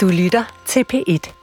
Du 0.00 0.08
lytter 0.08 0.44
til 0.66 0.84
P1. 0.92 1.39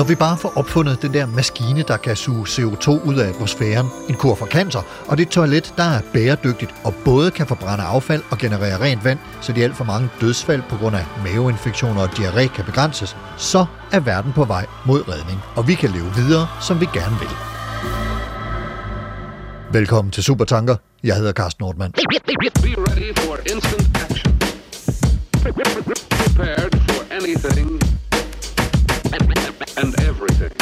Når 0.00 0.04
vi 0.04 0.14
bare 0.14 0.38
får 0.38 0.52
opfundet 0.56 1.02
den 1.02 1.14
der 1.14 1.26
maskine, 1.26 1.82
der 1.82 1.96
kan 1.96 2.16
suge 2.16 2.44
CO2 2.46 2.88
ud 3.08 3.16
af 3.16 3.28
atmosfæren, 3.28 3.86
en 4.08 4.14
kur 4.14 4.34
for 4.34 4.46
cancer, 4.46 4.82
og 5.06 5.18
det 5.18 5.28
toilet, 5.28 5.74
der 5.76 5.82
er 5.82 6.00
bæredygtigt 6.12 6.74
og 6.84 6.94
både 7.04 7.30
kan 7.30 7.46
forbrænde 7.46 7.84
affald 7.84 8.22
og 8.30 8.38
generere 8.38 8.80
rent 8.80 9.04
vand, 9.04 9.18
så 9.40 9.52
de 9.52 9.64
alt 9.64 9.76
for 9.76 9.84
mange 9.84 10.08
dødsfald 10.20 10.62
på 10.68 10.76
grund 10.76 10.96
af 10.96 11.04
maveinfektioner 11.24 12.02
og 12.02 12.08
diarré 12.08 12.46
kan 12.46 12.64
begrænses, 12.64 13.16
så 13.36 13.66
er 13.92 14.00
verden 14.00 14.32
på 14.32 14.44
vej 14.44 14.66
mod 14.86 15.08
redning, 15.08 15.40
og 15.56 15.68
vi 15.68 15.74
kan 15.74 15.90
leve 15.90 16.14
videre, 16.16 16.46
som 16.60 16.80
vi 16.80 16.86
gerne 16.92 17.16
vil. 17.18 17.30
Velkommen 19.72 20.12
til 20.12 20.22
Supertanker. 20.22 20.76
Jeg 21.04 21.16
hedder 21.16 21.32
Carsten 21.32 21.62
Nordmann. 21.62 21.92
Be 21.92 22.00
ready 22.88 23.18
for 23.18 23.36
instant 23.52 23.96
action. 24.10 24.38
Prepared 26.10 26.72
for 26.88 27.14
anything 27.14 27.79
and 29.82 29.94
everything. 30.08 30.52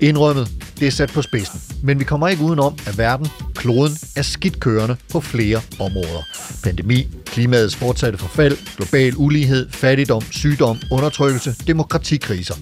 Indrømmet, 0.00 0.48
det 0.80 0.86
er 0.86 0.90
sat 0.90 1.12
på 1.12 1.22
spidsen. 1.22 1.60
Men 1.82 1.98
vi 1.98 2.04
kommer 2.04 2.28
ikke 2.28 2.42
udenom, 2.42 2.78
at 2.86 2.98
verden, 2.98 3.28
kloden, 3.54 3.96
er 4.16 4.22
skidt 4.22 4.60
kørende 4.60 4.96
på 5.12 5.20
flere 5.20 5.60
områder. 5.80 6.22
Pandemi, 6.64 7.08
klimaets 7.26 7.76
fortsatte 7.76 8.18
forfald, 8.18 8.56
global 8.76 9.12
ulighed, 9.16 9.70
fattigdom, 9.70 10.22
sygdom, 10.30 10.78
undertrykkelse, 10.90 11.54
demokratikriser. 11.66 12.54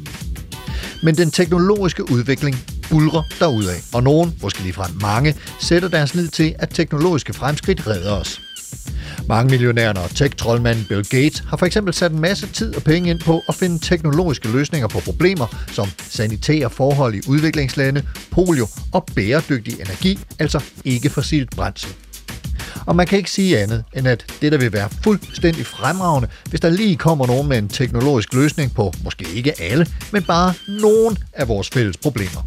Men 1.03 1.17
den 1.17 1.31
teknologiske 1.31 2.11
udvikling 2.11 2.57
bulrer 2.91 3.23
derudad, 3.41 3.77
og 3.95 4.03
nogen, 4.03 4.35
måske 4.43 4.63
ligefrem 4.63 4.91
mange, 5.01 5.35
sætter 5.61 5.89
deres 5.89 6.15
lid 6.15 6.29
til, 6.29 6.55
at 6.59 6.71
teknologiske 6.71 7.33
fremskridt 7.33 7.87
redder 7.87 8.13
os. 8.13 8.41
Mange 9.29 9.51
millionærer 9.51 9.95
og 9.95 10.11
tech-troldmanden 10.11 10.85
Bill 10.85 11.05
Gates 11.05 11.39
har 11.39 11.57
for 11.57 11.67
eksempel 11.67 11.95
sat 11.95 12.13
en 12.13 12.21
masse 12.21 12.47
tid 12.47 12.77
og 12.77 12.83
penge 12.83 13.11
ind 13.11 13.21
på 13.21 13.43
at 13.49 13.55
finde 13.55 13.79
teknologiske 13.79 14.49
løsninger 14.49 14.89
på 14.89 15.01
problemer 15.01 15.67
som 15.73 15.89
sanitære 15.99 16.71
forhold 16.71 17.15
i 17.15 17.21
udviklingslande, 17.29 18.03
polio 18.31 18.67
og 18.93 19.07
bæredygtig 19.15 19.75
energi, 19.75 20.19
altså 20.39 20.65
ikke 20.85 21.11
fossilt 21.11 21.51
brændsel. 21.51 21.95
Og 22.87 22.97
man 22.97 23.07
kan 23.07 23.19
ikke 23.19 23.31
sige 23.31 23.59
andet, 23.59 23.85
end 23.97 24.09
at 24.09 24.25
det 24.41 24.53
der 24.53 24.59
vil 24.59 24.73
være 24.73 24.89
fuldstændig 25.05 25.67
fremragende, 25.67 26.29
hvis 26.51 26.61
der 26.61 26.71
lige 26.71 26.97
kommer 26.97 27.27
nogen 27.27 27.49
med 27.49 27.59
en 27.59 27.69
teknologisk 27.69 28.35
løsning 28.35 28.75
på 28.75 28.93
måske 29.05 29.27
ikke 29.35 29.61
alle, 29.61 29.87
men 30.13 30.23
bare 30.23 30.55
nogen 30.69 31.19
af 31.33 31.49
vores 31.49 31.71
fælles 31.71 31.97
problemer 31.97 32.47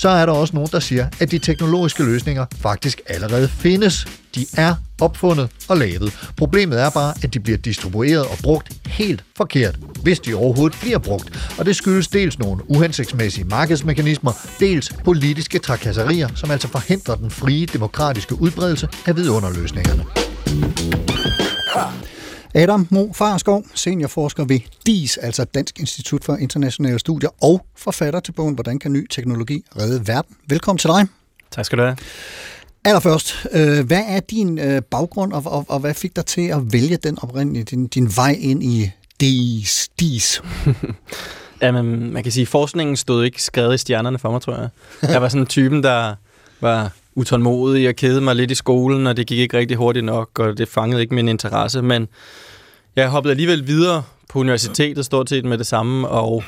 så 0.00 0.08
er 0.08 0.26
der 0.26 0.32
også 0.32 0.54
nogen, 0.54 0.68
der 0.72 0.80
siger, 0.80 1.08
at 1.20 1.30
de 1.30 1.38
teknologiske 1.38 2.04
løsninger 2.04 2.46
faktisk 2.60 3.00
allerede 3.06 3.48
findes. 3.48 4.06
De 4.34 4.46
er 4.56 4.74
opfundet 5.00 5.50
og 5.68 5.76
lavet. 5.76 6.30
Problemet 6.36 6.80
er 6.80 6.90
bare, 6.90 7.14
at 7.22 7.34
de 7.34 7.40
bliver 7.40 7.58
distribueret 7.58 8.22
og 8.22 8.38
brugt 8.42 8.72
helt 8.86 9.24
forkert, 9.36 9.78
hvis 10.02 10.20
de 10.20 10.34
overhovedet 10.34 10.78
bliver 10.80 10.98
brugt. 10.98 11.52
Og 11.58 11.66
det 11.66 11.76
skyldes 11.76 12.08
dels 12.08 12.38
nogle 12.38 12.70
uhensigtsmæssige 12.70 13.44
markedsmekanismer, 13.44 14.32
dels 14.60 14.92
politiske 15.04 15.58
trakasserier, 15.58 16.28
som 16.34 16.50
altså 16.50 16.68
forhindrer 16.68 17.14
den 17.14 17.30
frie 17.30 17.66
demokratiske 17.66 18.40
udbredelse 18.40 18.88
af 19.06 19.16
vidunderløsningerne. 19.16 20.04
Adam 22.54 22.86
Mo 22.90 23.12
Farskov, 23.12 23.64
seniorforsker 23.74 24.44
ved 24.44 24.60
DIS, 24.86 25.16
altså 25.16 25.44
Dansk 25.44 25.78
Institut 25.80 26.24
for 26.24 26.36
Internationale 26.36 26.98
Studier, 26.98 27.30
og 27.44 27.66
forfatter 27.76 28.20
til 28.20 28.32
bogen 28.32 28.54
Hvordan 28.54 28.78
kan 28.78 28.92
ny 28.92 29.06
teknologi 29.10 29.64
redde 29.76 30.08
verden. 30.08 30.36
Velkommen 30.48 30.78
til 30.78 30.88
dig. 30.88 31.06
Tak 31.50 31.64
skal 31.64 31.78
du 31.78 31.82
have. 31.82 31.96
Allerførst, 32.84 33.46
øh, 33.52 33.86
hvad 33.86 34.02
er 34.08 34.20
din 34.20 34.58
øh, 34.58 34.82
baggrund, 34.82 35.32
og, 35.32 35.42
og, 35.46 35.64
og 35.68 35.80
hvad 35.80 35.94
fik 35.94 36.16
dig 36.16 36.26
til 36.26 36.48
at 36.48 36.72
vælge 36.72 36.96
den 36.96 37.18
oprindelige, 37.22 37.64
din, 37.64 37.86
din 37.86 38.12
vej 38.16 38.36
ind 38.40 38.62
i 38.62 38.90
DIS? 39.20 39.88
DIS? 40.00 40.42
Jamen, 41.62 42.12
man 42.12 42.22
kan 42.22 42.32
sige, 42.32 42.42
at 42.42 42.48
forskningen 42.48 42.96
stod 42.96 43.24
ikke 43.24 43.42
skrevet 43.42 43.74
i 43.74 43.78
stjernerne 43.78 44.18
for 44.18 44.30
mig, 44.30 44.42
tror 44.42 44.54
jeg. 44.54 44.68
Jeg 45.02 45.22
var 45.22 45.28
sådan 45.28 45.42
en 45.42 45.46
typen, 45.46 45.82
der 45.82 46.14
var 46.60 46.92
utålmodig 47.14 47.88
og 47.88 47.96
kede 47.96 48.20
mig 48.20 48.36
lidt 48.36 48.50
i 48.50 48.54
skolen, 48.54 49.06
og 49.06 49.16
det 49.16 49.26
gik 49.26 49.38
ikke 49.38 49.58
rigtig 49.58 49.76
hurtigt 49.76 50.04
nok, 50.04 50.38
og 50.38 50.58
det 50.58 50.68
fangede 50.68 51.02
ikke 51.02 51.14
min 51.14 51.28
interesse. 51.28 51.82
Men 51.82 52.08
jeg 52.96 53.08
hoppede 53.08 53.30
alligevel 53.32 53.66
videre 53.66 54.02
på 54.28 54.38
universitetet, 54.38 55.04
stort 55.04 55.28
set 55.28 55.44
med 55.44 55.58
det 55.58 55.66
samme, 55.66 56.08
og 56.08 56.44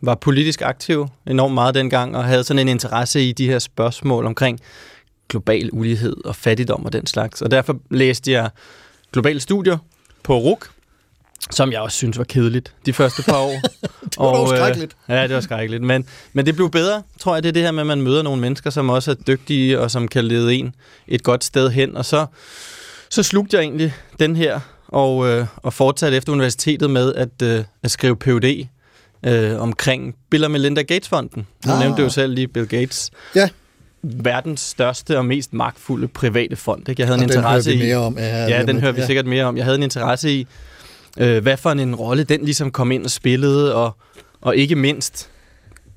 var 0.00 0.14
politisk 0.14 0.62
aktiv 0.62 1.06
enormt 1.26 1.54
meget 1.54 1.74
dengang, 1.74 2.16
og 2.16 2.24
havde 2.24 2.44
sådan 2.44 2.60
en 2.60 2.68
interesse 2.68 3.22
i 3.28 3.32
de 3.32 3.46
her 3.46 3.58
spørgsmål 3.58 4.26
omkring 4.26 4.60
global 5.28 5.70
ulighed 5.72 6.24
og 6.24 6.36
fattigdom 6.36 6.84
og 6.84 6.92
den 6.92 7.06
slags. 7.06 7.42
Og 7.42 7.50
derfor 7.50 7.76
læste 7.90 8.32
jeg 8.32 8.50
globale 9.12 9.40
studier 9.40 9.78
på 10.22 10.38
RUK, 10.38 10.70
som 11.50 11.72
jeg 11.72 11.80
også 11.80 11.96
synes 11.96 12.18
var 12.18 12.24
kedeligt 12.24 12.74
de 12.86 12.92
første 12.92 13.22
par 13.22 13.38
år. 13.38 13.60
det 14.02 14.18
var 14.18 14.26
og, 14.26 14.48
skrækkeligt. 14.48 14.96
Øh, 15.10 15.16
ja, 15.16 15.22
det 15.22 15.34
var 15.34 15.40
skrækkeligt. 15.40 15.82
Men, 15.82 16.06
men 16.32 16.46
det 16.46 16.54
blev 16.54 16.70
bedre, 16.70 17.02
tror 17.20 17.34
jeg. 17.34 17.42
Det 17.42 17.48
er 17.48 17.52
det 17.52 17.62
her 17.62 17.70
med, 17.70 17.80
at 17.80 17.86
man 17.86 18.02
møder 18.02 18.22
nogle 18.22 18.40
mennesker, 18.40 18.70
som 18.70 18.90
også 18.90 19.10
er 19.10 19.14
dygtige 19.14 19.80
og 19.80 19.90
som 19.90 20.08
kan 20.08 20.24
lede 20.24 20.54
en 20.54 20.74
et 21.08 21.22
godt 21.22 21.44
sted 21.44 21.70
hen. 21.70 21.96
Og 21.96 22.04
så, 22.04 22.26
så 23.10 23.22
slugte 23.22 23.56
jeg 23.56 23.62
egentlig 23.62 23.94
den 24.18 24.36
her 24.36 24.60
og, 24.88 25.28
øh, 25.28 25.46
og 25.56 25.72
fortsatte 25.72 26.16
efter 26.16 26.32
universitetet 26.32 26.90
med 26.90 27.14
at, 27.14 27.42
øh, 27.42 27.64
at 27.82 27.90
skrive 27.90 28.16
PhD 28.16 28.66
øh, 29.26 29.60
omkring 29.60 30.14
Bill 30.30 30.44
og 30.44 30.50
Melinda 30.50 30.82
Gates-fonden. 30.82 31.46
Nu 31.66 31.72
ah. 31.72 31.80
nævnte 31.80 31.98
du 31.98 32.02
jo 32.02 32.10
selv 32.10 32.34
lige 32.34 32.48
Bill 32.48 32.66
Gates. 32.66 33.10
Ja 33.34 33.48
verdens 34.02 34.60
største 34.60 35.18
og 35.18 35.24
mest 35.24 35.52
magtfulde 35.52 36.08
private 36.08 36.56
fond. 36.56 36.88
Ikke? 36.88 37.00
Jeg 37.00 37.08
havde 37.08 37.18
og 37.18 37.22
en 37.22 37.28
den 37.28 37.38
interesse 37.38 37.70
hører 37.70 37.78
vi 37.78 37.84
i. 37.84 37.86
mere 37.86 37.96
om. 37.96 38.18
Ja, 38.18 38.46
ja 38.46 38.62
den 38.62 38.80
hører 38.80 38.92
vi 38.92 39.00
ja. 39.00 39.06
sikkert 39.06 39.26
mere 39.26 39.44
om. 39.44 39.56
Jeg 39.56 39.64
havde 39.64 39.76
en 39.76 39.82
interesse 39.82 40.32
i, 40.32 40.46
øh, 41.18 41.42
hvad 41.42 41.56
for 41.56 41.70
en 41.70 41.94
rolle 41.94 42.24
den 42.24 42.40
ligesom 42.44 42.70
kom 42.70 42.92
ind 42.92 43.04
og 43.04 43.10
spillede, 43.10 43.74
og, 43.74 43.96
og 44.40 44.56
ikke 44.56 44.76
mindst, 44.76 45.30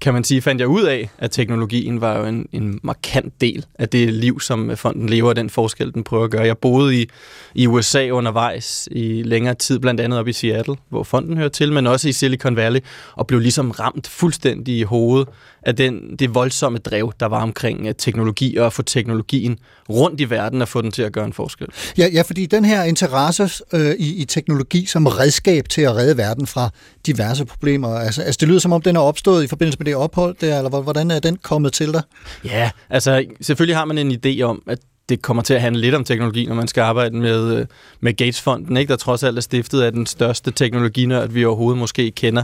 kan 0.02 0.14
man 0.14 0.24
sige, 0.24 0.42
fandt 0.42 0.62
jeg 0.62 0.68
ud 0.68 0.84
af, 0.84 1.10
at 1.18 1.32
teknologien 1.32 2.02
var 2.02 2.18
jo 2.18 2.26
en, 2.26 2.48
en 2.52 2.80
markant 2.84 3.42
del 3.42 3.66
af 3.80 3.90
det 3.90 4.14
liv, 4.14 4.40
som 4.40 4.72
øh, 4.72 4.78
fonden 4.78 5.10
lever, 5.10 5.30
og 5.30 5.36
den 5.36 5.50
forskel, 5.50 5.94
den 5.94 6.04
prøver 6.04 6.24
at 6.24 6.32
gøre. 6.32 6.46
Jeg 6.46 6.58
boede 6.58 7.02
i, 7.02 7.10
i 7.56 7.68
USA 7.68 8.10
undervejs 8.10 8.90
i 8.92 9.24
længere 9.24 9.54
tid, 9.54 9.80
blandt 9.80 10.02
andet 10.02 10.20
op 10.20 10.28
i 10.28 10.34
Seattle, 10.34 10.76
hvor 10.90 11.04
fonden 11.04 11.38
hører 11.38 11.50
til, 11.50 11.74
men 11.74 11.88
også 11.88 12.10
i 12.10 12.12
Silicon 12.12 12.56
Valley, 12.56 12.80
og 13.14 13.28
blev 13.28 13.40
ligesom 13.40 13.72
ramt 13.72 14.08
fuldstændig 14.08 14.78
i 14.78 14.84
hovedet 14.84 15.28
af 15.62 15.76
den, 15.76 16.16
det 16.20 16.36
voldsomme 16.36 16.78
drev, 16.78 17.14
der 17.20 17.26
var 17.26 17.42
omkring 17.42 17.88
øh, 17.88 17.94
teknologi, 17.98 18.58
og 18.58 18.66
at 18.66 18.74
få 18.74 18.82
teknologien 18.82 19.58
rundt 19.90 20.22
i 20.22 20.30
verden 20.30 20.62
og 20.62 20.68
få 20.68 20.82
den 20.82 20.92
til 20.92 21.02
at 21.02 21.12
gøre 21.12 21.26
en 21.26 21.34
forskel. 21.34 21.68
Ja, 21.98 22.08
ja 22.14 22.22
fordi 22.22 22.46
den 22.46 22.66
her 22.66 22.84
interesse 22.84 23.64
øh, 23.74 23.96
i, 24.00 24.22
i 24.22 24.26
teknologi 24.26 24.86
som 24.86 25.08
redskab 25.08 25.70
til 25.70 25.82
at 25.82 25.96
redde 25.96 26.18
verden 26.18 26.48
fra 26.48 26.70
diverse 27.06 27.46
problemer, 27.46 27.96
altså, 27.96 28.22
altså 28.22 28.38
det 28.40 28.48
lyder 28.48 28.60
som 28.60 28.74
om, 28.74 28.82
den 28.82 28.96
er 28.96 29.00
opstået 29.00 29.44
i 29.44 29.48
forbindelse 29.48 29.78
med 29.80 29.86
det 29.90 29.98
ophold 29.98 30.36
der, 30.42 30.58
eller 30.58 30.82
hvordan 30.82 31.12
er 31.12 31.20
den 31.20 31.38
kommet 31.38 31.74
til 31.74 31.94
dig? 31.94 32.02
Ja, 32.44 32.72
altså 32.90 33.26
selvfølgelig 33.42 33.76
har 33.76 33.86
man 33.86 33.98
en 33.98 34.12
idé 34.12 34.42
om, 34.42 34.64
at 34.68 34.80
det 35.10 35.22
kommer 35.22 35.44
til 35.44 35.54
at 35.54 35.62
handle 35.62 35.82
lidt 35.82 35.96
om 35.96 36.04
teknologi, 36.04 36.46
når 36.46 36.56
man 36.56 36.68
skal 36.68 36.82
arbejde 36.82 37.18
med, 37.18 37.58
øh, 37.58 37.66
med 38.00 38.14
Gates-fonden, 38.14 38.78
ikke? 38.78 38.90
der 38.90 38.96
trods 38.96 39.24
alt 39.24 39.38
er 39.38 39.42
stiftet 39.42 39.82
af 39.82 39.92
den 39.92 40.06
største 40.06 40.52
teknologinørd, 40.52 41.30
vi 41.30 41.46
overhovedet 41.46 41.80
måske 41.80 42.12
kender, 42.12 42.44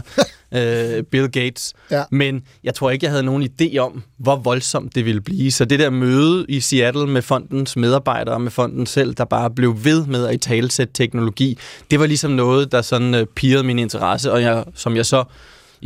uh, 0.52 1.04
Bill 1.10 1.28
Gates. 1.30 1.74
Ja. 1.90 2.02
Men 2.10 2.42
jeg 2.64 2.74
tror 2.74 2.90
ikke, 2.90 3.04
jeg 3.04 3.10
havde 3.10 3.22
nogen 3.22 3.48
idé 3.60 3.78
om, 3.78 4.02
hvor 4.18 4.36
voldsomt 4.36 4.94
det 4.94 5.04
ville 5.04 5.20
blive. 5.20 5.52
Så 5.52 5.64
det 5.64 5.78
der 5.78 5.90
møde 5.90 6.46
i 6.48 6.60
Seattle 6.60 7.06
med 7.06 7.22
fondens 7.22 7.76
medarbejdere 7.76 8.34
og 8.34 8.40
med 8.40 8.50
fonden 8.50 8.86
selv, 8.86 9.14
der 9.14 9.24
bare 9.24 9.50
blev 9.50 9.84
ved 9.84 10.06
med 10.06 10.26
at 10.26 10.34
i 10.34 10.38
talsætte 10.38 10.92
teknologi, 10.92 11.58
det 11.90 12.00
var 12.00 12.06
ligesom 12.06 12.30
noget, 12.30 12.72
der 12.72 12.82
sådan 12.82 13.14
uh, 13.14 13.20
pirrede 13.36 13.64
min 13.64 13.78
interesse, 13.78 14.32
og 14.32 14.42
jeg, 14.42 14.64
som 14.74 14.96
jeg 14.96 15.06
så 15.06 15.24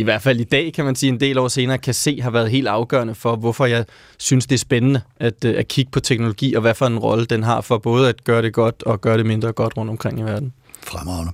i 0.00 0.02
hvert 0.02 0.22
fald 0.22 0.40
i 0.40 0.44
dag, 0.44 0.72
kan 0.72 0.84
man 0.84 0.94
sige, 0.94 1.10
en 1.10 1.20
del 1.20 1.38
år 1.38 1.48
senere, 1.48 1.78
kan 1.78 1.94
se 1.94 2.20
har 2.22 2.30
været 2.30 2.50
helt 2.50 2.68
afgørende 2.68 3.14
for, 3.14 3.36
hvorfor 3.36 3.66
jeg 3.66 3.84
synes, 4.18 4.46
det 4.46 4.54
er 4.54 4.58
spændende 4.58 5.00
at, 5.16 5.44
øh, 5.44 5.58
at 5.58 5.68
kigge 5.68 5.90
på 5.90 6.00
teknologi, 6.00 6.54
og 6.54 6.60
hvad 6.60 6.74
for 6.74 6.86
en 6.86 6.98
rolle 6.98 7.24
den 7.24 7.42
har 7.42 7.60
for 7.60 7.78
både 7.78 8.08
at 8.08 8.24
gøre 8.24 8.42
det 8.42 8.52
godt 8.52 8.82
og 8.82 9.00
gøre 9.00 9.18
det 9.18 9.26
mindre 9.26 9.52
godt 9.52 9.76
rundt 9.76 9.90
omkring 9.90 10.20
i 10.20 10.22
verden. 10.22 10.52
Fremragende. 10.82 11.32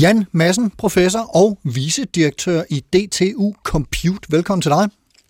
Jan 0.00 0.26
Madsen, 0.32 0.70
professor 0.78 1.36
og 1.36 1.58
vicedirektør 1.64 2.62
i 2.70 2.80
DTU 2.80 3.54
Compute. 3.64 4.20
Velkommen 4.28 4.62
til 4.62 4.70
dig. 4.70 4.88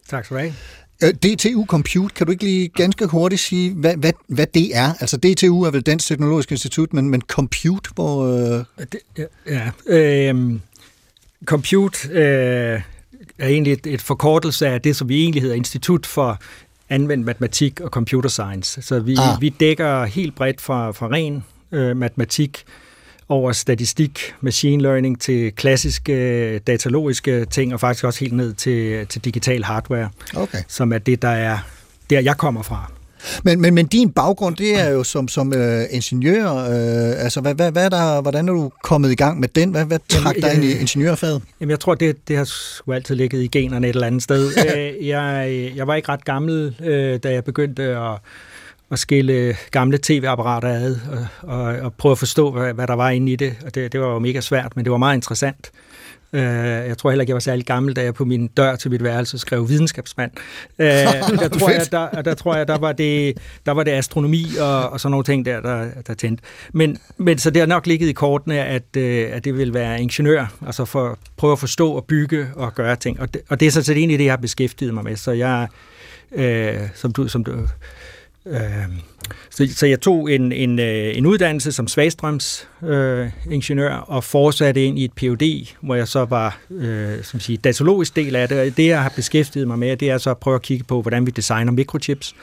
Tak 0.09 0.25
skal 0.25 0.37
du 0.37 0.41
have. 0.41 0.55
Øh, 1.03 1.11
DTU 1.15 1.65
Compute, 1.67 2.15
kan 2.15 2.27
du 2.27 2.33
ikke 2.33 2.45
lige 2.45 2.69
ganske 2.69 3.07
hurtigt 3.07 3.41
sige, 3.41 3.75
hvad, 3.75 3.97
hvad, 3.97 4.13
hvad 4.27 4.47
det 4.47 4.77
er? 4.77 4.93
Altså 5.01 5.17
DTU 5.17 5.63
er 5.63 5.71
vel 5.71 5.83
Dansk 5.83 6.09
Teknologisk 6.09 6.51
Institut, 6.51 6.93
men, 6.93 7.11
men 7.11 7.21
Compute, 7.21 7.91
hvor... 7.95 8.27
Øh... 8.27 8.65
Det, 8.93 9.01
ja, 9.19 9.25
ja 9.47 10.33
øh, 10.33 10.61
Compute 11.45 12.09
øh, 12.09 12.81
er 13.39 13.49
egentlig 13.49 13.73
et, 13.73 13.87
et 13.87 14.03
forkortelse 14.03 14.67
af 14.67 14.81
det, 14.81 14.97
som 14.97 15.09
vi 15.09 15.23
egentlig 15.23 15.43
hedder 15.43 15.57
Institut 15.57 16.07
for 16.07 16.39
Anvendt 16.91 17.27
Matematik 17.27 17.81
og 17.81 17.91
Computer 17.91 18.29
Science. 18.31 18.83
Så 18.83 19.01
vi, 19.01 19.17
ah. 19.19 19.41
vi 19.41 19.49
dækker 19.49 20.05
helt 20.05 20.35
bredt 20.35 20.61
fra, 20.61 20.91
fra 20.91 21.07
ren 21.07 21.45
øh, 21.73 21.97
matematik 21.97 22.65
over 23.29 23.53
statistik, 23.53 24.35
machine 24.41 24.83
learning 24.83 25.21
til 25.21 25.53
klassiske 25.53 26.13
øh, 26.13 26.61
datalogiske 26.67 27.45
ting, 27.45 27.75
og 27.75 27.81
faktisk 27.81 28.05
også 28.05 28.21
helt 28.21 28.33
ned 28.33 28.55
til, 28.55 29.07
til 29.07 29.25
digital 29.25 29.65
hardware, 29.65 30.11
Okay. 30.37 30.59
som 30.69 30.93
er 30.93 30.99
det, 30.99 31.23
der 31.23 31.29
er 31.29 31.59
der, 32.11 32.21
jeg 32.21 32.37
kommer 32.37 32.63
fra. 32.63 32.93
Men, 33.45 33.61
men, 33.61 33.75
men 33.75 33.87
din 33.87 34.11
baggrund, 34.11 34.57
det 34.57 34.81
er 34.81 34.89
jo 34.89 35.05
som, 35.05 35.29
som 35.29 35.53
øh, 35.55 35.85
ingeniør. 35.91 36.55
Øh, 36.55 37.25
altså, 37.25 37.41
hvad, 37.41 37.55
hvad, 37.55 37.73
hvad 37.73 37.85
er 37.85 37.89
der, 37.89 38.21
hvordan 38.23 38.49
er 38.49 38.53
du 38.53 38.71
kommet 38.83 39.13
i 39.13 39.15
gang 39.15 39.41
med 39.41 39.49
den? 39.49 39.71
Hvad, 39.71 39.85
hvad 39.85 39.99
trak 40.09 40.35
dig 40.35 40.55
ind 40.55 40.65
i 40.65 40.75
øh, 40.75 40.81
ingeniørfaget? 40.81 41.43
Jamen, 41.61 41.71
jeg 41.71 41.81
tror, 41.81 41.95
det, 41.95 42.29
det 42.29 42.37
har 42.37 42.45
sgu 42.45 42.93
altid 42.93 43.15
ligget 43.15 43.43
i 43.43 43.47
generne 43.47 43.89
et 43.89 43.95
eller 43.95 44.07
andet 44.07 44.23
sted. 44.23 44.51
Øh, 44.77 45.09
jeg, 45.09 45.73
jeg 45.77 45.87
var 45.87 45.95
ikke 45.95 46.09
ret 46.09 46.25
gammel, 46.25 46.77
øh, 46.85 47.19
da 47.23 47.33
jeg 47.33 47.45
begyndte 47.45 47.83
at, 47.83 48.19
at 48.91 48.99
skille 48.99 49.57
gamle 49.71 49.99
tv-apparater 50.03 50.69
ad 50.69 50.97
og, 51.11 51.27
og, 51.59 51.65
og 51.65 51.95
prøve 51.95 52.13
at 52.13 52.19
forstå, 52.19 52.51
hvad, 52.51 52.75
hvad 52.75 52.87
der 52.87 52.95
var 52.95 53.11
inde 53.11 53.33
i 53.33 53.37
det. 53.37 53.55
Og 53.67 53.75
det, 53.75 53.93
det 53.93 54.01
var 54.01 54.07
jo 54.07 54.19
mega 54.19 54.41
svært, 54.41 54.77
men 54.77 54.85
det 54.85 54.93
var 54.93 54.99
meget 54.99 55.15
interessant. 55.15 55.71
Øh, 55.75 55.81
jeg 56.33 56.99
tror 56.99 57.11
heller 57.11 57.23
ikke, 57.23 57.31
jeg 57.31 57.35
var 57.35 57.41
særlig 57.41 57.67
gammel, 57.67 57.97
da 57.97 58.03
jeg 58.03 58.15
på 58.15 58.25
min 58.25 58.47
dør 58.47 58.77
til 58.77 58.91
mit 58.91 59.05
værelse 59.05 59.39
skrev 59.39 59.69
videnskabsmand. 59.69 60.31
Øh, 60.79 60.87
der, 60.87 61.49
tror 61.59 61.71
jeg, 61.71 61.87
der, 61.93 62.23
der 62.23 62.35
tror 62.35 62.57
jeg, 62.57 62.69
der 62.69 62.79
var 62.79 62.93
det, 62.93 63.39
der 63.67 63.73
var 63.73 63.83
det 63.83 63.91
astronomi 63.91 64.47
og, 64.61 64.91
og 64.91 65.01
sådan 65.01 65.11
nogle 65.11 65.25
ting 65.25 65.45
der, 65.45 65.61
der, 65.61 65.89
der 66.07 66.15
tændte. 66.15 66.43
Men, 66.73 66.99
men 67.17 67.39
så 67.39 67.51
det 67.51 67.61
har 67.61 67.67
nok 67.67 67.87
ligget 67.87 68.09
i 68.09 68.13
kortene, 68.13 68.65
at, 68.65 68.97
øh, 68.97 69.29
at 69.33 69.45
det 69.45 69.59
vil 69.59 69.75
være 69.75 70.03
ingeniør, 70.03 70.47
altså 70.67 70.85
for 70.85 71.09
at 71.09 71.19
prøve 71.37 71.53
at 71.53 71.59
forstå 71.59 71.93
og 71.93 72.05
bygge 72.05 72.47
og 72.57 72.75
gøre 72.75 72.97
ting. 72.97 73.21
Og 73.21 73.35
det, 73.35 73.43
og 73.49 73.61
det 73.61 73.67
er 73.67 73.71
sådan 73.71 73.85
set 73.85 73.97
egentlig 73.97 74.19
det, 74.19 74.25
jeg 74.25 74.33
har 74.33 74.37
beskæftiget 74.37 74.95
mig 74.95 75.05
med. 75.05 75.17
Så 75.17 75.33
jeg, 75.33 75.69
øh, 76.33 76.79
som 76.95 77.13
du, 77.13 77.29
som 77.29 77.45
du 77.45 77.53
Øh, 77.53 77.69
så, 79.51 79.69
så 79.77 79.87
jeg 79.87 80.01
tog 80.01 80.33
en, 80.33 80.53
en, 80.53 80.79
øh, 80.79 81.17
en 81.17 81.27
uddannelse 81.27 81.73
som 81.73 81.89
svagstrøms 81.89 82.69
øh, 82.83 83.29
ingeniør 83.51 83.95
og 83.95 84.25
fortsatte 84.25 84.85
ind 84.85 84.99
i 84.99 85.05
et 85.05 85.13
PhD, 85.13 85.75
hvor 85.81 85.95
jeg 85.95 86.09
så 86.09 86.25
var 86.25 86.59
øh, 86.71 87.23
som 87.23 87.41
siger, 87.41 87.59
datalogisk 87.65 88.17
del 88.17 88.37
af 88.37 88.49
det. 88.49 88.61
Og 88.61 88.77
det, 88.77 88.87
jeg 88.87 89.03
har 89.03 89.13
beskæftiget 89.17 89.69
mig 89.69 89.79
med, 89.79 89.97
det 89.97 90.11
er 90.11 90.19
så 90.19 90.31
at 90.31 90.39
prøve 90.39 90.55
at 90.55 90.63
kigge 90.63 90.85
på, 90.85 91.03
hvordan 91.03 91.27
vi 91.27 91.31
designer 91.31 91.73
mikrochips. 91.73 92.35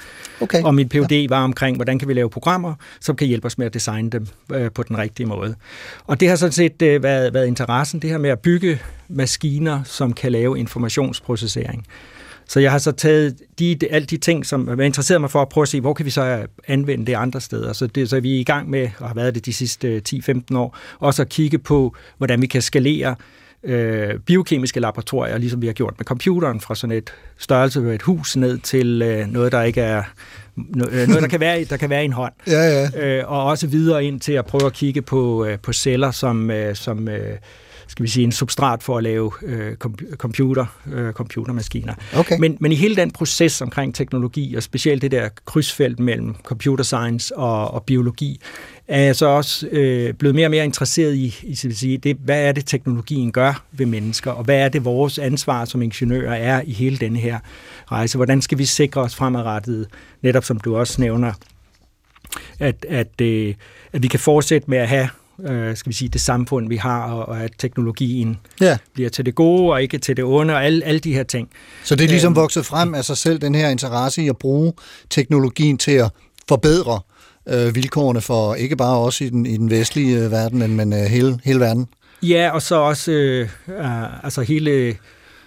Okay. 0.42 0.64
Og 0.64 0.76
min 0.76 0.90
PhD 0.90 1.12
ja. 1.12 1.26
var 1.30 1.44
omkring, 1.44 1.76
hvordan 1.78 2.00
kan 2.00 2.08
vi 2.08 2.14
lave 2.14 2.30
programmer, 2.30 2.74
som 3.02 3.16
kan 3.16 3.28
hjælpe 3.28 3.46
os 3.46 3.58
med 3.58 3.66
at 3.66 3.74
designe 3.74 4.10
dem 4.10 4.28
øh, 4.54 4.72
på 4.72 4.84
den 4.84 4.98
rigtige 4.98 5.28
måde. 5.28 5.56
Og 6.06 6.20
det 6.20 6.30
har 6.30 6.36
sådan 6.36 6.54
set 6.54 6.82
øh, 6.82 7.04
været, 7.04 7.34
været 7.34 7.48
interessen, 7.48 8.00
det 8.00 8.10
her 8.10 8.18
med 8.18 8.30
at 8.30 8.40
bygge 8.40 8.80
maskiner, 9.08 9.84
som 9.84 10.14
kan 10.14 10.32
lave 10.32 10.60
informationsprocessering. 10.60 11.86
Så 12.48 12.60
jeg 12.60 12.72
har 12.72 12.78
så 12.78 12.92
taget 12.92 13.36
de, 13.60 13.78
alle 13.90 14.06
de 14.06 14.18
ting, 14.18 14.46
som 14.46 14.80
jeg 14.80 14.86
interesseret 14.86 15.22
mig 15.22 15.32
for 15.32 15.42
at 15.42 15.50
prøve 15.50 15.62
at 15.62 15.68
se, 15.68 15.82
hvor 15.82 15.94
kan 15.94 16.06
vi 16.06 16.10
så 16.10 16.46
anvende 16.68 17.06
det 17.06 17.14
andre 17.14 17.42
steder. 17.42 17.74
Så, 17.74 17.88
det, 17.88 18.10
så 18.10 18.16
er 18.16 18.20
vi 18.20 18.40
i 18.40 18.44
gang 18.44 18.70
med, 18.70 18.90
og 19.00 19.08
har 19.08 19.16
været 19.16 19.36
det 19.36 19.46
de 19.46 19.54
sidste 19.54 20.02
10-15 20.10 20.58
år, 20.58 20.78
også 21.00 21.22
at 21.22 21.30
kigge 21.30 21.58
på, 21.58 21.96
hvordan 22.18 22.42
vi 22.42 22.48
kan 22.48 22.62
skalere 22.62 23.16
øh, 23.64 24.20
biokemiske 24.20 24.80
laboratorier, 24.80 25.38
ligesom 25.38 25.62
vi 25.62 25.68
har 25.68 25.74
gjort 25.74 25.94
med 25.98 26.06
computeren, 26.06 26.62
fra 26.62 26.76
sådan 26.76 26.98
et 26.98 27.14
størrelse 27.38 27.90
af 27.90 27.96
et 27.96 28.02
hus 28.02 28.36
ned 28.36 28.58
til 28.58 29.02
øh, 29.02 29.28
noget, 29.28 29.52
der 29.52 29.64
ikke 29.64 29.82
er 29.82 30.04
noget, 30.56 31.22
der 31.22 31.28
kan 31.28 31.40
være, 31.40 31.64
der 31.64 31.78
kan 31.78 31.90
være 31.90 32.02
i 32.02 32.06
en 32.06 32.14
hånd. 32.14 32.34
Ja, 32.48 32.88
ja. 32.96 33.08
Øh, 33.08 33.32
og 33.32 33.44
også 33.44 33.68
videre 33.68 34.06
ind 34.06 34.20
til 34.20 34.34
at 34.34 34.46
prøve 34.46 34.66
at 34.66 34.74
kigge 34.74 35.02
på, 35.02 35.46
øh, 35.46 35.60
på 35.60 35.74
celler, 35.74 36.12
som, 36.12 36.52
øh, 36.52 36.76
som 36.76 37.08
øh, 37.08 37.38
skal 37.88 38.04
vi 38.04 38.10
sige, 38.10 38.24
en 38.24 38.32
substrat 38.32 38.84
for 38.84 38.98
at 38.98 39.04
lave 39.04 39.32
øh, 39.44 39.76
computer, 40.16 40.66
øh, 40.94 41.14
computermaskiner. 41.14 41.94
Okay. 42.16 42.40
Men, 42.40 42.58
men 42.60 42.72
i 42.72 42.76
hele 42.76 42.96
den 42.96 43.12
proces 43.12 43.62
omkring 43.62 43.96
teknologi, 43.96 44.56
og 44.56 44.64
specielt 44.64 45.02
det 45.02 45.12
der 45.12 45.30
krydsfelt 45.46 46.00
mellem 46.00 46.36
computer 46.44 46.84
science 46.84 47.38
og, 47.38 47.72
og 47.72 47.84
biologi, 47.84 48.42
er 48.88 49.02
jeg 49.02 49.16
så 49.16 49.26
også 49.26 49.68
øh, 49.68 50.14
blevet 50.14 50.36
mere 50.36 50.48
og 50.48 50.52
mere 50.52 50.66
interesseret 50.66 51.16
i, 51.16 51.36
i 51.44 51.56
skal 51.56 51.70
vi 51.70 51.76
sige, 51.76 51.98
det, 51.98 52.18
hvad 52.20 52.44
er 52.44 52.52
det, 52.52 52.66
teknologien 52.66 53.32
gør 53.32 53.64
ved 53.72 53.86
mennesker, 53.86 54.32
og 54.32 54.44
hvad 54.44 54.60
er 54.60 54.70
det, 54.70 54.86
vores 54.86 55.20
ansvar 55.20 55.66
som 55.66 55.82
ingeniører 55.82 56.36
er 56.36 56.62
i 56.66 56.72
hele 56.72 56.98
denne 56.98 57.20
her 57.20 57.40
rejse. 57.92 58.18
Hvordan 58.18 58.42
skal 58.42 58.58
vi 58.58 58.66
sikre 58.66 59.02
os 59.02 59.16
fremadrettet, 59.16 59.88
netop 60.22 60.44
som 60.44 60.60
du 60.60 60.78
også 60.78 61.02
nævner, 61.02 61.34
at, 62.60 62.86
at, 62.90 63.22
øh, 63.22 63.56
at 63.94 64.04
vi 64.04 64.08
kan 64.08 64.20
fortsætte 64.20 64.70
med 64.70 64.78
at 64.78 64.88
have 64.88 65.10
øh, 65.44 65.78
skal 65.78 65.90
vi 65.90 65.96
sige, 65.96 66.10
det 66.10 66.22
samfund, 66.22 66.70
vi 66.70 66.76
har, 66.76 67.12
og, 67.12 67.30
og 67.30 67.44
at 67.44 67.52
teknologien 67.58 68.38
ja. 68.62 68.78
bliver 68.94 69.10
til 69.10 69.26
det 69.26 69.36
gode 69.36 69.72
og 69.72 69.82
ikke 69.82 69.98
til 69.98 70.18
det 70.18 70.26
onde, 70.26 70.54
og 70.54 70.66
alle, 70.66 70.86
alle 70.86 71.00
de 71.00 71.14
her 71.14 71.24
ting. 71.24 71.50
Så 71.84 71.96
det 71.96 72.04
er 72.04 72.08
ligesom 72.10 72.32
Øhm. 72.32 72.36
vokset 72.36 72.66
frem 72.66 72.96
af 72.96 73.06
sig 73.06 73.18
selv, 73.18 73.40
den 73.40 73.56
her 73.56 73.70
interesse 73.70 74.22
i 74.22 74.30
at 74.30 74.38
bruge 74.38 74.74
teknologien 75.10 75.78
til 75.78 75.92
at 75.92 76.12
forbedre 76.50 77.00
øh, 77.50 77.76
vilkårene 77.76 78.22
for 78.22 78.56
ikke 78.56 78.76
bare 78.76 78.98
os 78.98 79.22
i 79.22 79.30
den, 79.30 79.46
i 79.46 79.58
den 79.58 79.70
vestlige 79.70 80.24
øh, 80.24 80.32
verden, 80.32 80.60
men, 80.60 80.76
men 80.76 80.94
øh, 80.94 81.00
hele, 81.00 81.40
hele 81.44 81.60
verden. 81.60 81.88
Ja, 82.24 82.50
og 82.54 82.62
så 82.62 82.76
også 82.76 83.12
øh, 83.12 83.50
øh, 83.68 84.26
altså 84.26 84.42
hele, 84.42 84.92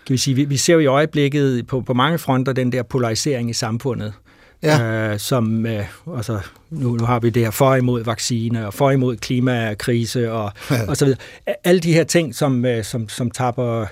kan 0.06 0.12
vi 0.12 0.16
sige, 0.16 0.34
vi, 0.34 0.44
vi 0.44 0.56
ser 0.56 0.74
jo 0.74 0.78
i 0.80 0.86
øjeblikket 0.86 1.66
på, 1.66 1.80
på 1.80 1.94
mange 1.94 2.18
fronter 2.18 2.52
den 2.52 2.72
der 2.72 2.82
polarisering 2.82 3.50
i 3.50 3.52
samfundet. 3.52 4.12
Ja. 4.62 5.12
Øh, 5.12 5.18
som, 5.18 5.66
øh, 5.66 5.86
altså, 6.16 6.40
nu, 6.70 6.96
nu 6.96 7.04
har 7.04 7.20
vi 7.20 7.30
det 7.30 7.42
her 7.42 7.50
for 7.50 7.74
imod 7.74 8.04
vaccine, 8.04 8.66
og 8.66 8.74
for 8.74 8.90
imod 8.90 9.16
klimakrise, 9.16 10.32
og, 10.32 10.52
og 10.88 10.96
så 10.96 11.04
videre. 11.04 11.20
Alle 11.64 11.80
de 11.80 11.92
her 11.92 12.04
ting, 12.04 12.34
som, 12.34 12.64
øh, 12.64 12.84
som, 12.84 13.08
som 13.08 13.30
tapper, 13.30 13.86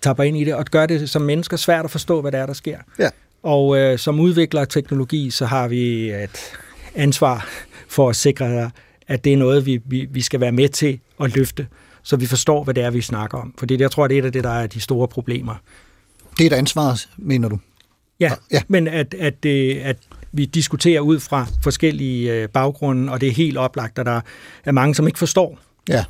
tapper 0.00 0.24
ind 0.24 0.36
i 0.36 0.44
det, 0.44 0.54
og 0.54 0.64
gør 0.64 0.86
det 0.86 1.10
som 1.10 1.22
mennesker 1.22 1.56
svært 1.56 1.84
at 1.84 1.90
forstå, 1.90 2.20
hvad 2.20 2.32
det 2.32 2.40
er, 2.40 2.46
der 2.46 2.52
sker. 2.52 2.78
Ja. 2.98 3.08
Og 3.42 3.78
øh, 3.78 3.98
som 3.98 4.20
udvikler 4.20 4.60
af 4.60 4.68
teknologi, 4.68 5.30
så 5.30 5.46
har 5.46 5.68
vi 5.68 6.10
et 6.10 6.52
ansvar 6.94 7.48
for 7.88 8.08
at 8.08 8.16
sikre, 8.16 8.70
at 9.08 9.24
det 9.24 9.32
er 9.32 9.36
noget, 9.36 9.66
vi, 9.66 9.80
vi, 9.84 10.06
vi 10.10 10.20
skal 10.20 10.40
være 10.40 10.52
med 10.52 10.68
til 10.68 11.00
at 11.20 11.36
løfte, 11.36 11.66
så 12.02 12.16
vi 12.16 12.26
forstår, 12.26 12.64
hvad 12.64 12.74
det 12.74 12.84
er, 12.84 12.90
vi 12.90 13.00
snakker 13.00 13.38
om. 13.38 13.54
For 13.58 13.66
det, 13.66 13.80
jeg 13.80 13.90
tror, 13.90 14.06
det 14.06 14.14
er 14.14 14.22
et 14.22 14.26
af 14.26 14.32
det, 14.32 14.44
der 14.44 14.50
er 14.50 14.66
de 14.66 14.80
store 14.80 15.08
problemer. 15.08 15.54
Det 16.38 16.46
er 16.46 16.50
et 16.50 16.58
ansvar, 16.58 17.00
mener 17.16 17.48
du? 17.48 17.58
Ja, 18.20 18.32
Ja. 18.52 18.60
men 18.68 18.88
at, 18.88 19.14
at, 19.20 19.44
øh, 19.46 19.76
at 19.84 19.96
vi 20.32 20.44
diskuterer 20.44 21.00
ud 21.00 21.20
fra 21.20 21.46
forskellige 21.62 22.32
øh, 22.32 22.48
baggrunde, 22.48 23.12
og 23.12 23.20
det 23.20 23.28
er 23.28 23.32
helt 23.32 23.56
oplagt, 23.58 23.98
at 23.98 24.06
der 24.06 24.20
er 24.64 24.72
mange, 24.72 24.94
som 24.94 25.06
ikke 25.06 25.18
forstår. 25.18 25.58
Ja. 25.88 26.04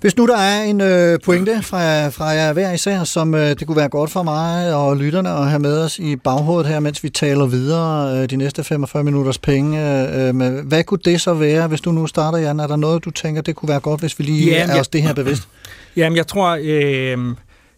Hvis 0.00 0.16
nu 0.16 0.26
der 0.26 0.36
er 0.36 0.62
en 0.62 0.80
øh, 0.80 1.18
pointe 1.24 1.62
fra, 1.62 2.08
fra 2.08 2.24
jer 2.24 2.52
hver 2.52 2.72
især, 2.72 3.04
som 3.04 3.34
øh, 3.34 3.48
det 3.50 3.66
kunne 3.66 3.76
være 3.76 3.88
godt 3.88 4.10
for 4.10 4.22
mig 4.22 4.74
og 4.74 4.96
lytterne 4.96 5.30
at 5.30 5.48
have 5.48 5.58
med 5.58 5.78
os 5.84 5.98
i 5.98 6.16
baghovedet 6.16 6.66
her, 6.70 6.80
mens 6.80 7.04
vi 7.04 7.08
taler 7.10 7.46
videre 7.46 8.18
øh, 8.22 8.30
de 8.30 8.36
næste 8.36 8.64
45 8.64 9.04
minutters 9.04 9.38
penge. 9.38 9.80
Øh, 10.18 10.34
med, 10.34 10.62
hvad 10.62 10.84
kunne 10.84 11.00
det 11.04 11.20
så 11.20 11.34
være, 11.34 11.68
hvis 11.68 11.80
du 11.80 11.92
nu 11.92 12.06
starter, 12.06 12.38
Jan? 12.38 12.60
Er 12.60 12.66
der 12.66 12.76
noget, 12.76 13.04
du 13.04 13.10
tænker, 13.10 13.42
det 13.42 13.56
kunne 13.56 13.68
være 13.68 13.80
godt, 13.80 14.00
hvis 14.00 14.18
vi 14.18 14.24
lige 14.24 14.46
Ja, 14.50 14.56
yeah, 14.56 14.68
er 14.68 14.72
jeg- 14.72 14.80
os 14.80 14.88
det 14.88 15.02
her 15.02 15.14
bevidst? 15.14 15.48
Jamen, 15.96 16.16
jeg 16.16 16.26
tror, 16.26 16.58
øh, 16.62 17.18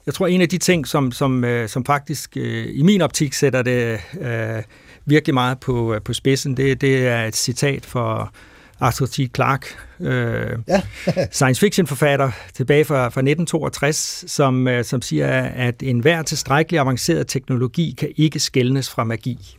jeg 0.07 0.15
tror 0.15 0.27
en 0.27 0.41
af 0.41 0.49
de 0.49 0.59
ting, 0.59 0.87
som, 0.87 1.13
som, 1.13 1.45
øh, 1.45 1.69
som 1.69 1.85
faktisk 1.85 2.37
øh, 2.37 2.67
i 2.73 2.83
min 2.83 3.01
optik 3.01 3.33
sætter 3.33 3.63
det 3.63 4.01
øh, 4.21 4.63
virkelig 5.07 5.35
meget 5.35 5.61
på, 5.61 5.95
øh, 5.95 6.03
på 6.03 6.13
spidsen, 6.13 6.57
det, 6.57 6.81
det 6.81 7.07
er 7.07 7.25
et 7.25 7.37
citat 7.37 7.87
for 7.87 8.33
Arthur 8.81 9.07
T. 9.07 9.19
Clarke, 9.35 9.67
øh, 10.01 10.59
Ja. 10.69 10.83
science 11.33 11.61
fiction 11.61 11.87
forfatter 11.87 12.31
tilbage 12.55 12.85
fra, 12.85 12.97
fra 12.97 13.21
1962, 13.21 14.25
som, 14.27 14.69
øh, 14.69 14.85
som 14.85 15.03
siger, 15.03 15.43
at 15.43 15.83
enhver 15.83 16.23
tilstrækkelig 16.23 16.81
avanceret 16.81 17.27
teknologi 17.27 17.95
kan 17.99 18.13
ikke 18.17 18.39
skælnes 18.39 18.91
fra 18.91 19.05
magi. 19.05 19.57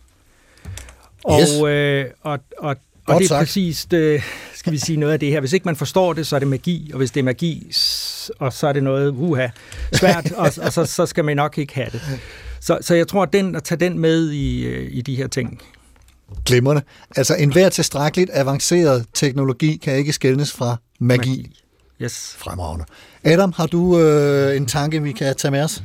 Og, 1.23 1.39
Yes. 1.41 1.61
øh, 1.67 2.05
og, 2.21 2.39
og, 2.57 2.75
og 3.05 3.13
Godt 3.13 3.19
det 3.19 3.25
er 3.25 3.27
sagt. 3.27 3.39
præcis, 3.39 3.85
det, 3.85 4.21
skal 4.55 4.73
vi 4.73 4.77
sige, 4.77 4.97
noget 4.97 5.13
af 5.13 5.19
det 5.19 5.29
her. 5.29 5.39
Hvis 5.39 5.53
ikke 5.53 5.65
man 5.65 5.75
forstår 5.75 6.13
det, 6.13 6.27
så 6.27 6.35
er 6.35 6.39
det 6.39 6.47
magi, 6.47 6.89
og 6.93 6.97
hvis 6.97 7.11
det 7.11 7.19
er 7.19 7.23
magi, 7.23 7.71
og 8.39 8.53
så 8.53 8.67
er 8.67 8.73
det 8.73 8.83
noget 8.83 9.13
uha, 9.17 9.47
svært, 9.93 10.31
og, 10.31 10.51
og 10.61 10.73
så, 10.73 10.85
så 10.85 11.05
skal 11.05 11.25
man 11.25 11.35
nok 11.35 11.57
ikke 11.57 11.75
have 11.75 11.89
det. 11.91 12.01
Så, 12.59 12.77
så 12.81 12.95
jeg 12.95 13.07
tror, 13.07 13.23
at, 13.23 13.33
den, 13.33 13.55
at 13.55 13.63
tage 13.63 13.79
den 13.79 13.99
med 13.99 14.31
i, 14.31 14.65
øh, 14.65 14.89
i 14.91 15.01
de 15.01 15.15
her 15.15 15.27
ting. 15.27 15.61
Glimrende. 16.45 16.81
Altså, 17.15 17.35
enhver 17.35 17.69
tilstrækkeligt 17.69 18.29
avanceret 18.33 19.05
teknologi 19.13 19.75
kan 19.75 19.95
ikke 19.95 20.13
skælnes 20.13 20.51
fra 20.51 20.77
magi. 20.99 21.17
magi. 21.29 21.61
Yes. 22.01 22.35
Fremragende. 22.37 22.85
Adam, 23.23 23.53
har 23.57 23.67
du 23.67 23.99
øh, 23.99 24.57
en 24.57 24.65
tanke, 24.65 25.03
vi 25.03 25.11
kan 25.11 25.35
tage 25.35 25.51
med 25.51 25.63
os? 25.63 25.83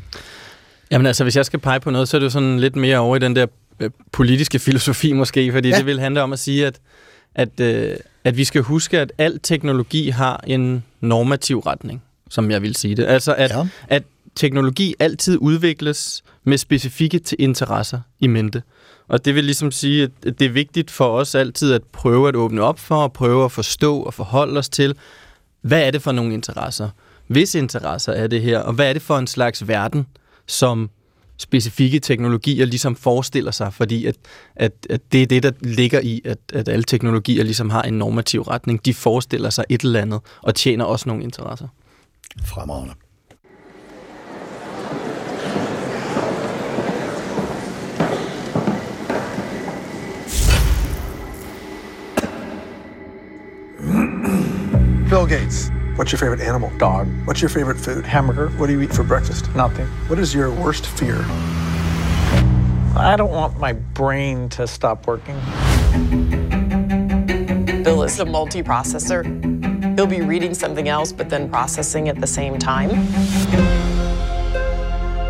Jamen 0.91 1.07
altså, 1.07 1.25
hvis 1.25 1.37
jeg 1.37 1.47
skal 1.47 1.59
pege 1.59 1.81
på 1.81 1.91
noget, 1.91 2.09
så 2.09 2.17
er 2.17 2.19
det 2.19 2.25
jo 2.25 2.31
sådan 2.31 2.61
lidt 2.61 2.77
mere 2.77 2.99
over 2.99 3.17
i 3.17 3.19
den 3.19 3.37
der 3.37 3.47
øh, 3.81 3.91
politiske 4.13 4.59
filosofi 4.59 5.13
måske, 5.13 5.53
fordi 5.53 5.69
ja. 5.69 5.77
det 5.77 5.87
vil 5.87 6.01
handle 6.01 6.23
om 6.23 6.33
at 6.33 6.39
sige, 6.39 6.67
at, 6.67 6.79
at, 7.35 7.61
øh, 7.61 7.97
at 8.25 8.37
vi 8.37 8.45
skal 8.45 8.63
huske, 8.63 9.01
at 9.01 9.13
al 9.19 9.41
teknologi 9.43 10.09
har 10.09 10.45
en 10.47 10.85
normativ 11.01 11.59
retning, 11.59 12.03
som 12.31 12.51
jeg 12.51 12.63
vil 12.63 12.77
sige 12.77 12.95
det. 12.95 13.05
Altså, 13.05 13.35
at, 13.35 13.51
Ja. 13.51 13.67
at 13.89 14.03
teknologi 14.35 14.95
altid 14.99 15.39
udvikles 15.41 16.23
med 16.45 16.59
specifikke 16.59 17.21
interesser 17.39 18.01
i 18.21 18.27
mente. 18.27 18.63
Og 19.09 19.25
det 19.25 19.35
vil 19.35 19.45
ligesom 19.45 19.71
sige, 19.71 20.03
at 20.27 20.39
det 20.39 20.43
er 20.43 20.51
vigtigt 20.51 20.91
for 20.91 21.09
os 21.19 21.35
altid 21.35 21.73
at 21.73 21.83
prøve 21.93 22.29
at 22.29 22.37
åbne 22.37 22.63
op 22.63 22.79
for, 22.79 23.03
og 23.03 23.13
prøve 23.13 23.45
at 23.45 23.53
forstå 23.53 24.01
og 24.03 24.15
forholde 24.15 24.59
os 24.59 24.69
til, 24.69 24.95
hvad 25.61 25.83
er 25.83 25.91
det 25.91 26.03
for 26.03 26.13
nogle 26.13 26.35
interesser? 26.35 26.89
Hvis 27.27 27.55
interesser 27.55 28.13
er 28.13 28.27
det 28.27 28.43
her, 28.43 28.59
og 28.59 28.73
hvad 28.73 28.89
er 28.89 28.93
det 28.93 29.03
for 29.03 29.19
en 29.19 29.27
slags 29.27 29.69
verden, 29.69 30.07
som, 30.47 30.91
specifikke 31.41 32.01
teknologier 32.01 32.65
ligesom 32.65 32.97
forestiller 32.97 33.51
sig, 33.51 33.75
fordi 33.75 34.07
at, 34.07 34.17
at, 34.57 34.73
at 34.91 35.01
det 35.13 35.23
er 35.23 35.27
det, 35.27 35.43
der 35.43 35.53
ligger 35.61 36.01
i, 36.01 36.21
at, 36.25 36.39
at 36.53 36.69
alle 36.69 36.85
teknologier 36.85 37.45
ligesom 37.45 37.71
har 37.71 37.83
en 37.83 37.95
normativ 37.95 38.43
retning. 38.43 38.85
De 38.85 38.95
forestiller 38.95 39.51
sig 39.51 39.65
et 39.69 39.81
eller 39.81 40.01
andet, 40.01 40.21
og 40.43 40.55
tjener 40.55 40.85
også 40.85 41.09
nogle 41.09 41.23
interesser. 41.23 41.69
Fremragende. 42.45 42.95
Bill 55.11 55.29
Gates. 55.29 55.80
What's 56.01 56.13
your 56.13 56.19
favorite 56.19 56.41
animal? 56.41 56.73
Dog. 56.79 57.09
What's 57.27 57.43
your 57.43 57.51
favorite 57.51 57.79
food? 57.79 58.07
Hamburger. 58.07 58.49
What 58.59 58.69
do 58.69 58.73
you 58.73 58.81
eat 58.81 58.91
for 58.91 59.05
breakfast? 59.05 59.55
Nothing. 59.55 59.87
What 60.09 60.19
is 60.19 60.35
your 60.35 60.51
worst 60.51 60.87
fear? 60.87 61.27
I 62.97 63.17
don't 63.19 63.31
want 63.31 63.59
my 63.59 63.75
brain 63.75 64.49
to 64.49 64.67
stop 64.67 65.07
working. 65.07 65.39
Bill 67.83 68.03
is 68.03 68.19
a 68.19 68.25
multi-processor. 68.25 69.95
He'll 69.95 70.07
be 70.07 70.23
reading 70.23 70.55
something 70.55 70.89
else, 70.89 71.13
but 71.13 71.29
then 71.29 71.51
processing 71.51 72.09
at 72.09 72.19
the 72.19 72.27
same 72.27 72.59
time. 72.59 72.89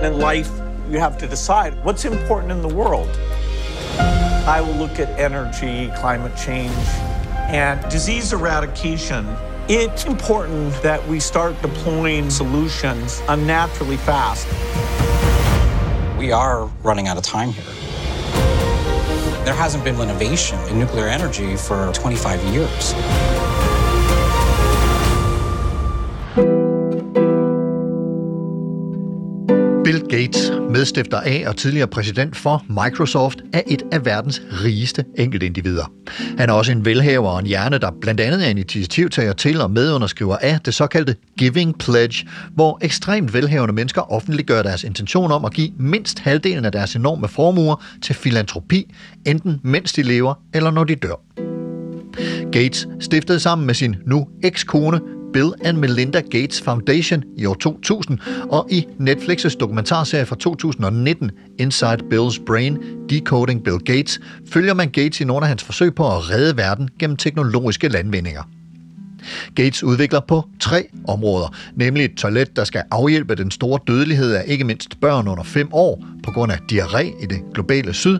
In 0.04 0.20
life, 0.20 0.52
you 0.88 1.00
have 1.00 1.18
to 1.18 1.26
decide 1.26 1.84
what's 1.84 2.04
important 2.04 2.52
in 2.52 2.62
the 2.62 2.72
world. 2.72 3.08
I 4.46 4.60
will 4.60 4.74
look 4.74 5.00
at 5.00 5.08
energy, 5.18 5.90
climate 5.96 6.36
change, 6.36 6.70
and 7.50 7.82
disease 7.90 8.32
eradication. 8.32 9.26
It's 9.68 10.04
important 10.04 10.72
that 10.82 11.06
we 11.06 11.20
start 11.20 11.60
deploying 11.62 12.30
solutions 12.30 13.22
unnaturally 13.28 13.96
fast. 13.98 14.46
We 16.18 16.32
are 16.32 16.66
running 16.82 17.06
out 17.06 17.16
of 17.16 17.22
time 17.22 17.50
here. 17.50 17.64
There 19.44 19.54
hasn't 19.54 19.84
been 19.84 20.00
innovation 20.00 20.58
in 20.68 20.78
nuclear 20.78 21.08
energy 21.08 21.56
for 21.56 21.92
25 21.92 22.42
years. 22.52 22.94
Bill 29.90 30.02
Gates, 30.08 30.52
medstifter 30.70 31.20
af 31.20 31.44
og 31.46 31.56
tidligere 31.56 31.86
præsident 31.86 32.36
for 32.36 32.64
Microsoft, 32.68 33.38
er 33.52 33.62
et 33.66 33.82
af 33.92 34.04
verdens 34.04 34.42
rigeste 34.64 35.04
enkeltindivider. 35.18 35.92
Han 36.38 36.48
er 36.48 36.52
også 36.52 36.72
en 36.72 36.84
velhaver 36.84 37.28
og 37.28 37.38
en 37.38 37.46
hjerne, 37.46 37.78
der 37.78 37.90
blandt 38.00 38.20
andet 38.20 38.46
er 38.46 38.50
initiativtager 38.50 39.32
til 39.32 39.60
og 39.60 39.70
medunderskriver 39.70 40.36
af 40.36 40.60
det 40.60 40.74
såkaldte 40.74 41.16
Giving 41.38 41.78
Pledge, 41.78 42.28
hvor 42.54 42.78
ekstremt 42.82 43.34
velhavende 43.34 43.74
mennesker 43.74 44.12
offentliggør 44.12 44.62
deres 44.62 44.84
intention 44.84 45.32
om 45.32 45.44
at 45.44 45.52
give 45.52 45.70
mindst 45.78 46.18
halvdelen 46.18 46.64
af 46.64 46.72
deres 46.72 46.96
enorme 46.96 47.28
formuer 47.28 47.84
til 48.02 48.14
filantropi, 48.14 48.94
enten 49.26 49.60
mens 49.62 49.92
de 49.92 50.02
lever 50.02 50.34
eller 50.54 50.70
når 50.70 50.84
de 50.84 50.94
dør. 50.94 51.20
Gates 52.52 52.88
stiftede 53.00 53.40
sammen 53.40 53.66
med 53.66 53.74
sin 53.74 53.96
nu 54.06 54.28
ekskone 54.42 55.00
Bill 55.32 55.52
and 55.64 55.78
Melinda 55.78 56.20
Gates 56.20 56.60
Foundation 56.60 57.24
i 57.36 57.46
år 57.46 57.54
2000, 57.54 58.18
og 58.50 58.66
i 58.70 58.86
Netflix's 59.00 59.56
dokumentarserie 59.56 60.26
fra 60.26 60.36
2019, 60.36 61.30
Inside 61.58 61.98
Bill's 62.12 62.44
Brain, 62.44 62.78
Decoding 63.10 63.64
Bill 63.64 63.78
Gates, 63.78 64.20
følger 64.48 64.74
man 64.74 64.90
Gates 64.90 65.20
i 65.20 65.24
nogle 65.24 65.44
af 65.44 65.48
hans 65.48 65.64
forsøg 65.64 65.94
på 65.94 66.06
at 66.06 66.30
redde 66.30 66.56
verden 66.56 66.88
gennem 66.98 67.16
teknologiske 67.16 67.88
landvindinger. 67.88 68.42
Gates 69.54 69.84
udvikler 69.84 70.20
på 70.20 70.44
tre 70.60 70.88
områder, 71.08 71.54
nemlig 71.74 72.04
et 72.04 72.14
toilet, 72.16 72.56
der 72.56 72.64
skal 72.64 72.82
afhjælpe 72.90 73.34
den 73.34 73.50
store 73.50 73.80
dødelighed 73.86 74.32
af 74.32 74.44
ikke 74.46 74.64
mindst 74.64 75.00
børn 75.00 75.28
under 75.28 75.42
5 75.42 75.68
år 75.72 76.04
på 76.22 76.30
grund 76.30 76.52
af 76.52 76.58
diarré 76.72 77.22
i 77.22 77.26
det 77.26 77.40
globale 77.54 77.94
syd, 77.94 78.18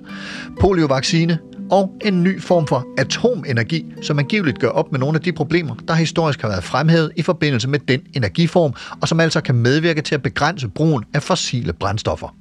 poliovaccine 0.61 1.38
og 1.71 1.93
en 2.05 2.23
ny 2.23 2.41
form 2.41 2.67
for 2.67 2.87
atomenergi, 2.99 3.87
som 4.03 4.19
angiveligt 4.19 4.59
gør 4.59 4.69
op 4.69 4.93
med 4.93 5.00
nogle 5.00 5.17
af 5.17 5.23
de 5.23 5.33
problemer, 5.33 5.75
der 5.89 5.95
historisk 5.95 6.41
har 6.41 6.49
været 6.49 6.65
fremhævet 6.65 7.12
i 7.17 7.23
forbindelse 7.23 7.69
med 7.69 7.79
den 7.79 8.00
energiform, 8.15 8.75
og 9.00 9.09
som 9.09 9.21
altså 9.21 9.41
kan 9.41 9.55
medvirke 9.55 10.03
til 10.03 10.15
at 10.15 10.23
begrænse 10.23 10.69
brugen 10.69 11.05
af 11.15 11.23
fossile 11.23 11.73
brændstoffer. 11.73 12.35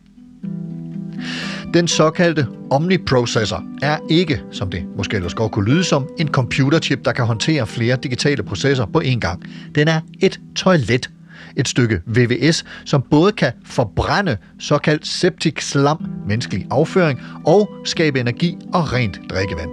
Den 1.74 1.88
såkaldte 1.88 2.48
Omniprocessor 2.72 3.64
er 3.82 3.98
ikke, 4.10 4.42
som 4.52 4.70
det 4.70 4.86
måske 4.98 5.16
ellers 5.16 5.34
godt 5.34 5.52
kunne 5.52 5.72
lyde 5.72 5.84
som, 5.84 6.10
en 6.20 6.28
computerchip, 6.28 7.06
der 7.06 7.12
kan 7.12 7.26
håndtere 7.26 7.68
flere 7.68 7.98
digitale 8.04 8.44
processer 8.44 8.86
på 8.86 9.02
én 9.06 9.20
gang. 9.20 9.44
Den 9.76 9.88
er 9.88 10.02
et 10.20 10.40
toilet. 10.56 11.10
Et 11.56 11.68
stykke 11.68 12.02
VVS, 12.06 12.64
som 12.86 13.04
både 13.12 13.32
kan 13.32 13.52
forbrænde 13.66 14.38
såkaldt 14.60 15.08
septic 15.08 15.64
slam, 15.64 16.06
menneskelig 16.28 16.68
afføring, 16.72 17.20
og 17.46 17.70
skabe 17.86 18.20
energi 18.20 18.58
og 18.74 18.94
rent 18.94 19.20
drikkevand. 19.30 19.70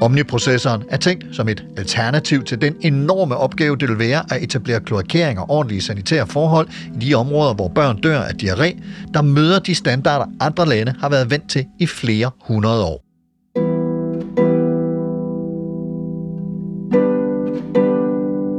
Omniprocessoren 0.00 0.82
er 0.90 0.96
tænkt 0.96 1.26
som 1.32 1.48
et 1.48 1.64
alternativ 1.76 2.44
til 2.44 2.60
den 2.60 2.74
enorme 2.80 3.36
opgave, 3.36 3.76
det 3.76 3.88
vil 3.88 3.98
være 3.98 4.34
at 4.34 4.42
etablere 4.42 4.80
kloakering 4.80 5.38
og 5.38 5.50
ordentlige 5.50 5.80
sanitære 5.80 6.26
forhold 6.26 6.68
i 6.94 7.04
de 7.04 7.14
områder, 7.14 7.54
hvor 7.54 7.68
børn 7.68 8.00
dør 8.00 8.20
af 8.20 8.32
diarré, 8.42 8.82
der 9.14 9.22
møder 9.22 9.58
de 9.58 9.74
standarder, 9.74 10.26
andre 10.40 10.68
lande 10.68 10.94
har 11.00 11.08
været 11.08 11.30
vant 11.30 11.50
til 11.50 11.66
i 11.78 11.86
flere 11.86 12.30
hundrede 12.40 12.84
år. 12.84 13.04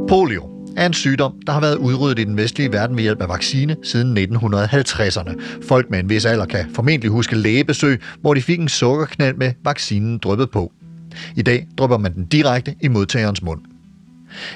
Polio 0.08 0.53
er 0.76 0.86
en 0.86 0.92
sygdom, 0.92 1.32
der 1.46 1.52
har 1.52 1.60
været 1.60 1.76
udryddet 1.76 2.18
i 2.18 2.24
den 2.24 2.36
vestlige 2.36 2.72
verden 2.72 2.96
ved 2.96 3.02
hjælp 3.02 3.22
af 3.22 3.28
vaccine 3.28 3.76
siden 3.82 4.18
1950'erne. 4.18 5.40
Folk 5.68 5.90
med 5.90 5.98
en 5.98 6.08
vis 6.08 6.24
alder 6.24 6.46
kan 6.46 6.66
formentlig 6.74 7.10
huske 7.10 7.36
lægebesøg, 7.36 8.00
hvor 8.20 8.34
de 8.34 8.42
fik 8.42 8.60
en 8.60 8.68
sukkerknald 8.68 9.36
med 9.36 9.52
vaccinen 9.64 10.18
dryppet 10.18 10.50
på. 10.50 10.72
I 11.36 11.42
dag 11.42 11.66
drypper 11.78 11.98
man 11.98 12.14
den 12.14 12.24
direkte 12.24 12.74
i 12.80 12.88
modtagerens 12.88 13.42
mund. 13.42 13.60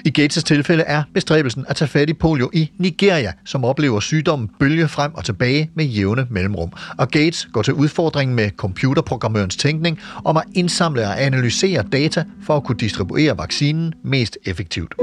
I 0.05 0.13
Gates' 0.19 0.43
tilfælde 0.43 0.83
er 0.83 1.03
bestræbelsen 1.15 1.65
at 1.69 1.77
tage 1.77 1.89
fat 1.89 2.11
i 2.11 2.13
polio 2.13 2.51
i 2.53 2.71
Nigeria, 2.79 3.33
som 3.45 3.65
oplever 3.65 4.01
sygdommen 4.01 4.51
bølge 4.61 4.89
frem 4.89 5.15
og 5.15 5.25
tilbage 5.25 5.71
med 5.75 5.85
jævne 5.85 6.27
mellemrum. 6.31 6.73
Og 6.99 7.09
Gates 7.09 7.49
går 7.53 7.63
til 7.63 7.75
udfordringen 7.75 8.37
med 8.37 8.51
computerprogrammørens 8.57 9.57
tænkning 9.57 9.99
om 10.25 10.37
at 10.37 10.45
indsamle 10.55 11.03
og 11.03 11.23
analysere 11.23 11.85
data 11.93 12.25
for 12.43 12.57
at 12.57 12.65
kunne 12.65 12.79
distribuere 12.79 13.39
vaccinen 13.39 13.95
mest 14.05 14.39
effektivt. 14.47 14.95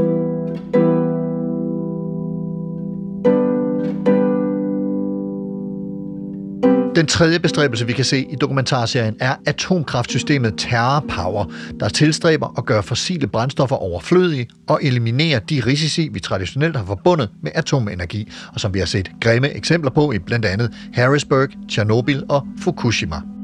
Den 6.96 7.06
tredje 7.06 7.40
bestræbelse, 7.40 7.88
vi 7.88 7.94
kan 7.94 8.06
se 8.06 8.26
i 8.32 8.36
dokumentarserien, 8.36 9.16
er 9.20 9.36
atomkraftsystemet 9.46 10.54
Terra 10.58 11.00
Power, 11.00 11.46
der 11.80 11.90
tilstræber 11.90 12.54
at 12.58 12.66
gøre 12.66 12.84
fossile 12.84 13.28
brændstoffer 13.28 13.76
overflødige 13.76 14.48
og 14.68 14.80
eliminere 14.84 15.40
de 15.50 15.62
risici, 15.66 16.10
vi 16.12 16.20
traditionelt 16.20 16.76
har 16.76 16.86
forbundet 16.86 17.30
med 17.42 17.52
atomenergi, 17.56 18.32
og 18.54 18.60
som 18.60 18.74
vi 18.74 18.80
har 18.80 18.86
set 18.86 19.12
grimme 19.22 19.50
eksempler 19.50 19.92
på 19.92 20.12
i 20.12 20.20
blandt 20.20 20.46
andet 20.46 20.74
Harrisburg, 20.94 21.50
Tjernobyl 21.70 22.22
og 22.30 22.48
Fukushima. 22.60 23.35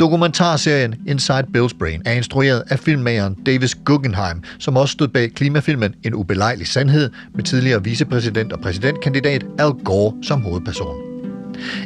Dokumentarserien 0.00 0.94
Inside 1.06 1.46
Bill's 1.56 1.78
Brain 1.78 2.02
er 2.04 2.12
instrueret 2.12 2.62
af 2.70 2.78
filmmageren 2.78 3.34
Davis 3.46 3.74
Guggenheim, 3.74 4.42
som 4.58 4.76
også 4.76 4.92
stod 4.92 5.08
bag 5.08 5.30
klimafilmen 5.34 5.94
En 6.04 6.14
ubelejlig 6.14 6.66
sandhed 6.66 7.10
med 7.34 7.44
tidligere 7.44 7.84
vicepræsident 7.84 8.52
og 8.52 8.60
præsidentkandidat 8.60 9.46
Al 9.58 9.70
Gore 9.84 10.14
som 10.22 10.42
hovedperson. 10.42 11.07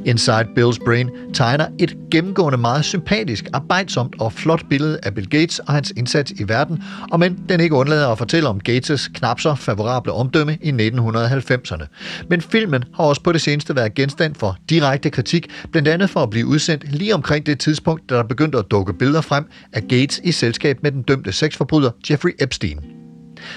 Inside 0.05 0.47
Bill's 0.59 0.85
Brain 0.85 1.11
tegner 1.35 1.67
et 1.79 1.97
gennemgående 2.11 2.59
meget 2.59 2.85
sympatisk, 2.85 3.49
arbejdsomt 3.53 4.15
og 4.21 4.33
flot 4.33 4.69
billede 4.71 4.99
af 5.03 5.15
Bill 5.15 5.29
Gates 5.29 5.59
og 5.59 5.73
hans 5.73 5.93
indsats 5.97 6.31
i 6.31 6.49
verden, 6.49 6.83
og 7.13 7.21
men 7.21 7.39
den 7.49 7.61
ikke 7.61 7.75
undlader 7.75 8.09
at 8.09 8.19
fortælle 8.19 8.49
om 8.49 8.61
Gates' 8.69 9.13
knap 9.13 9.41
så 9.41 9.55
favorable 9.55 10.13
omdømme 10.13 10.59
i 10.63 10.71
1990'erne. 10.71 11.87
Men 12.29 12.41
filmen 12.41 12.85
har 12.95 13.05
også 13.05 13.23
på 13.23 13.33
det 13.33 13.41
seneste 13.41 13.77
været 13.77 13.95
genstand 13.95 14.35
for 14.35 14.57
direkte 14.71 15.11
kritik, 15.11 15.47
blandt 15.73 15.89
andet 15.89 16.11
for 16.11 16.21
at 16.21 16.31
blive 16.31 16.47
udsendt 16.47 16.93
lige 16.93 17.15
omkring 17.15 17.47
det 17.47 17.59
tidspunkt, 17.59 18.11
da 18.11 18.15
der 18.15 18.23
begyndte 18.23 18.59
at 18.59 18.65
dukke 18.71 18.93
billeder 18.93 19.21
frem 19.21 19.45
af 19.73 19.83
Gates 19.89 20.21
i 20.25 20.33
selskab 20.33 20.83
med 20.83 20.93
den 20.93 21.03
dømte 21.03 21.33
sexforbryder 21.33 21.91
Jeffrey 22.11 22.33
Epstein. 22.41 23.02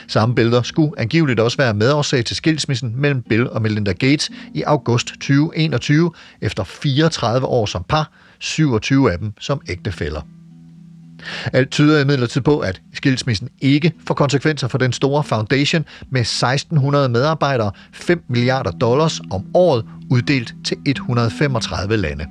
Samme 0.07 0.35
billeder 0.35 0.61
skulle 0.61 0.91
angiveligt 0.97 1.39
også 1.39 1.57
være 1.57 1.73
medårsag 1.73 2.25
til 2.25 2.35
skilsmissen 2.35 2.93
mellem 2.95 3.21
Bill 3.21 3.49
og 3.49 3.61
Melinda 3.61 3.91
Gates 3.91 4.31
i 4.53 4.61
august 4.61 5.07
2021, 5.07 6.11
efter 6.41 6.63
34 6.63 7.45
år 7.47 7.65
som 7.65 7.85
par, 7.89 8.11
27 8.39 9.11
af 9.11 9.19
dem 9.19 9.33
som 9.39 9.61
ægtefæller. 9.69 10.21
Alt 11.53 11.71
tyder 11.71 12.01
imidlertid 12.01 12.41
på, 12.41 12.59
at 12.59 12.81
skilsmissen 12.93 13.49
ikke 13.61 13.93
får 14.07 14.13
konsekvenser 14.13 14.67
for 14.67 14.77
den 14.77 14.93
store 14.93 15.23
foundation 15.23 15.85
med 16.09 16.21
1600 16.21 17.09
medarbejdere, 17.09 17.71
5 17.93 18.23
milliarder 18.27 18.71
dollars 18.71 19.21
om 19.31 19.45
året 19.53 19.85
uddelt 20.09 20.55
til 20.65 20.77
135 20.85 21.97
lande. 21.97 22.25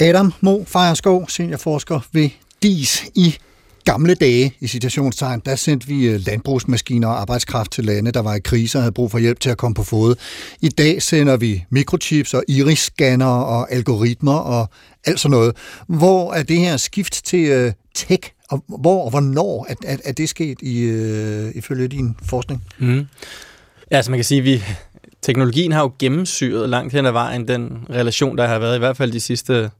Adam 0.00 0.32
Mo 0.40 0.64
Fejerskov, 0.64 1.28
seniorforsker 1.28 2.00
ved 2.12 2.30
DIS 2.62 3.04
i 3.14 3.36
gamle 3.84 4.14
dage, 4.14 4.54
i 4.60 4.66
citationstegn, 4.66 5.42
der 5.46 5.56
sendte 5.56 5.86
vi 5.86 6.06
øh, 6.06 6.20
landbrugsmaskiner 6.26 7.08
og 7.08 7.20
arbejdskraft 7.20 7.72
til 7.72 7.84
lande, 7.84 8.12
der 8.12 8.20
var 8.20 8.34
i 8.34 8.40
krise 8.40 8.78
og 8.78 8.82
havde 8.82 8.92
brug 8.92 9.10
for 9.10 9.18
hjælp 9.18 9.40
til 9.40 9.50
at 9.50 9.56
komme 9.56 9.74
på 9.74 9.82
fod. 9.82 10.14
I 10.60 10.68
dag 10.68 11.02
sender 11.02 11.36
vi 11.36 11.64
mikrochips 11.70 12.34
og 12.34 12.44
iris-scanner 12.48 13.26
og 13.26 13.72
algoritmer 13.72 14.34
og 14.34 14.68
alt 15.04 15.20
sådan 15.20 15.30
noget. 15.30 15.56
Hvor 15.86 16.32
er 16.32 16.42
det 16.42 16.58
her 16.58 16.76
skift 16.76 17.24
til 17.24 17.66
uh, 17.66 17.72
tech, 17.94 18.30
og 18.50 18.64
hvor 18.68 19.04
og 19.04 19.10
hvornår 19.10 19.66
er, 19.68 19.74
er, 19.84 19.96
er 20.04 20.12
det 20.12 20.28
sket 20.28 20.58
i, 20.62 20.90
uh, 20.90 21.56
ifølge 21.56 21.88
din 21.88 22.16
forskning? 22.24 22.62
Mm. 22.78 23.06
Ja, 23.90 23.96
altså 23.96 24.10
man 24.10 24.18
kan 24.18 24.24
sige, 24.24 24.38
at 24.38 24.44
vi, 24.44 24.62
teknologien 25.22 25.72
har 25.72 25.82
jo 25.82 25.92
gennemsyret 25.98 26.68
langt 26.68 26.92
hen 26.92 27.06
ad 27.06 27.12
vejen 27.12 27.48
den 27.48 27.78
relation, 27.90 28.38
der 28.38 28.46
har 28.46 28.58
været 28.58 28.76
i 28.76 28.78
hvert 28.78 28.96
fald 28.96 29.12
de 29.12 29.20
sidste 29.20 29.70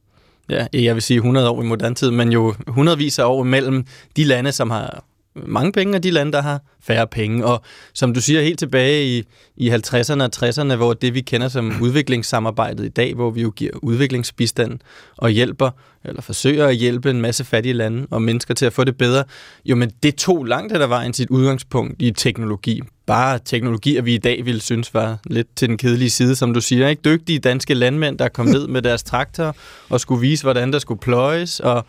ja, 0.49 0.67
jeg 0.73 0.95
vil 0.95 1.01
sige 1.01 1.17
100 1.17 1.49
år 1.49 1.61
i 1.61 1.65
moderne 1.65 1.95
tid, 1.95 2.11
men 2.11 2.31
jo 2.31 2.53
hundredvis 2.67 3.19
af 3.19 3.25
år 3.25 3.43
mellem 3.43 3.85
de 4.15 4.23
lande, 4.23 4.51
som 4.51 4.69
har 4.69 5.03
mange 5.35 5.71
penge, 5.71 5.97
og 5.97 6.03
de 6.03 6.11
lande, 6.11 6.31
der 6.31 6.41
har 6.41 6.61
færre 6.81 7.07
penge. 7.07 7.45
Og 7.45 7.61
som 7.93 8.13
du 8.13 8.21
siger, 8.21 8.41
helt 8.41 8.59
tilbage 8.59 9.17
i, 9.17 9.23
i 9.57 9.69
50'erne 9.69 10.23
og 10.23 10.29
60'erne, 10.35 10.75
hvor 10.75 10.93
det 10.93 11.13
vi 11.13 11.21
kender 11.21 11.47
som 11.47 11.81
udviklingssamarbejdet 11.81 12.85
i 12.85 12.89
dag, 12.89 13.13
hvor 13.13 13.31
vi 13.31 13.41
jo 13.41 13.49
giver 13.49 13.71
udviklingsbistand 13.81 14.79
og 15.17 15.29
hjælper, 15.29 15.69
eller 16.05 16.21
forsøger 16.21 16.67
at 16.67 16.75
hjælpe 16.75 17.09
en 17.09 17.21
masse 17.21 17.43
fattige 17.43 17.73
lande 17.73 18.07
og 18.11 18.21
mennesker 18.21 18.53
til 18.53 18.65
at 18.65 18.73
få 18.73 18.83
det 18.83 18.97
bedre, 18.97 19.23
jo, 19.65 19.75
men 19.75 19.91
det 20.03 20.15
tog 20.15 20.45
langt 20.45 20.73
af 20.73 20.79
der 20.79 20.87
vejen 20.87 21.13
sit 21.13 21.29
udgangspunkt 21.29 22.01
i 22.01 22.11
teknologi. 22.11 22.81
Bare 23.05 23.39
teknologier, 23.45 24.01
vi 24.01 24.13
i 24.13 24.17
dag 24.17 24.45
ville 24.45 24.61
synes 24.61 24.93
var 24.93 25.17
lidt 25.25 25.47
til 25.55 25.69
den 25.69 25.77
kedelige 25.77 26.09
side, 26.09 26.35
som 26.35 26.53
du 26.53 26.61
siger. 26.61 26.87
Ikke? 26.87 27.01
Dygtige 27.05 27.39
danske 27.39 27.73
landmænd, 27.73 28.17
der 28.17 28.27
kom 28.27 28.45
ned 28.55 28.67
med 28.67 28.81
deres 28.81 29.03
traktor 29.03 29.55
og 29.89 29.99
skulle 29.99 30.21
vise, 30.21 30.43
hvordan 30.43 30.73
der 30.73 30.79
skulle 30.79 30.99
pløjes, 30.99 31.59
og 31.59 31.85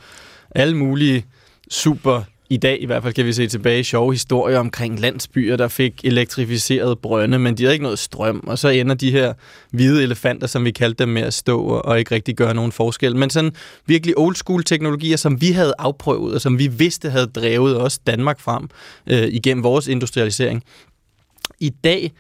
alle 0.51 0.77
mulige 0.77 1.25
super 1.71 2.23
i 2.51 2.57
dag 2.57 2.83
i 2.83 2.87
hvert 2.87 3.03
fald 3.03 3.15
kan 3.15 3.27
vi 3.27 3.33
se 3.33 3.47
tilbage 3.47 3.81
i 3.81 3.83
sjove 3.83 4.13
historier 4.13 4.59
omkring 4.59 5.01
landsbyer, 5.01 5.57
der 5.57 5.69
fik 5.69 6.01
elektrificeret 6.05 6.99
brønde, 6.99 7.39
men 7.39 7.57
de 7.57 7.63
havde 7.63 7.75
ikke 7.75 7.83
noget 7.83 7.99
strøm, 7.99 8.45
og 8.47 8.59
så 8.59 8.69
ender 8.69 8.95
de 8.95 9.11
her 9.11 9.33
hvide 9.71 10.03
elefanter, 10.03 10.47
som 10.47 10.65
vi 10.65 10.71
kaldte 10.71 11.05
dem, 11.05 11.09
med 11.09 11.23
at 11.23 11.35
stå 11.35 11.61
og 11.65 11.99
ikke 11.99 12.15
rigtig 12.15 12.37
gøre 12.37 12.55
nogen 12.55 12.73
forskel. 12.73 13.17
Men 13.17 13.31
sådan 13.31 13.53
virkelig 13.87 14.19
old 14.19 14.35
school 14.35 14.65
teknologier, 14.65 15.17
som 15.17 15.41
vi 15.41 15.51
havde 15.51 15.75
afprøvet, 15.79 16.35
og 16.35 16.41
som 16.41 16.59
vi 16.59 16.67
vidste 16.67 17.11
havde 17.11 17.27
drevet 17.27 17.77
også 17.77 18.01
Danmark 18.07 18.41
frem 18.41 18.69
øh, 19.07 19.29
igennem 19.29 19.65
vores 19.65 19.89
industrialisering. 19.89 20.63
I 21.61 21.69
dag 21.69 22.13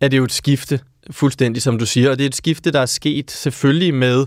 er 0.00 0.08
det 0.08 0.16
jo 0.16 0.24
et 0.24 0.32
skifte, 0.32 0.80
fuldstændig 1.10 1.62
som 1.62 1.78
du 1.78 1.86
siger, 1.86 2.10
og 2.10 2.18
det 2.18 2.24
er 2.24 2.28
et 2.28 2.34
skifte, 2.34 2.70
der 2.70 2.80
er 2.80 2.86
sket 2.86 3.30
selvfølgelig 3.30 3.94
med 3.94 4.26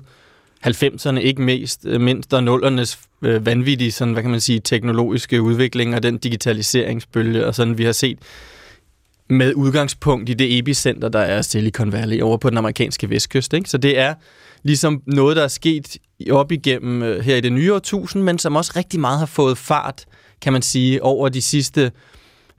90'erne 0.68 1.20
ikke 1.20 1.42
mest, 1.42 1.86
øh, 1.86 2.02
mindst 2.02 2.34
og 2.34 2.44
nullernes 2.44 3.00
øh, 3.22 3.46
vanvittige, 3.46 3.92
sådan, 3.92 4.14
hvad 4.14 4.24
kan 4.24 4.32
man 4.32 4.42
sige, 4.42 4.60
teknologiske 4.60 5.42
udvikling 5.42 5.96
og 5.96 6.04
den 6.04 6.18
digitaliseringsbølge, 6.18 7.46
og 7.46 7.56
sådan 7.56 7.78
vi 7.78 7.84
har 7.84 7.92
set 7.92 8.20
med 9.30 9.54
udgangspunkt 9.54 10.30
i 10.30 10.34
det 10.34 10.58
epicenter, 10.58 11.10
der 11.10 11.20
er 11.20 11.42
Silicon 11.42 11.92
Valley 11.92 12.22
over 12.22 12.38
på 12.38 12.50
den 12.50 12.58
amerikanske 12.58 13.10
vestkyst. 13.10 13.54
Ikke? 13.54 13.70
Så 13.70 13.78
det 13.78 14.00
er 14.00 14.14
ligesom 14.64 15.02
noget, 15.08 15.38
der 15.38 15.44
er 15.44 15.48
sket 15.48 15.98
op 16.32 16.52
igennem 16.52 17.04
øh, 17.04 17.24
her 17.24 17.36
i 17.36 17.42
det 17.42 17.54
nye 17.54 17.74
årtusind, 17.74 18.24
men 18.24 18.40
som 18.40 18.56
også 18.56 18.74
rigtig 18.76 19.00
meget 19.00 19.20
har 19.20 19.26
fået 19.26 19.58
fart, 19.58 20.06
kan 20.42 20.54
man 20.54 20.62
sige, 20.62 21.04
over 21.04 21.30
de 21.30 21.42
sidste 21.42 21.92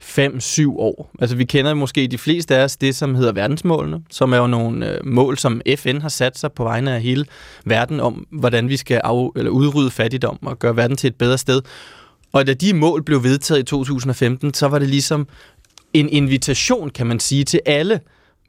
5-7 0.03 0.67
år. 0.67 1.11
Altså 1.19 1.35
vi 1.35 1.45
kender 1.45 1.73
måske 1.73 2.07
de 2.07 2.17
fleste 2.17 2.55
af 2.55 2.63
os 2.63 2.77
det, 2.77 2.95
som 2.95 3.15
hedder 3.15 3.31
verdensmålene, 3.31 4.01
som 4.09 4.33
er 4.33 4.37
jo 4.37 4.47
nogle 4.47 4.89
øh, 4.89 5.05
mål, 5.05 5.37
som 5.37 5.61
FN 5.77 6.01
har 6.01 6.09
sat 6.09 6.37
sig 6.37 6.51
på 6.51 6.63
vegne 6.63 6.95
af 6.95 7.01
hele 7.01 7.25
verden 7.65 7.99
om, 7.99 8.27
hvordan 8.31 8.69
vi 8.69 8.77
skal 8.77 9.01
af, 9.03 9.29
eller 9.35 9.51
udrydde 9.51 9.91
fattigdom 9.91 10.39
og 10.41 10.59
gøre 10.59 10.75
verden 10.75 10.97
til 10.97 11.07
et 11.07 11.15
bedre 11.15 11.37
sted. 11.37 11.61
Og 12.33 12.47
da 12.47 12.53
de 12.53 12.73
mål 12.73 13.03
blev 13.03 13.23
vedtaget 13.23 13.59
i 13.59 13.63
2015, 13.63 14.53
så 14.53 14.67
var 14.67 14.79
det 14.79 14.89
ligesom 14.89 15.27
en 15.93 16.09
invitation, 16.09 16.89
kan 16.89 17.07
man 17.07 17.19
sige, 17.19 17.43
til 17.43 17.59
alle 17.65 17.99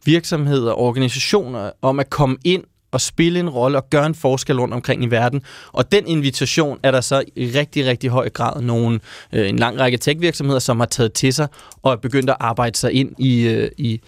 virksomheder 0.05 0.73
og 0.73 0.79
organisationer 0.79 1.71
om 1.83 2.01
at 2.01 2.11
komme 2.11 2.37
ind 2.45 2.65
at 2.95 3.01
spille 3.01 3.41
en 3.41 3.51
rolle 3.51 3.79
og 3.79 3.91
gøre 3.91 4.07
en 4.07 4.15
forskel 4.15 4.61
rundt 4.61 4.75
omkring 4.75 5.05
i 5.05 5.07
verden. 5.07 5.43
Og 5.73 5.93
den 5.93 6.07
invitation 6.07 6.79
er 6.83 6.91
der 6.91 7.01
så 7.01 7.25
i 7.37 7.51
rigtig, 7.55 7.87
rigtig 7.87 8.11
høj 8.11 8.29
grad 8.29 8.63
nogle, 8.63 9.01
øh, 9.33 9.49
en 9.49 9.57
lang 9.59 9.81
række 9.81 9.99
tech-virksomheder, 9.99 10.59
som 10.59 10.81
har 10.81 10.87
taget 10.87 11.13
til 11.13 11.33
sig 11.33 11.49
og 11.83 11.93
er 11.93 11.97
begyndt 11.97 12.31
at 12.31 12.37
arbejde 12.41 12.79
sig 12.79 12.93
ind 12.93 13.13
i, 13.19 13.49
øh, 13.49 13.71
i, 13.79 14.01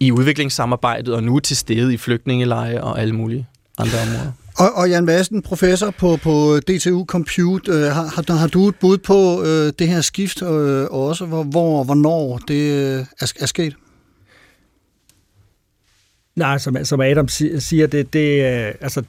i 0.00 0.12
udviklingssamarbejdet 0.12 1.14
og 1.14 1.22
nu 1.22 1.36
er 1.36 1.40
til 1.40 1.56
stede 1.56 1.94
i 1.94 1.96
flygtningeleje 1.96 2.82
og 2.82 3.00
alle 3.00 3.14
mulige 3.14 3.46
andre 3.78 3.98
områder. 3.98 4.32
Og, 4.56 4.74
og 4.74 4.90
Jan 4.90 5.04
Madsen, 5.04 5.42
professor 5.42 5.90
på, 5.90 6.16
på 6.22 6.60
DTU 6.68 7.04
Compute, 7.04 7.72
øh, 7.72 7.82
har, 7.82 8.02
har, 8.02 8.36
har 8.36 8.46
du 8.46 8.68
et 8.68 8.74
bud 8.74 8.98
på 8.98 9.42
øh, 9.42 9.72
det 9.78 9.88
her 9.88 10.00
skift 10.00 10.42
øh, 10.42 10.84
også, 10.90 11.26
hvor, 11.26 11.42
hvor 11.42 11.84
hvornår 11.84 12.38
det 12.48 12.72
øh, 12.72 13.04
er, 13.20 13.32
er 13.40 13.46
sket? 13.46 13.76
Nej, 16.36 16.58
som, 16.58 16.84
som 16.84 17.00
Adam 17.00 17.28
siger, 17.28 17.86
det, 17.86 18.12
det, 18.12 18.42
altså, 18.80 19.02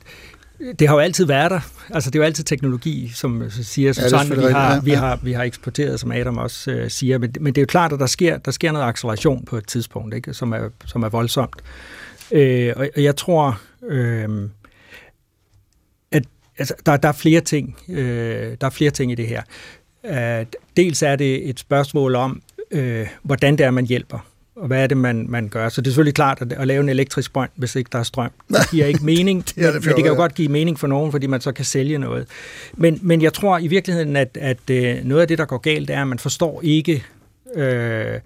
det 0.80 0.88
har 0.88 0.96
jo 0.96 1.00
altid 1.00 1.26
været 1.26 1.52
der. 1.52 1.60
Altså, 1.90 2.10
det 2.10 2.16
er 2.16 2.20
jo 2.20 2.26
altid 2.26 2.44
teknologi, 2.44 3.12
som 3.16 3.50
siger, 3.50 3.94
som 3.94 4.04
ja, 4.04 4.10
sådan, 4.10 4.38
vi 4.38 4.52
har, 4.52 4.82
vi, 4.82 4.92
har, 4.92 5.20
vi 5.24 5.32
har 5.32 5.44
eksporteret, 5.44 6.00
som 6.00 6.12
Adam 6.12 6.38
også 6.38 6.72
uh, 6.72 6.88
siger. 6.88 7.18
Men, 7.18 7.36
men 7.40 7.56
det 7.56 7.62
er 7.62 7.64
jo 7.64 7.66
klart, 7.66 7.94
at 7.94 8.00
der 8.00 8.06
sker, 8.06 8.38
der 8.38 8.52
sker 8.52 8.72
noget 8.72 8.86
acceleration 8.86 9.46
på 9.46 9.58
et 9.58 9.68
tidspunkt, 9.68 10.16
ikke? 10.16 10.34
Som, 10.34 10.52
er, 10.54 10.70
som 10.86 11.04
er 11.04 11.10
voldsomt. 11.10 11.56
Uh, 12.32 12.40
og, 12.76 12.90
og 12.96 13.04
jeg 13.04 13.16
tror, 13.16 13.62
uh, 13.82 14.50
at 16.12 16.24
altså, 16.58 16.74
der, 16.86 16.98
der 16.98 17.08
er 17.08 17.14
flere 17.14 17.42
ting. 17.42 17.78
Uh, 17.88 17.96
der 17.96 18.56
er 18.62 18.70
flere 18.70 18.92
ting 18.92 19.12
i 19.12 19.16
det 19.16 19.28
her. 19.28 19.42
Uh, 20.04 20.48
dels 20.78 21.02
er 21.02 21.16
det 21.16 21.50
et 21.50 21.60
spørgsmål 21.60 22.16
om, 22.16 22.42
uh, 22.76 23.08
hvordan 23.24 23.58
det 23.58 23.66
er, 23.66 23.72
man 23.72 23.86
hjælper 23.86 24.33
og 24.56 24.68
hvad 24.68 24.84
er 24.84 24.88
det, 24.88 24.98
man, 24.98 25.26
man 25.30 25.48
gør. 25.48 25.70
Så 25.70 25.82
det 25.82 25.88
er 25.88 25.92
selvfølgelig 25.92 26.16
klart 26.16 26.42
at, 26.42 26.54
at 26.54 26.68
lave 26.68 26.84
en 26.84 26.90
elektrisk 26.90 27.34
brønd, 27.34 27.50
hvis 27.56 27.76
ikke 27.76 27.90
der 27.92 28.00
er 28.00 28.04
strøm. 28.04 28.32
Det 28.50 28.70
giver 28.72 28.86
ikke 28.86 29.06
mening, 29.06 29.46
det 29.46 29.56
det 29.56 29.64
men, 29.64 29.74
men 29.74 29.96
det 29.96 30.04
kan 30.04 30.06
jo 30.06 30.16
godt 30.16 30.36
give 30.36 30.48
mening 30.48 30.80
for 30.80 30.88
nogen, 30.88 31.12
fordi 31.12 31.28
man 31.28 31.42
så 31.42 31.52
kan 31.52 31.66
sælge 31.66 31.98
noget. 31.98 32.28
Men, 32.74 33.00
men 33.02 33.22
jeg 33.22 33.34
tror 33.34 33.58
i 33.58 33.68
virkeligheden, 33.68 34.16
at, 34.16 34.38
at 34.42 34.70
øh, 34.72 34.96
noget 35.04 35.22
af 35.22 35.28
det, 35.28 35.38
der 35.38 35.46
går 35.46 35.58
galt, 35.58 35.90
er, 35.90 36.02
at 36.02 36.08
man 36.08 36.20
forstår 36.20 36.62
ikke 36.64 37.04
øh, 37.56 38.20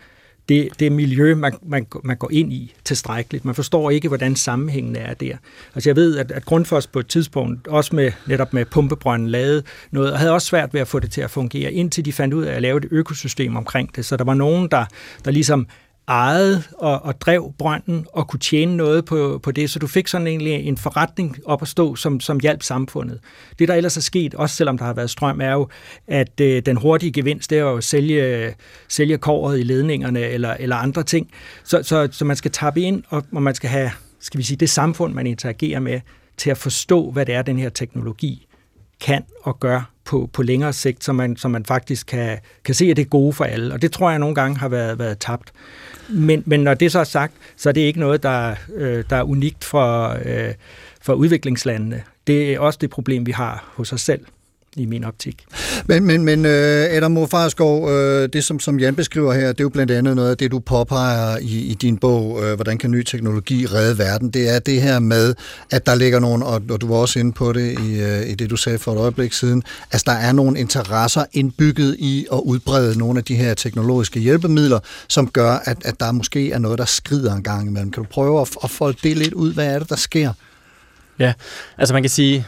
det, 0.50 0.70
det 0.80 0.92
miljø, 0.92 1.36
man, 1.36 1.54
man, 1.62 1.88
man 2.04 2.18
går 2.18 2.32
ind 2.32 2.54
i 2.54 2.76
tilstrækkeligt. 2.84 3.46
Man 3.46 3.56
forstår 3.56 3.92
ikke, 3.92 4.08
hvordan 4.08 4.36
sammenhængen 4.36 4.96
er 4.96 5.14
der. 5.14 5.38
Altså 5.76 5.90
jeg 5.90 5.96
ved, 5.96 6.18
at, 6.18 6.32
at 6.32 6.46
Grundfos 6.46 6.88
på 6.88 7.00
et 7.00 7.08
tidspunkt, 7.08 7.68
også 7.68 7.96
med, 7.96 8.12
netop 8.28 8.54
med 8.54 8.66
pumpebrønden, 8.66 9.30
lavede 9.30 9.64
noget, 9.92 10.12
og 10.12 10.20
havde 10.20 10.32
også 10.32 10.48
svært 10.48 10.74
ved 10.74 10.82
at 10.82 10.88
få 10.88 11.00
det 11.00 11.12
til 11.12 11.22
at 11.22 11.32
fungere, 11.32 11.74
indtil 11.74 12.06
de 12.06 12.14
fandt 12.14 12.34
ud 12.34 12.44
af 12.44 12.56
at 12.56 12.62
lave 12.62 12.78
et 12.78 12.88
økosystem 12.92 13.56
omkring 13.56 13.96
det. 13.96 14.06
Så 14.06 14.18
der 14.18 14.24
var 14.24 14.34
nogen, 14.34 14.68
der, 14.72 14.86
der 15.26 15.32
ligesom 15.32 15.68
ejede 16.08 16.64
og, 16.78 17.06
og 17.06 17.22
drev 17.22 17.54
brønden 17.58 18.06
og 18.14 18.28
kunne 18.28 18.40
tjene 18.40 18.78
noget 18.78 19.06
på, 19.06 19.40
på 19.44 19.52
det, 19.52 19.70
så 19.70 19.80
du 19.80 19.88
fik 19.88 20.08
sådan 20.08 20.28
egentlig 20.28 20.54
en 20.54 20.78
forretning 20.78 21.38
op 21.46 21.62
at 21.62 21.68
stå, 21.68 21.96
som, 21.96 22.20
som 22.20 22.40
hjalp 22.40 22.64
samfundet. 22.64 23.20
Det, 23.60 23.68
der 23.68 23.76
ellers 23.76 23.98
er 23.98 24.02
sket, 24.02 24.36
også 24.36 24.56
selvom 24.56 24.78
der 24.78 24.86
har 24.86 24.94
været 24.94 25.10
strøm, 25.10 25.42
er 25.42 25.52
jo, 25.52 25.68
at 26.08 26.42
øh, 26.42 26.62
den 26.66 26.78
hurtige 26.78 27.12
gevinst, 27.12 27.50
det 27.50 27.58
er 27.58 27.62
jo 27.62 27.78
at 27.78 27.84
sælge, 27.84 28.54
sælge 28.88 29.18
kåret 29.18 29.60
i 29.60 29.64
ledningerne 29.64 30.20
eller, 30.20 30.54
eller 30.60 30.76
andre 30.76 31.04
ting. 31.04 31.30
Så, 31.64 31.84
så, 31.84 32.08
så 32.12 32.26
man 32.26 32.36
skal 32.36 32.52
tappe 32.52 32.82
ind, 32.82 33.04
og, 33.10 33.24
og 33.32 33.44
man 33.44 33.56
skal 33.56 33.70
have 33.70 33.92
skal 34.20 34.38
vi 34.38 34.44
sige, 34.44 34.58
det 34.58 34.70
samfund, 34.70 35.14
man 35.14 35.28
interagerer 35.28 35.80
med, 35.80 36.02
til 36.38 36.50
at 36.50 36.58
forstå, 36.58 37.12
hvad 37.12 37.26
det 37.26 37.36
er, 37.36 37.42
den 37.42 37.60
her 37.60 37.70
teknologi 37.70 38.48
kan 39.02 39.24
og 39.44 39.60
gør 39.60 39.92
på, 40.06 40.30
på 40.34 40.44
længere 40.44 40.74
sigt, 40.74 41.04
så 41.04 41.14
man, 41.14 41.38
så 41.38 41.48
man 41.48 41.66
faktisk 41.66 42.08
kan, 42.08 42.38
kan 42.64 42.76
se, 42.76 42.86
at 42.86 42.98
det 42.98 43.06
er 43.06 43.10
gode 43.10 43.34
for 43.34 43.44
alle. 43.44 43.74
Og 43.74 43.82
det 43.82 43.92
tror 43.92 44.10
jeg 44.10 44.20
nogle 44.20 44.36
gange 44.36 44.58
har 44.58 44.70
været, 44.70 45.00
været 45.00 45.20
tabt. 45.20 45.52
Men, 46.10 46.44
men 46.46 46.60
når 46.60 46.74
det 46.74 46.92
så 46.92 47.00
er 47.00 47.04
sagt, 47.04 47.34
så 47.56 47.70
er 47.70 47.74
det 47.74 47.82
ikke 47.82 48.00
noget, 48.00 48.24
der, 48.24 48.56
øh, 48.76 49.04
der 49.10 49.16
er 49.16 49.24
unikt 49.24 49.64
for, 49.64 50.18
øh, 50.26 50.54
for 51.02 51.14
udviklingslandene. 51.14 52.04
Det 52.28 52.54
er 52.54 52.60
også 52.60 52.80
det 52.82 52.90
problem, 52.90 53.26
vi 53.26 53.32
har 53.32 53.72
hos 53.76 53.94
os 53.94 54.02
selv 54.02 54.26
i 54.76 54.86
min 54.86 55.04
optik. 55.04 55.46
Men, 55.86 56.06
men, 56.06 56.24
men 56.24 56.46
uh, 56.46 56.52
Adam 56.96 57.12
Mofarskov, 57.12 57.84
uh, 57.84 57.90
det 58.34 58.44
som, 58.44 58.60
som 58.60 58.80
Jan 58.80 58.96
beskriver 58.96 59.34
her, 59.34 59.48
det 59.48 59.60
er 59.60 59.64
jo 59.64 59.70
blandt 59.70 59.92
andet 59.92 60.16
noget 60.16 60.30
af 60.30 60.38
det, 60.38 60.52
du 60.52 60.60
påpeger 60.60 61.38
i, 61.38 61.60
i 61.60 61.74
din 61.74 61.98
bog, 61.98 62.32
uh, 62.32 62.54
Hvordan 62.54 62.78
kan 62.78 62.92
ny 62.92 63.04
teknologi 63.04 63.66
redde 63.66 63.98
verden? 63.98 64.30
Det 64.30 64.56
er 64.56 64.60
det 64.60 64.82
her 64.82 65.00
med, 65.00 65.36
at 65.72 65.86
der 65.86 65.96
ligger 65.96 66.20
nogle, 66.20 66.46
og, 66.46 66.62
og 66.70 66.82
du 66.82 66.88
var 66.88 66.96
også 66.96 67.20
inde 67.20 67.32
på 67.32 67.54
det 67.54 67.80
i, 67.80 68.04
i 68.32 68.36
det, 68.36 68.50
du 68.50 68.56
sagde 68.56 68.80
for 68.80 68.94
et 68.94 68.98
øjeblik 68.98 69.34
siden, 69.34 69.64
altså 69.92 70.04
der 70.08 70.18
er 70.18 70.32
nogle 70.32 70.60
interesser 70.60 71.26
indbygget 71.34 71.96
i 72.00 72.28
at 72.34 72.40
udbrede 72.40 72.98
nogle 72.98 73.20
af 73.20 73.24
de 73.24 73.36
her 73.36 73.54
teknologiske 73.54 74.20
hjælpemidler, 74.20 74.80
som 75.08 75.28
gør, 75.28 75.52
at, 75.52 75.78
at 75.86 76.00
der 76.00 76.12
måske 76.12 76.52
er 76.52 76.60
noget, 76.60 76.80
der 76.80 76.86
skrider 76.86 77.36
en 77.36 77.44
gang 77.44 77.68
imellem. 77.68 77.92
Kan 77.92 78.04
du 78.04 78.10
prøve 78.10 78.42
at, 78.42 78.50
at 78.64 78.70
folde 78.70 78.98
det 79.04 79.18
lidt 79.18 79.34
ud? 79.34 79.54
Hvad 79.54 79.66
er 79.66 79.80
det, 79.80 79.90
der 79.90 79.96
sker? 79.96 80.34
Ja, 81.20 81.34
altså 81.78 81.94
man 81.94 82.04
kan 82.04 82.10
sige, 82.10 82.46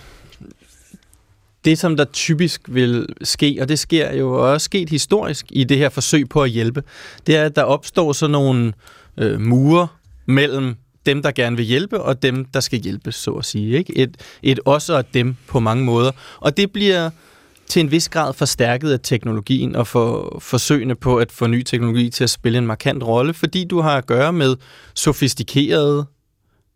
det, 1.66 1.78
som 1.78 1.98
der 1.98 2.06
typisk 2.06 2.62
vil 2.68 3.06
ske, 3.22 3.58
og 3.62 3.70
det 3.70 3.80
sker 3.80 4.14
jo 4.14 4.54
også 4.54 4.66
sket 4.66 4.90
historisk 4.90 5.46
i 5.50 5.64
det 5.64 5.78
her 5.78 5.90
forsøg 5.90 6.30
på 6.30 6.44
at 6.44 6.50
hjælpe, 6.50 6.84
det 7.28 7.36
er, 7.36 7.46
at 7.46 7.56
der 7.56 7.64
opstår 7.64 8.14
sådan 8.14 8.32
nogle 8.32 8.74
øh, 9.18 9.42
mure 9.42 9.88
mellem 10.26 10.76
dem, 11.06 11.22
der 11.22 11.32
gerne 11.32 11.58
vil 11.58 11.66
hjælpe, 11.66 12.02
og 12.02 12.22
dem, 12.22 12.46
der 12.46 12.60
skal 12.60 12.80
hjælpes, 12.80 13.16
så 13.16 13.32
at 13.32 13.46
sige. 13.46 13.78
Ikke? 13.78 13.98
Et, 13.98 14.18
et 14.44 14.60
os 14.66 14.90
og 14.90 15.00
et 15.00 15.14
dem 15.14 15.36
på 15.48 15.60
mange 15.60 15.84
måder. 15.84 16.12
Og 16.40 16.58
det 16.58 16.72
bliver 16.72 17.10
til 17.68 17.80
en 17.80 17.92
vis 17.92 18.10
grad 18.10 18.34
forstærket 18.34 18.92
af 18.92 19.00
teknologien 19.04 19.76
og 19.76 19.88
for 19.88 20.38
forsøgene 20.42 20.96
på 20.96 21.18
at 21.18 21.32
få 21.32 21.48
ny 21.48 21.64
teknologi 21.64 22.10
til 22.10 22.24
at 22.24 22.30
spille 22.30 22.58
en 22.58 22.68
markant 22.68 23.04
rolle, 23.04 23.34
fordi 23.34 23.66
du 23.66 23.82
har 23.82 23.98
at 23.98 24.06
gøre 24.06 24.34
med 24.34 24.56
sofistikerede 24.96 26.06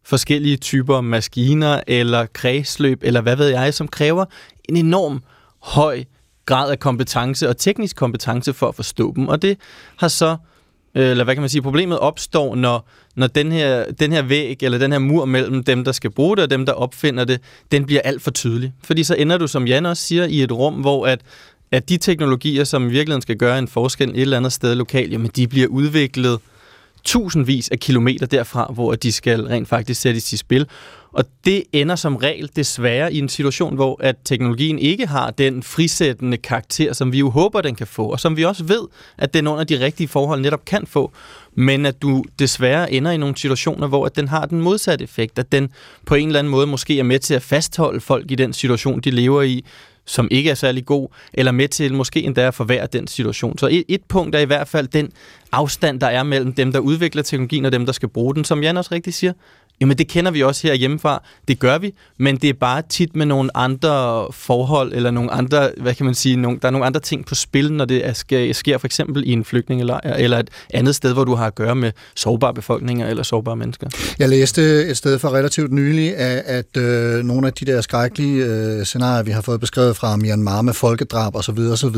forskellige 0.05 0.57
typer 0.57 1.01
maskiner 1.01 1.81
eller 1.87 2.25
kredsløb, 2.33 2.99
eller 3.01 3.21
hvad 3.21 3.35
ved 3.35 3.47
jeg, 3.47 3.73
som 3.73 3.87
kræver 3.87 4.25
en 4.69 4.75
enorm 4.75 5.23
høj 5.59 6.03
grad 6.45 6.71
af 6.71 6.79
kompetence 6.79 7.49
og 7.49 7.57
teknisk 7.57 7.95
kompetence 7.95 8.53
for 8.53 8.67
at 8.67 8.75
forstå 8.75 9.13
dem. 9.15 9.27
Og 9.27 9.41
det 9.41 9.57
har 9.97 10.07
så, 10.07 10.37
øh, 10.95 11.09
eller 11.09 11.23
hvad 11.23 11.35
kan 11.35 11.41
man 11.41 11.49
sige, 11.49 11.61
problemet 11.61 11.99
opstår, 11.99 12.55
når, 12.55 12.87
når 13.15 13.27
den, 13.27 13.51
her, 13.51 13.91
den 13.91 14.11
her 14.11 14.21
væg, 14.21 14.63
eller 14.63 14.77
den 14.77 14.91
her 14.91 14.99
mur 14.99 15.25
mellem 15.25 15.63
dem, 15.63 15.83
der 15.83 15.91
skal 15.91 16.11
bruge 16.11 16.35
det, 16.35 16.43
og 16.43 16.49
dem, 16.49 16.65
der 16.65 16.73
opfinder 16.73 17.25
det, 17.25 17.41
den 17.71 17.85
bliver 17.85 18.01
alt 18.01 18.21
for 18.21 18.31
tydelig. 18.31 18.73
Fordi 18.83 19.03
så 19.03 19.15
ender 19.15 19.37
du, 19.37 19.47
som 19.47 19.67
Jan 19.67 19.85
også 19.85 20.03
siger, 20.03 20.25
i 20.25 20.43
et 20.43 20.51
rum, 20.51 20.73
hvor 20.73 21.07
at, 21.07 21.21
at 21.71 21.89
de 21.89 21.97
teknologier, 21.97 22.63
som 22.63 22.87
i 22.87 22.91
virkeligheden 22.91 23.21
skal 23.21 23.37
gøre 23.37 23.59
en 23.59 23.67
forskel 23.67 24.09
et 24.09 24.21
eller 24.21 24.37
andet 24.37 24.53
sted 24.53 24.75
lokalt, 24.75 25.11
jamen 25.11 25.31
de 25.35 25.47
bliver 25.47 25.67
udviklet 25.67 26.39
tusindvis 27.03 27.69
af 27.69 27.79
kilometer 27.79 28.25
derfra, 28.25 28.71
hvor 28.73 28.95
de 28.95 29.11
skal 29.11 29.41
rent 29.41 29.67
faktisk 29.67 30.01
sættes 30.01 30.33
i 30.33 30.37
spil. 30.37 30.67
Og 31.13 31.25
det 31.45 31.63
ender 31.71 31.95
som 31.95 32.15
regel 32.15 32.49
desværre 32.55 33.13
i 33.13 33.19
en 33.19 33.29
situation, 33.29 33.75
hvor 33.75 33.97
at 34.03 34.15
teknologien 34.25 34.79
ikke 34.79 35.07
har 35.07 35.31
den 35.31 35.63
frisættende 35.63 36.37
karakter, 36.37 36.93
som 36.93 37.11
vi 37.11 37.19
jo 37.19 37.29
håber, 37.29 37.61
den 37.61 37.75
kan 37.75 37.87
få, 37.87 38.05
og 38.05 38.19
som 38.19 38.37
vi 38.37 38.45
også 38.45 38.63
ved, 38.63 38.81
at 39.17 39.33
den 39.33 39.47
under 39.47 39.63
de 39.63 39.79
rigtige 39.79 40.07
forhold 40.07 40.41
netop 40.41 40.65
kan 40.65 40.85
få, 40.87 41.11
men 41.55 41.85
at 41.85 42.01
du 42.01 42.23
desværre 42.39 42.91
ender 42.91 43.11
i 43.11 43.17
nogle 43.17 43.37
situationer, 43.37 43.87
hvor 43.87 44.05
at 44.05 44.15
den 44.15 44.27
har 44.27 44.45
den 44.45 44.61
modsatte 44.61 45.03
effekt, 45.03 45.39
at 45.39 45.51
den 45.51 45.69
på 46.05 46.15
en 46.15 46.27
eller 46.27 46.39
anden 46.39 46.51
måde 46.51 46.67
måske 46.67 46.99
er 46.99 47.03
med 47.03 47.19
til 47.19 47.33
at 47.33 47.41
fastholde 47.41 48.01
folk 48.01 48.31
i 48.31 48.35
den 48.35 48.53
situation, 48.53 48.99
de 48.99 49.11
lever 49.11 49.41
i, 49.41 49.65
som 50.05 50.27
ikke 50.31 50.49
er 50.49 50.55
særlig 50.55 50.85
god, 50.85 51.07
eller 51.33 51.51
med 51.51 51.67
til 51.67 51.93
måske 51.93 52.23
endda 52.23 52.47
at 52.47 52.53
forværre 52.53 52.87
den 52.87 53.07
situation. 53.07 53.57
Så 53.57 53.67
et, 53.67 53.83
et 53.87 54.01
punkt 54.03 54.35
er 54.35 54.39
i 54.39 54.45
hvert 54.45 54.67
fald 54.67 54.87
den 54.87 55.11
afstand, 55.51 55.99
der 55.99 56.07
er 56.07 56.23
mellem 56.23 56.53
dem, 56.53 56.71
der 56.71 56.79
udvikler 56.79 57.23
teknologien, 57.23 57.65
og 57.65 57.71
dem, 57.71 57.85
der 57.85 57.93
skal 57.93 58.09
bruge 58.09 58.35
den. 58.35 58.43
Som 58.43 58.63
Jan 58.63 58.77
også 58.77 58.89
rigtig 58.91 59.13
siger, 59.13 59.33
Jamen 59.83 59.97
det 59.97 60.07
kender 60.07 60.31
vi 60.31 60.43
også 60.43 60.67
her 60.67 60.73
hjemmefra. 60.73 61.23
Det 61.47 61.59
gør 61.59 61.77
vi, 61.77 61.93
men 62.19 62.37
det 62.37 62.49
er 62.49 62.53
bare 62.53 62.81
tit 62.89 63.15
med 63.15 63.25
nogle 63.25 63.57
andre 63.57 64.27
forhold, 64.31 64.93
eller 64.93 65.11
nogle 65.11 65.31
andre, 65.31 65.69
hvad 65.77 65.95
kan 65.95 66.05
man 66.05 66.15
sige, 66.15 66.35
nogle, 66.35 66.59
der 66.61 66.67
er 66.67 66.71
nogle 66.71 66.85
andre 66.85 66.99
ting 66.99 67.25
på 67.25 67.35
spil, 67.35 67.73
når 67.73 67.85
det 67.85 68.07
er, 68.07 68.13
sker, 68.13 68.53
sker 68.53 68.77
for 68.77 68.87
eksempel 68.87 69.23
i 69.27 69.31
en 69.31 69.45
flygtningelejr, 69.45 70.13
eller 70.13 70.39
et 70.39 70.49
andet 70.73 70.95
sted, 70.95 71.13
hvor 71.13 71.23
du 71.23 71.35
har 71.35 71.47
at 71.47 71.55
gøre 71.55 71.75
med 71.75 71.91
sårbare 72.15 72.53
befolkninger 72.53 73.07
eller 73.07 73.23
sårbare 73.23 73.55
mennesker. 73.55 73.87
Jeg 74.19 74.29
læste 74.29 74.85
et 74.85 74.97
sted 74.97 75.19
for 75.19 75.29
relativt 75.29 75.71
nylig, 75.71 76.17
at, 76.17 76.43
at 76.45 76.77
øh, 76.77 77.23
nogle 77.23 77.47
af 77.47 77.53
de 77.53 77.65
der 77.65 77.81
skrækkelige 77.81 78.45
øh, 78.45 78.85
scenarier, 78.85 79.23
vi 79.23 79.31
har 79.31 79.41
fået 79.41 79.59
beskrevet 79.59 79.95
fra 79.95 80.15
Myanmar 80.15 80.61
med 80.61 80.73
folkedrab 80.73 81.35
osv., 81.35 81.59
osv., 81.59 81.97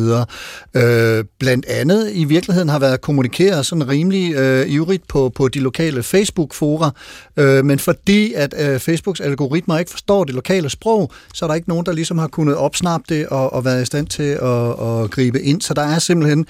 øh, 0.76 1.24
blandt 1.40 1.66
andet 1.66 2.12
i 2.14 2.24
virkeligheden 2.24 2.70
har 2.70 2.80
været 2.80 3.02
kommunikeret 3.02 3.66
sådan 3.66 3.88
rimelig 3.88 4.36
øh, 4.36 4.70
ivrigt 4.70 5.08
på, 5.08 5.32
på 5.36 5.48
de 5.48 5.60
lokale 5.60 6.04
Facebook-fora, 6.04 6.92
øh, 7.38 7.66
men 7.76 7.80
fordi 7.80 8.34
at 8.34 8.54
øh, 8.58 8.80
Facebooks 8.80 9.20
algoritmer 9.20 9.78
ikke 9.78 9.92
forstår 9.92 10.24
det 10.24 10.36
lokale 10.36 10.70
sprog, 10.70 11.12
så 11.34 11.46
er 11.46 11.48
der 11.48 11.56
ikke 11.56 11.70
nogen, 11.70 11.86
der 11.86 11.92
ligesom 11.92 12.18
har 12.18 12.28
kunnet 12.28 12.56
opsnappe 12.56 13.16
det 13.16 13.28
og, 13.28 13.54
og 13.54 13.66
været 13.66 13.82
i 13.82 13.86
stand 13.86 14.08
til 14.08 14.24
at, 14.24 14.70
at 14.70 15.12
gribe 15.12 15.42
ind. 15.42 15.62
Så 15.62 15.74
der 15.74 15.82
er 15.82 16.00
simpelthen 16.00 16.46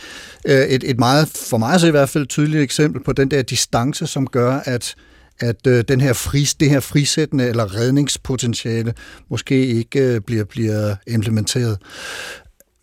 øh, 0.45 0.65
et, 0.65 0.83
et 0.83 0.99
meget, 0.99 1.27
for 1.49 1.57
mig 1.57 1.79
så 1.79 1.87
i 1.87 1.91
hvert 1.91 2.09
fald, 2.09 2.27
tydeligt 2.27 2.63
eksempel 2.63 3.03
på 3.03 3.13
den 3.13 3.31
der 3.31 3.41
distance, 3.41 4.07
som 4.07 4.27
gør, 4.27 4.59
at 4.65 4.95
at 5.39 5.67
øh, 5.67 5.83
den 5.87 6.01
her 6.01 6.13
fris, 6.13 6.53
det 6.53 6.69
her 6.69 6.79
frisættende 6.79 7.47
eller 7.47 7.75
redningspotentiale 7.75 8.93
måske 9.29 9.65
ikke 9.67 9.99
øh, 9.99 10.21
bliver, 10.21 10.43
bliver 10.43 10.95
implementeret. 11.07 11.77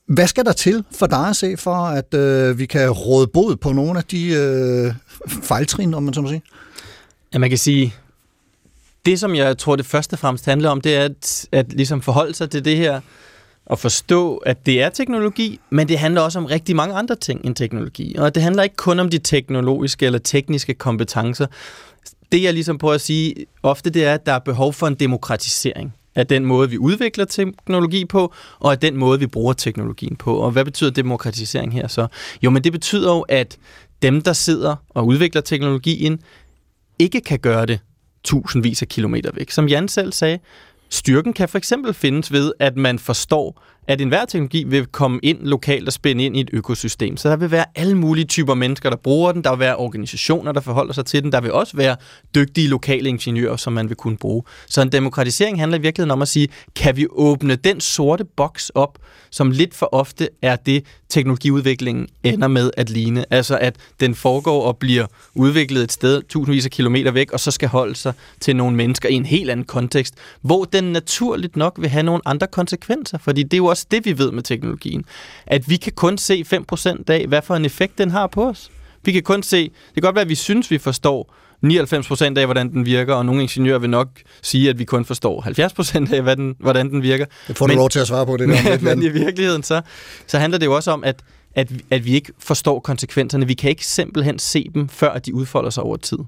Hvad 0.08 0.26
skal 0.26 0.44
der 0.44 0.52
til 0.52 0.84
for 0.98 1.06
dig 1.06 1.28
at 1.28 1.36
se, 1.36 1.56
for 1.56 1.74
at 1.74 2.14
øh, 2.14 2.58
vi 2.58 2.66
kan 2.66 2.90
råde 2.90 3.26
bod 3.26 3.56
på 3.56 3.72
nogle 3.72 3.98
af 3.98 4.04
de 4.04 4.34
øh, 4.34 4.94
fejltrin, 5.42 5.94
om 5.94 6.02
man 6.02 6.14
så 6.14 6.20
må 6.20 6.28
sige? 6.28 6.42
Ja, 7.34 7.38
man 7.38 7.48
kan 7.48 7.58
sige, 7.58 7.94
det, 9.06 9.20
som 9.20 9.34
jeg 9.34 9.58
tror, 9.58 9.76
det 9.76 9.86
første 9.86 10.14
og 10.14 10.18
fremmest 10.18 10.46
handler 10.46 10.70
om, 10.70 10.80
det 10.80 10.96
er 10.96 11.04
at, 11.04 11.48
at 11.52 11.72
ligesom 11.72 12.02
forholde 12.02 12.34
sig 12.34 12.50
til 12.50 12.64
det 12.64 12.76
her 12.76 13.00
og 13.66 13.78
forstå, 13.78 14.36
at 14.36 14.66
det 14.66 14.82
er 14.82 14.88
teknologi, 14.88 15.60
men 15.70 15.88
det 15.88 15.98
handler 15.98 16.20
også 16.20 16.38
om 16.38 16.44
rigtig 16.44 16.76
mange 16.76 16.94
andre 16.94 17.16
ting 17.16 17.44
end 17.44 17.54
teknologi. 17.54 18.16
Og 18.18 18.34
det 18.34 18.42
handler 18.42 18.62
ikke 18.62 18.76
kun 18.76 19.00
om 19.00 19.10
de 19.10 19.18
teknologiske 19.18 20.06
eller 20.06 20.18
tekniske 20.18 20.74
kompetencer. 20.74 21.46
Det, 22.32 22.42
jeg 22.42 22.54
ligesom 22.54 22.78
prøver 22.78 22.94
at 22.94 23.00
sige 23.00 23.34
ofte, 23.62 23.90
det 23.90 24.04
er, 24.04 24.14
at 24.14 24.26
der 24.26 24.32
er 24.32 24.38
behov 24.38 24.72
for 24.72 24.86
en 24.86 24.94
demokratisering 24.94 25.94
af 26.14 26.26
den 26.26 26.44
måde, 26.44 26.70
vi 26.70 26.78
udvikler 26.78 27.24
teknologi 27.24 28.04
på, 28.04 28.34
og 28.58 28.72
af 28.72 28.78
den 28.78 28.96
måde, 28.96 29.18
vi 29.18 29.26
bruger 29.26 29.52
teknologien 29.52 30.16
på. 30.16 30.36
Og 30.36 30.50
hvad 30.50 30.64
betyder 30.64 30.90
demokratisering 30.90 31.72
her 31.72 31.88
så? 31.88 32.06
Jo, 32.42 32.50
men 32.50 32.64
det 32.64 32.72
betyder 32.72 33.14
jo, 33.14 33.20
at 33.20 33.58
dem, 34.02 34.22
der 34.22 34.32
sidder 34.32 34.76
og 34.88 35.06
udvikler 35.06 35.40
teknologien, 35.40 36.20
ikke 36.98 37.20
kan 37.20 37.38
gøre 37.38 37.66
det 37.66 37.80
tusindvis 38.24 38.82
af 38.82 38.88
kilometer 38.88 39.30
væk. 39.34 39.50
Som 39.50 39.68
Jan 39.68 39.88
selv 39.88 40.12
sagde, 40.12 40.38
styrken 40.90 41.32
kan 41.32 41.48
for 41.48 41.58
eksempel 41.58 41.94
findes 41.94 42.32
ved, 42.32 42.52
at 42.58 42.76
man 42.76 42.98
forstår, 42.98 43.62
at 43.88 44.00
enhver 44.00 44.24
teknologi 44.24 44.64
vil 44.64 44.86
komme 44.86 45.20
ind 45.22 45.38
lokalt 45.40 45.86
og 45.86 45.92
spænde 45.92 46.24
ind 46.24 46.36
i 46.36 46.40
et 46.40 46.50
økosystem. 46.52 47.16
Så 47.16 47.28
der 47.28 47.36
vil 47.36 47.50
være 47.50 47.64
alle 47.74 47.94
mulige 47.94 48.24
typer 48.24 48.54
mennesker, 48.54 48.90
der 48.90 48.96
bruger 48.96 49.32
den. 49.32 49.44
Der 49.44 49.50
vil 49.50 49.58
være 49.58 49.76
organisationer, 49.76 50.52
der 50.52 50.60
forholder 50.60 50.92
sig 50.92 51.06
til 51.06 51.22
den. 51.22 51.32
Der 51.32 51.40
vil 51.40 51.52
også 51.52 51.76
være 51.76 51.96
dygtige 52.34 52.68
lokale 52.68 53.08
ingeniører, 53.08 53.56
som 53.56 53.72
man 53.72 53.88
vil 53.88 53.96
kunne 53.96 54.16
bruge. 54.16 54.42
Så 54.66 54.82
en 54.82 54.92
demokratisering 54.92 55.60
handler 55.60 55.78
i 55.78 55.80
virkeligheden 55.80 56.10
om 56.10 56.22
at 56.22 56.28
sige, 56.28 56.48
kan 56.76 56.96
vi 56.96 57.06
åbne 57.10 57.56
den 57.56 57.80
sorte 57.80 58.24
boks 58.24 58.70
op, 58.74 58.98
som 59.30 59.50
lidt 59.50 59.74
for 59.74 59.88
ofte 59.94 60.28
er 60.42 60.56
det, 60.56 60.84
teknologiudviklingen 61.08 62.06
ender 62.22 62.48
med 62.48 62.70
at 62.76 62.90
ligne. 62.90 63.24
Altså 63.30 63.58
at 63.58 63.76
den 64.00 64.14
foregår 64.14 64.62
og 64.62 64.76
bliver 64.76 65.06
udviklet 65.34 65.82
et 65.82 65.92
sted 65.92 66.22
tusindvis 66.22 66.64
af 66.64 66.70
kilometer 66.70 67.10
væk, 67.10 67.32
og 67.32 67.40
så 67.40 67.50
skal 67.50 67.68
holde 67.68 67.94
sig 67.94 68.12
til 68.40 68.56
nogle 68.56 68.76
mennesker 68.76 69.08
i 69.08 69.14
en 69.14 69.24
helt 69.24 69.50
anden 69.50 69.66
kontekst, 69.66 70.14
hvor 70.40 70.64
den 70.64 70.84
naturligt 70.84 71.56
nok 71.56 71.76
vil 71.80 71.90
have 71.90 72.02
nogle 72.02 72.22
andre 72.24 72.46
konsekvenser. 72.46 73.18
Fordi 73.18 73.42
det 73.42 73.52
er 73.54 73.58
jo 73.58 73.66
også 73.72 73.86
det, 73.90 74.04
vi 74.04 74.18
ved 74.18 74.32
med 74.32 74.42
teknologien. 74.42 75.04
At 75.46 75.70
vi 75.70 75.76
kan 75.76 75.92
kun 75.92 76.18
se 76.18 76.44
5% 76.72 77.02
af, 77.08 77.26
hvad 77.26 77.42
for 77.42 77.56
en 77.56 77.64
effekt 77.64 77.98
den 77.98 78.10
har 78.10 78.26
på 78.26 78.48
os. 78.48 78.70
Vi 79.04 79.12
kan 79.12 79.22
kun 79.22 79.42
se, 79.42 79.62
det 79.62 79.94
kan 79.94 80.02
godt 80.02 80.14
være, 80.14 80.22
at 80.22 80.28
vi 80.28 80.34
synes, 80.34 80.70
vi 80.70 80.78
forstår 80.78 81.34
99% 81.66 82.38
af, 82.38 82.44
hvordan 82.44 82.72
den 82.72 82.86
virker, 82.86 83.14
og 83.14 83.26
nogle 83.26 83.42
ingeniører 83.42 83.78
vil 83.78 83.90
nok 83.90 84.08
sige, 84.42 84.70
at 84.70 84.78
vi 84.78 84.84
kun 84.84 85.04
forstår 85.04 85.42
70% 86.10 86.14
af, 86.14 86.22
hvad 86.22 86.36
den, 86.36 86.56
hvordan 86.58 86.90
den 86.90 87.02
virker. 87.02 87.24
Det 87.48 87.56
får 87.56 87.66
du 87.66 87.70
men, 87.70 87.78
lov 87.78 87.90
til 87.90 87.98
at 87.98 88.06
svare 88.06 88.26
på 88.26 88.36
det. 88.36 88.48
Der, 88.48 88.70
men, 88.70 88.84
men 88.84 89.02
i 89.02 89.08
virkeligheden, 89.08 89.62
så, 89.62 89.80
så 90.26 90.38
handler 90.38 90.58
det 90.58 90.66
jo 90.66 90.74
også 90.74 90.90
om, 90.90 91.04
at, 91.04 91.22
at, 91.54 91.72
at 91.90 92.04
vi 92.04 92.14
ikke 92.14 92.32
forstår 92.38 92.80
konsekvenserne. 92.80 93.46
Vi 93.46 93.54
kan 93.54 93.70
ikke 93.70 93.86
simpelthen 93.86 94.38
se 94.38 94.70
dem, 94.74 94.88
før 94.88 95.18
de 95.18 95.34
udfolder 95.34 95.70
sig 95.70 95.82
over 95.82 95.96
tid. 95.96 96.18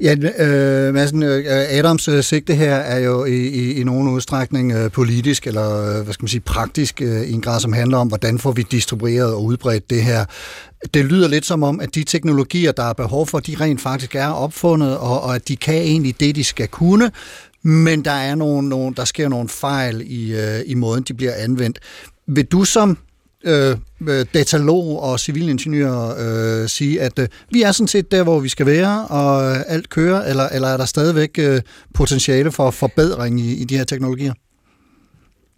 Ja, 0.00 0.14
øh, 0.38 0.94
Madsen, 0.94 1.22
øh, 1.22 1.44
Adams 1.46 2.08
øh, 2.08 2.24
sigte 2.24 2.54
her 2.54 2.74
er 2.74 2.98
jo 2.98 3.24
i, 3.24 3.48
i, 3.48 3.80
i 3.80 3.84
nogen 3.84 4.08
udstrækning 4.08 4.72
øh, 4.72 4.90
politisk, 4.90 5.46
eller 5.46 5.98
øh, 5.98 6.04
hvad 6.04 6.14
skal 6.14 6.24
man 6.24 6.28
sige, 6.28 6.40
praktisk, 6.40 7.02
øh, 7.02 7.22
i 7.22 7.32
en 7.32 7.40
grad, 7.40 7.60
som 7.60 7.72
handler 7.72 7.98
om, 7.98 8.08
hvordan 8.08 8.38
får 8.38 8.52
vi 8.52 8.62
distribueret 8.62 9.34
og 9.34 9.44
udbredt 9.44 9.90
det 9.90 10.02
her. 10.02 10.24
Det 10.94 11.04
lyder 11.04 11.28
lidt 11.28 11.46
som 11.46 11.62
om, 11.62 11.80
at 11.80 11.94
de 11.94 12.04
teknologier, 12.04 12.72
der 12.72 12.82
er 12.82 12.92
behov 12.92 13.26
for, 13.26 13.38
de 13.38 13.56
rent 13.60 13.80
faktisk 13.80 14.14
er 14.14 14.28
opfundet, 14.28 14.98
og, 14.98 15.22
og 15.22 15.34
at 15.34 15.48
de 15.48 15.56
kan 15.56 15.74
egentlig 15.74 16.20
det, 16.20 16.36
de 16.36 16.44
skal 16.44 16.68
kunne, 16.68 17.10
men 17.62 18.04
der 18.04 18.10
er 18.10 18.34
nogle, 18.34 18.68
nogle 18.68 18.94
der 18.94 19.04
sker 19.04 19.28
nogle 19.28 19.48
fejl 19.48 20.02
i, 20.06 20.32
øh, 20.32 20.60
i 20.66 20.74
måden, 20.74 21.02
de 21.02 21.14
bliver 21.14 21.34
anvendt. 21.34 21.78
Vil 22.26 22.44
du 22.44 22.64
som 22.64 22.98
øh, 23.44 23.76
øh 24.08 24.26
datalog 24.34 25.02
og 25.02 25.20
civilingeniør 25.20 26.14
øh, 26.18 26.68
sige, 26.68 27.00
at 27.00 27.18
øh, 27.18 27.28
vi 27.50 27.62
er 27.62 27.72
sådan 27.72 27.88
set 27.88 28.10
der, 28.10 28.22
hvor 28.22 28.40
vi 28.40 28.48
skal 28.48 28.66
være, 28.66 29.06
og 29.06 29.50
øh, 29.50 29.56
alt 29.66 29.88
kører, 29.88 30.24
eller, 30.24 30.48
eller 30.48 30.68
er 30.68 30.76
der 30.76 30.84
stadigvæk 30.84 31.38
øh, 31.38 31.60
potentiale 31.94 32.52
for 32.52 32.70
forbedring 32.70 33.40
i, 33.40 33.54
i 33.54 33.64
de 33.64 33.76
her 33.76 33.84
teknologier? 33.84 34.32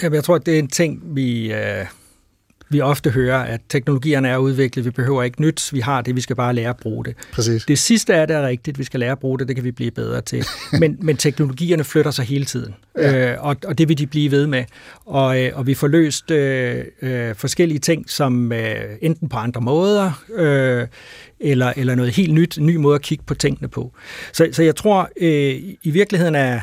Jamen, 0.03 0.15
jeg 0.15 0.25
tror, 0.25 0.35
at 0.35 0.47
det 0.47 0.55
er 0.55 0.59
en 0.59 0.69
ting, 0.69 1.03
vi, 1.05 1.53
øh, 1.53 1.87
vi 2.71 2.81
ofte 2.81 3.11
hører, 3.11 3.39
at 3.39 3.61
teknologierne 3.69 4.29
er 4.29 4.37
udviklet, 4.37 4.85
vi 4.85 4.91
behøver 4.91 5.23
ikke 5.23 5.43
nyt, 5.43 5.73
vi 5.73 5.81
har 5.81 6.03
det, 6.03 6.17
vi 6.17 6.21
skal 6.21 6.37
bare 6.37 6.55
lære 6.55 6.69
at 6.69 6.77
bruge 6.77 7.05
det. 7.05 7.15
Præcis. 7.33 7.65
Det 7.65 7.79
sidste 7.79 8.13
er, 8.13 8.27
det 8.27 8.37
er 8.37 8.47
rigtigt, 8.47 8.79
vi 8.79 8.85
skal 8.85 9.01
lære 9.01 9.13
at 9.13 9.19
bruge 9.19 9.39
det, 9.39 9.49
det 9.49 9.57
kan 9.57 9.65
vi 9.65 9.71
blive 9.71 9.91
bedre 9.91 10.21
til. 10.21 10.45
Men, 10.81 10.99
men 11.01 11.17
teknologierne 11.17 11.85
flytter 11.85 12.11
sig 12.11 12.25
hele 12.25 12.45
tiden, 12.45 12.75
ja. 12.97 13.33
øh, 13.33 13.45
og, 13.45 13.57
og 13.67 13.79
det 13.79 13.89
vil 13.89 13.99
de 13.99 14.07
blive 14.07 14.31
ved 14.31 14.47
med. 14.47 14.65
Og, 15.07 15.43
øh, 15.43 15.51
og 15.55 15.67
vi 15.67 15.75
får 15.75 15.89
løst 15.89 16.31
øh, 16.31 16.85
øh, 17.03 17.35
forskellige 17.35 17.79
ting, 17.79 18.11
som 18.11 18.53
øh, 18.53 18.75
enten 19.03 19.29
på 19.29 19.37
andre 19.37 19.61
måder, 19.61 20.25
øh, 20.35 20.87
eller, 21.41 21.73
eller 21.77 21.95
noget 21.95 22.13
helt 22.13 22.35
nyt, 22.35 22.59
en 22.59 22.67
ny 22.67 22.77
måde 22.77 22.95
at 22.95 23.03
kigge 23.03 23.25
på 23.27 23.35
tingene 23.35 23.69
på. 23.69 23.93
Så, 24.33 24.49
så 24.53 24.63
jeg 24.63 24.77
tror, 24.77 25.11
øh, 25.21 25.61
i 25.83 25.91
virkeligheden 25.91 26.35
er 26.35 26.61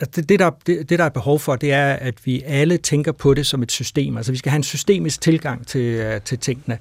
det, 0.00 0.28
det, 0.28 0.38
der, 0.38 0.50
det, 0.66 0.90
det, 0.90 0.98
der 0.98 1.04
er 1.04 1.08
behov 1.08 1.38
for, 1.38 1.56
det 1.56 1.72
er, 1.72 1.92
at 1.92 2.14
vi 2.24 2.42
alle 2.46 2.76
tænker 2.76 3.12
på 3.12 3.34
det 3.34 3.46
som 3.46 3.62
et 3.62 3.72
system. 3.72 4.16
Altså, 4.16 4.32
vi 4.32 4.38
skal 4.38 4.50
have 4.50 4.56
en 4.56 4.62
systemisk 4.62 5.20
tilgang 5.20 5.66
til, 5.66 5.80
øh, 5.80 6.20
til 6.20 6.38
tingene. 6.38 6.78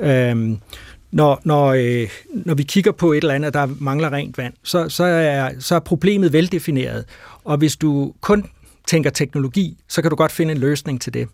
Øhm, 0.00 0.58
når, 1.10 1.40
når, 1.44 1.66
øh, 1.66 2.08
når 2.30 2.54
vi 2.54 2.62
kigger 2.62 2.92
på 2.92 3.12
et 3.12 3.16
eller 3.16 3.34
andet, 3.34 3.54
der 3.54 3.68
mangler 3.80 4.12
rent 4.12 4.38
vand, 4.38 4.54
så, 4.62 4.88
så, 4.88 5.04
er, 5.04 5.50
så 5.58 5.74
er 5.74 5.80
problemet 5.80 6.32
veldefineret. 6.32 7.04
Og 7.44 7.56
hvis 7.56 7.76
du 7.76 8.14
kun 8.20 8.46
tænker 8.86 9.10
teknologi, 9.10 9.78
så 9.88 10.02
kan 10.02 10.10
du 10.10 10.16
godt 10.16 10.32
finde 10.32 10.52
en 10.52 10.58
løsning 10.58 11.00
til 11.00 11.14
det. 11.14 11.28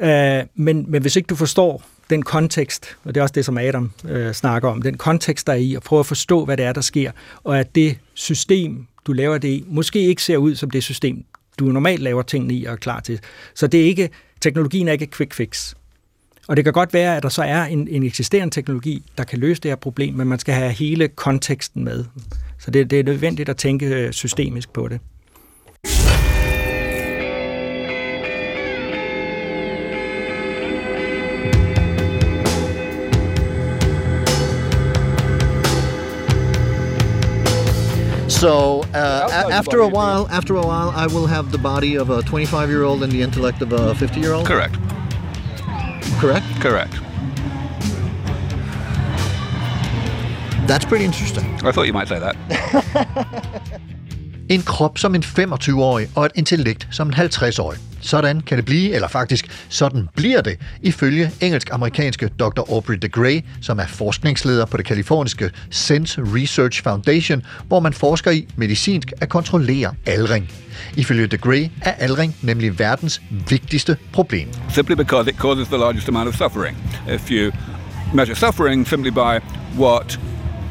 Øh, 0.00 0.44
men, 0.54 0.84
men 0.88 1.02
hvis 1.02 1.16
ikke 1.16 1.26
du 1.26 1.36
forstår 1.36 1.82
den 2.10 2.22
kontekst, 2.22 2.96
og 3.04 3.14
det 3.14 3.20
er 3.20 3.22
også 3.22 3.32
det, 3.32 3.44
som 3.44 3.58
Adam 3.58 3.90
øh, 4.08 4.32
snakker 4.32 4.68
om, 4.68 4.82
den 4.82 4.96
kontekst, 4.96 5.46
der 5.46 5.52
er 5.52 5.56
i, 5.56 5.74
og 5.74 5.82
prøve 5.82 6.00
at 6.00 6.06
forstå, 6.06 6.44
hvad 6.44 6.56
det 6.56 6.64
er, 6.64 6.72
der 6.72 6.80
sker, 6.80 7.12
og 7.44 7.60
at 7.60 7.74
det 7.74 7.98
system, 8.14 8.86
du 9.06 9.12
laver 9.12 9.38
det 9.38 9.48
i, 9.48 9.64
måske 9.66 10.00
ikke 10.00 10.22
ser 10.22 10.36
ud 10.36 10.54
som 10.54 10.70
det 10.70 10.82
system, 10.82 11.24
du 11.58 11.64
normalt 11.64 12.02
laver 12.02 12.22
tingene 12.22 12.54
i 12.54 12.64
og 12.64 12.72
er 12.72 12.76
klar 12.76 13.00
til. 13.00 13.20
Så 13.54 13.66
det 13.66 13.80
er 13.80 13.84
ikke, 13.84 14.10
teknologien 14.40 14.88
er 14.88 14.92
ikke 14.92 15.02
et 15.02 15.14
quick 15.14 15.34
fix. 15.34 15.74
Og 16.48 16.56
det 16.56 16.64
kan 16.64 16.72
godt 16.72 16.92
være, 16.92 17.16
at 17.16 17.22
der 17.22 17.28
så 17.28 17.42
er 17.42 17.64
en, 17.64 17.88
en 17.88 18.02
eksisterende 18.02 18.54
teknologi, 18.54 19.04
der 19.18 19.24
kan 19.24 19.38
løse 19.38 19.60
det 19.60 19.70
her 19.70 19.76
problem, 19.76 20.14
men 20.14 20.28
man 20.28 20.38
skal 20.38 20.54
have 20.54 20.70
hele 20.70 21.08
konteksten 21.08 21.84
med. 21.84 22.04
Så 22.58 22.70
det, 22.70 22.90
det 22.90 23.00
er 23.00 23.04
nødvendigt 23.04 23.48
at 23.48 23.56
tænke 23.56 23.86
øh, 23.86 24.12
systemisk 24.12 24.72
på 24.72 24.88
det. 24.88 25.00
So 38.42 38.82
uh, 38.92 39.28
a- 39.30 39.52
after 39.52 39.78
a 39.78 39.86
while, 39.88 40.26
after 40.28 40.56
a 40.56 40.66
while, 40.66 40.90
I 40.90 41.06
will 41.06 41.26
have 41.28 41.52
the 41.52 41.58
body 41.58 41.94
of 41.94 42.10
a 42.10 42.22
25-year-old 42.22 43.04
and 43.04 43.12
the 43.12 43.22
intellect 43.22 43.62
of 43.62 43.72
a 43.72 43.94
50-year-old. 43.94 44.46
Correct. 44.46 44.74
Correct. 46.18 46.44
Correct. 46.60 46.92
That's 50.66 50.84
pretty 50.84 51.04
interesting. 51.04 51.44
I 51.64 51.70
thought 51.70 51.86
you 51.86 51.92
might 51.92 52.08
say 52.08 52.18
that. 52.18 53.80
En 54.52 54.62
krop 54.62 54.98
som 54.98 55.14
en 55.14 55.22
25-årig 55.22 56.08
og 56.14 56.26
et 56.26 56.32
intellekt 56.34 56.88
som 56.90 57.08
en 57.08 57.14
50-årig. 57.14 57.78
Sådan 58.00 58.40
kan 58.40 58.56
det 58.56 58.64
blive, 58.64 58.94
eller 58.94 59.08
faktisk 59.08 59.66
sådan 59.68 60.08
bliver 60.14 60.40
det, 60.40 60.58
ifølge 60.82 61.30
engelsk-amerikanske 61.40 62.28
Dr. 62.28 62.72
Aubrey 62.72 62.94
de 62.94 63.08
Grey, 63.08 63.40
som 63.62 63.78
er 63.78 63.86
forskningsleder 63.86 64.64
på 64.64 64.76
det 64.76 64.84
kaliforniske 64.84 65.50
Sense 65.70 66.22
Research 66.22 66.82
Foundation, 66.82 67.42
hvor 67.66 67.80
man 67.80 67.92
forsker 67.92 68.30
i 68.30 68.48
medicinsk 68.56 69.12
at 69.20 69.28
kontrollere 69.28 69.94
aldring. 70.06 70.52
Ifølge 70.96 71.26
de 71.26 71.38
Grey 71.38 71.68
er 71.82 71.92
aldring 71.92 72.36
nemlig 72.42 72.78
verdens 72.78 73.22
vigtigste 73.48 73.96
problem. 74.12 74.48
Simply 74.70 74.94
because 74.94 75.30
it 75.30 75.36
causes 75.36 75.68
the 75.68 75.78
largest 75.78 76.08
amount 76.08 76.28
of 76.28 76.34
suffering. 76.34 76.76
If 77.08 77.30
you 77.30 77.52
measure 78.14 78.36
suffering 78.36 78.88
simply 78.88 79.10
by 79.10 79.44
what 79.78 80.20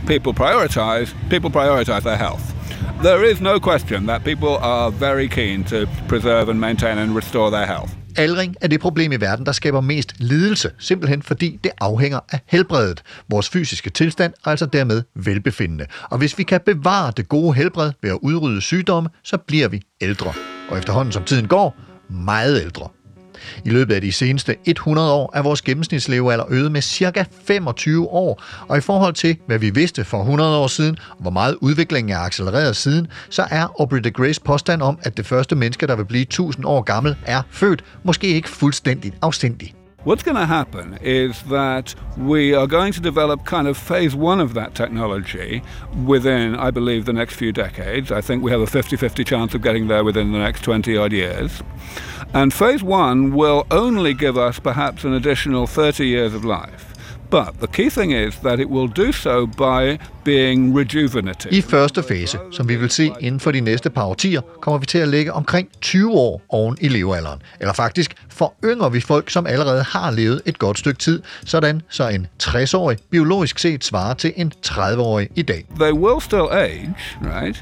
people 0.07 0.33
prioritize, 0.33 1.15
people 1.29 1.49
prioritize 1.49 2.03
their 2.03 2.17
health. 2.17 2.50
There 3.03 3.31
is 3.31 3.41
no 3.41 3.59
question 3.59 4.07
that 4.07 4.23
people 4.23 4.57
are 4.61 4.91
very 4.91 5.27
keen 5.27 5.63
to 5.63 5.75
preserve 6.07 6.49
and 6.49 6.59
maintain 6.59 6.97
and 6.97 7.15
restore 7.15 7.51
their 7.51 7.65
health. 7.65 7.93
Aldring 8.17 8.55
er 8.61 8.67
det 8.67 8.79
problem 8.79 9.11
i 9.11 9.15
verden, 9.15 9.45
der 9.45 9.51
skaber 9.51 9.81
mest 9.81 10.13
lidelse, 10.19 10.71
simpelthen 10.79 11.21
fordi 11.21 11.59
det 11.63 11.71
afhænger 11.79 12.19
af 12.31 12.39
helbredet, 12.45 13.03
vores 13.29 13.49
fysiske 13.49 13.89
tilstand, 13.89 14.33
og 14.43 14.51
altså 14.51 14.65
dermed 14.65 15.03
velbefindende. 15.15 15.85
Og 16.09 16.17
hvis 16.17 16.37
vi 16.37 16.43
kan 16.43 16.61
bevare 16.65 17.13
det 17.17 17.29
gode 17.29 17.53
helbred 17.53 17.91
ved 18.01 18.09
at 18.09 18.17
udrydde 18.21 18.61
sygdomme, 18.61 19.09
så 19.23 19.37
bliver 19.37 19.67
vi 19.67 19.81
ældre. 20.01 20.33
Og 20.69 20.77
efterhånden 20.77 21.11
som 21.11 21.23
tiden 21.23 21.47
går, 21.47 21.75
meget 22.09 22.61
ældre. 22.61 22.89
I 23.65 23.69
løbet 23.69 23.95
af 23.95 24.01
de 24.01 24.11
seneste 24.11 24.55
100 24.65 25.13
år 25.13 25.31
er 25.33 25.41
vores 25.41 25.61
gennemsnitslevealder 25.61 26.45
øget 26.49 26.71
med 26.71 26.81
ca. 26.81 27.25
25 27.45 28.07
år, 28.07 28.43
og 28.67 28.77
i 28.77 28.81
forhold 28.81 29.13
til, 29.13 29.37
hvad 29.47 29.59
vi 29.59 29.69
vidste 29.69 30.03
for 30.03 30.19
100 30.19 30.57
år 30.57 30.67
siden, 30.67 30.97
og 31.09 31.17
hvor 31.19 31.31
meget 31.31 31.57
udviklingen 31.61 32.13
er 32.15 32.19
accelereret 32.19 32.75
siden, 32.75 33.07
så 33.29 33.47
er 33.51 33.67
Aubrey 33.79 33.99
de 33.99 34.11
Grey's 34.19 34.39
påstand 34.45 34.81
om, 34.81 34.99
at 35.01 35.17
det 35.17 35.25
første 35.25 35.55
menneske, 35.55 35.87
der 35.87 35.95
vil 35.95 36.05
blive 36.05 36.21
1000 36.21 36.65
år 36.65 36.81
gammel, 36.81 37.15
er 37.25 37.41
født, 37.49 37.83
måske 38.03 38.27
ikke 38.27 38.49
fuldstændigt 38.49 39.15
afsindig. 39.21 39.73
What's 40.03 40.23
going 40.23 40.37
to 40.37 40.45
happen 40.45 40.97
is 41.03 41.43
that 41.43 41.93
we 42.17 42.55
are 42.55 42.65
going 42.65 42.91
to 42.91 43.01
develop 43.01 43.45
kind 43.45 43.67
of 43.67 43.77
phase 43.77 44.15
one 44.15 44.41
of 44.41 44.55
that 44.55 44.73
technology 44.73 45.61
within, 46.07 46.55
I 46.55 46.71
believe, 46.71 47.05
the 47.05 47.13
next 47.13 47.35
few 47.35 47.51
decades. 47.51 48.11
I 48.11 48.21
think 48.21 48.43
we 48.43 48.49
have 48.49 48.61
a 48.61 48.65
50 48.65 48.97
50 48.97 49.23
chance 49.23 49.53
of 49.53 49.61
getting 49.61 49.87
there 49.87 50.03
within 50.03 50.31
the 50.31 50.39
next 50.39 50.63
20 50.63 50.97
odd 50.97 51.13
years. 51.13 51.61
And 52.33 52.53
phase 52.53 52.81
one 52.81 53.33
will 53.33 53.67
only 53.69 54.13
give 54.13 54.37
us 54.37 54.57
perhaps 54.57 55.03
an 55.03 55.13
additional 55.13 55.67
30 55.67 56.07
years 56.07 56.33
of 56.33 56.45
life. 56.45 56.93
But 57.29 57.59
the 57.59 57.67
key 57.67 57.89
thing 57.89 58.11
is 58.11 58.39
that 58.39 58.59
it 58.59 58.69
will 58.69 58.87
do 58.87 59.11
so 59.11 59.47
by 59.47 59.99
being 60.23 60.79
rejuvenative. 60.79 61.53
I 61.53 61.61
første 61.61 62.03
fase, 62.03 62.37
som 62.51 62.69
vi 62.69 62.75
vil 62.75 62.89
se 62.89 63.11
inden 63.19 63.39
for 63.39 63.51
de 63.51 63.59
næste 63.59 63.89
par 63.89 64.03
årtier, 64.03 64.41
kommer 64.61 64.77
vi 64.77 64.85
til 64.85 64.97
at 64.97 65.07
ligge 65.07 65.33
omkring 65.33 65.69
20 65.81 66.11
år 66.11 66.41
oven 66.49 66.77
i 66.81 66.87
levealderen. 66.87 67.41
Eller 67.59 67.73
faktisk 67.73 68.15
forynger 68.29 68.89
vi 68.89 69.01
folk, 69.01 69.29
som 69.29 69.47
allerede 69.47 69.83
har 69.83 70.11
levet 70.11 70.41
et 70.45 70.59
godt 70.59 70.79
stykke 70.79 70.99
tid, 70.99 71.21
sådan 71.45 71.81
så 71.89 72.07
en 72.07 72.27
60-årig 72.43 72.97
biologisk 73.09 73.59
set 73.59 73.83
svarer 73.83 74.13
til 74.13 74.33
en 74.35 74.51
30-årig 74.67 75.29
i 75.35 75.41
dag. 75.41 75.65
They 75.79 75.91
will 75.91 76.21
still 76.21 76.47
age, 76.51 76.95
right? 77.21 77.61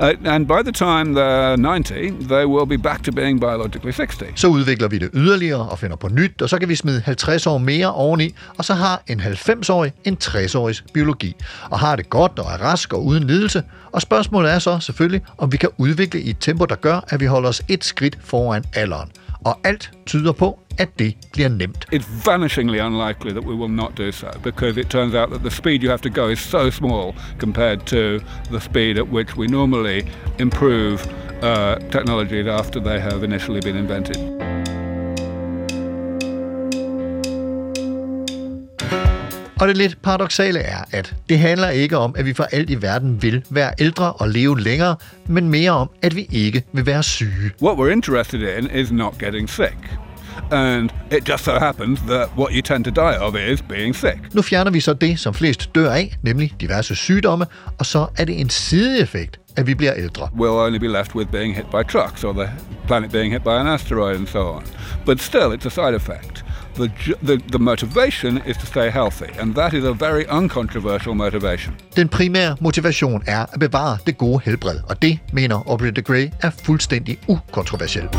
Uh, 0.00 0.32
and 0.32 0.46
by 0.46 0.62
the 0.62 0.72
time 0.72 1.20
they're 1.20 1.56
90, 1.56 2.28
they 2.28 2.44
will 2.46 2.66
be 2.66 2.78
back 2.78 3.04
to 3.04 3.12
being 3.12 3.40
biologically 3.40 3.92
60. 3.92 4.40
Så 4.40 4.46
udvikler 4.46 4.88
vi 4.88 4.98
det 4.98 5.10
yderligere 5.14 5.68
og 5.68 5.78
finder 5.78 5.96
på 5.96 6.08
nyt, 6.08 6.42
og 6.42 6.48
så 6.48 6.58
kan 6.58 6.68
vi 6.68 6.74
smide 6.74 7.02
50 7.04 7.46
år 7.46 7.58
mere 7.58 7.92
oveni, 7.92 8.34
og 8.58 8.64
så 8.64 8.74
har 8.74 9.02
en 9.06 9.20
90-årig 9.20 9.92
en 10.04 10.16
60-årigs 10.24 10.84
biologi, 10.94 11.36
og 11.70 11.78
har 11.78 11.96
det 11.98 12.10
godt 12.10 12.38
og 12.38 12.44
er 12.44 12.56
rask 12.64 12.92
og 12.92 13.04
uden 13.04 13.24
lidelse. 13.24 13.62
Og 13.92 14.02
spørgsmålet 14.02 14.52
er 14.52 14.58
så 14.58 14.78
selvfølgelig, 14.80 15.22
om 15.38 15.52
vi 15.52 15.56
kan 15.56 15.68
udvikle 15.78 16.20
i 16.20 16.30
et 16.30 16.36
tempo, 16.40 16.64
der 16.64 16.74
gør, 16.74 17.00
at 17.08 17.20
vi 17.20 17.26
holder 17.26 17.48
os 17.48 17.62
et 17.68 17.84
skridt 17.84 18.18
foran 18.20 18.64
alderen. 18.74 19.10
Og 19.44 19.58
alt 19.64 19.90
tyder 20.06 20.32
på, 20.32 20.58
at 20.78 20.98
det 20.98 21.14
bliver 21.32 21.48
nemt. 21.48 21.86
It's 21.94 22.30
vanishingly 22.30 22.80
unlikely 22.80 23.30
that 23.30 23.44
we 23.44 23.54
will 23.54 23.72
not 23.72 23.98
do 23.98 24.12
so 24.12 24.26
because 24.42 24.80
it 24.80 24.86
turns 24.86 25.14
out 25.14 25.28
that 25.30 25.40
the 25.40 25.50
speed 25.50 25.82
you 25.82 25.90
have 25.90 26.10
to 26.10 26.22
go 26.22 26.28
is 26.28 26.38
so 26.38 26.70
small 26.70 27.14
compared 27.38 27.78
to 27.78 28.18
the 28.50 28.60
speed 28.60 28.98
at 28.98 29.06
which 29.06 29.36
we 29.36 29.46
normally 29.46 30.00
improve 30.38 30.98
uh, 31.42 31.74
technologies 31.90 32.46
after 32.46 32.80
they 32.80 33.00
have 33.00 33.24
initially 33.24 33.60
been 33.60 33.76
invented. 33.76 34.37
Og 39.60 39.68
det 39.68 39.76
lidt 39.76 40.02
paradoxale 40.02 40.58
er, 40.58 40.84
at 40.92 41.14
det 41.28 41.38
handler 41.38 41.68
ikke 41.68 41.96
om, 41.96 42.14
at 42.18 42.26
vi 42.26 42.34
for 42.34 42.44
alt 42.52 42.70
i 42.70 42.82
verden 42.82 43.22
vil 43.22 43.44
være 43.50 43.72
ældre 43.78 44.12
og 44.12 44.28
leve 44.28 44.60
længere, 44.60 44.96
men 45.26 45.48
mere 45.48 45.70
om, 45.70 45.90
at 46.02 46.16
vi 46.16 46.26
ikke 46.30 46.62
vil 46.72 46.86
være 46.86 47.02
syge. 47.02 47.50
What 47.62 47.78
we're 47.78 47.92
interested 47.92 48.58
in 48.58 48.70
is 48.70 48.92
not 48.92 49.18
getting 49.18 49.50
sick. 49.50 49.76
And 50.50 50.90
it 51.12 51.28
just 51.28 51.44
so 51.44 51.52
happens 51.52 52.00
that 52.00 52.28
what 52.38 52.52
you 52.52 52.62
tend 52.62 52.84
to 52.84 52.90
die 52.90 53.20
of 53.20 53.34
is 53.34 53.62
being 53.62 53.96
sick. 53.96 54.34
Nu 54.34 54.42
fjerner 54.42 54.70
vi 54.70 54.80
så 54.80 54.94
det, 54.94 55.18
som 55.18 55.34
flest 55.34 55.74
dør 55.74 55.90
af, 55.90 56.16
nemlig 56.22 56.52
diverse 56.60 56.94
sygdomme, 56.94 57.46
og 57.78 57.86
så 57.86 58.06
er 58.16 58.24
det 58.24 58.40
en 58.40 58.50
sideeffekt, 58.50 59.40
at 59.56 59.66
vi 59.66 59.74
bliver 59.74 59.94
ældre. 59.94 60.24
We'll 60.24 60.66
only 60.66 60.78
be 60.78 60.88
left 60.88 61.14
with 61.14 61.30
being 61.30 61.56
hit 61.56 61.66
by 61.66 61.90
trucks 61.90 62.24
or 62.24 62.32
the 62.32 62.50
planet 62.86 63.12
being 63.12 63.32
hit 63.32 63.42
by 63.42 63.48
an 63.48 63.66
asteroid 63.66 64.16
and 64.16 64.26
so 64.26 64.38
on. 64.38 64.62
But 65.06 65.20
still, 65.20 65.52
it's 65.52 65.66
a 65.66 65.70
side 65.70 65.94
effect. 65.94 66.44
The, 66.78 66.90
the, 67.24 67.36
the 67.36 67.58
motivation 67.58 68.40
is 68.46 68.56
to 68.56 68.66
stay 68.66 68.90
healthy, 68.90 69.40
and 69.40 69.54
that 69.54 69.74
is 69.74 69.84
a 69.84 69.92
very 69.92 70.24
uncontroversial 70.30 71.14
motivation. 71.14 71.74
Den 71.96 72.08
primære 72.08 72.56
motivation 72.60 73.22
er 73.26 73.46
at 73.52 73.60
bevare 73.60 73.98
det 74.06 74.18
gode 74.18 74.40
helbred, 74.44 74.80
og 74.88 75.02
det, 75.02 75.18
mener 75.32 75.56
Aubrey 75.66 75.88
de 75.88 76.02
Grey, 76.02 76.30
er 76.42 76.50
fuldstændig 76.64 77.18
ukontroversielt. 77.28 78.10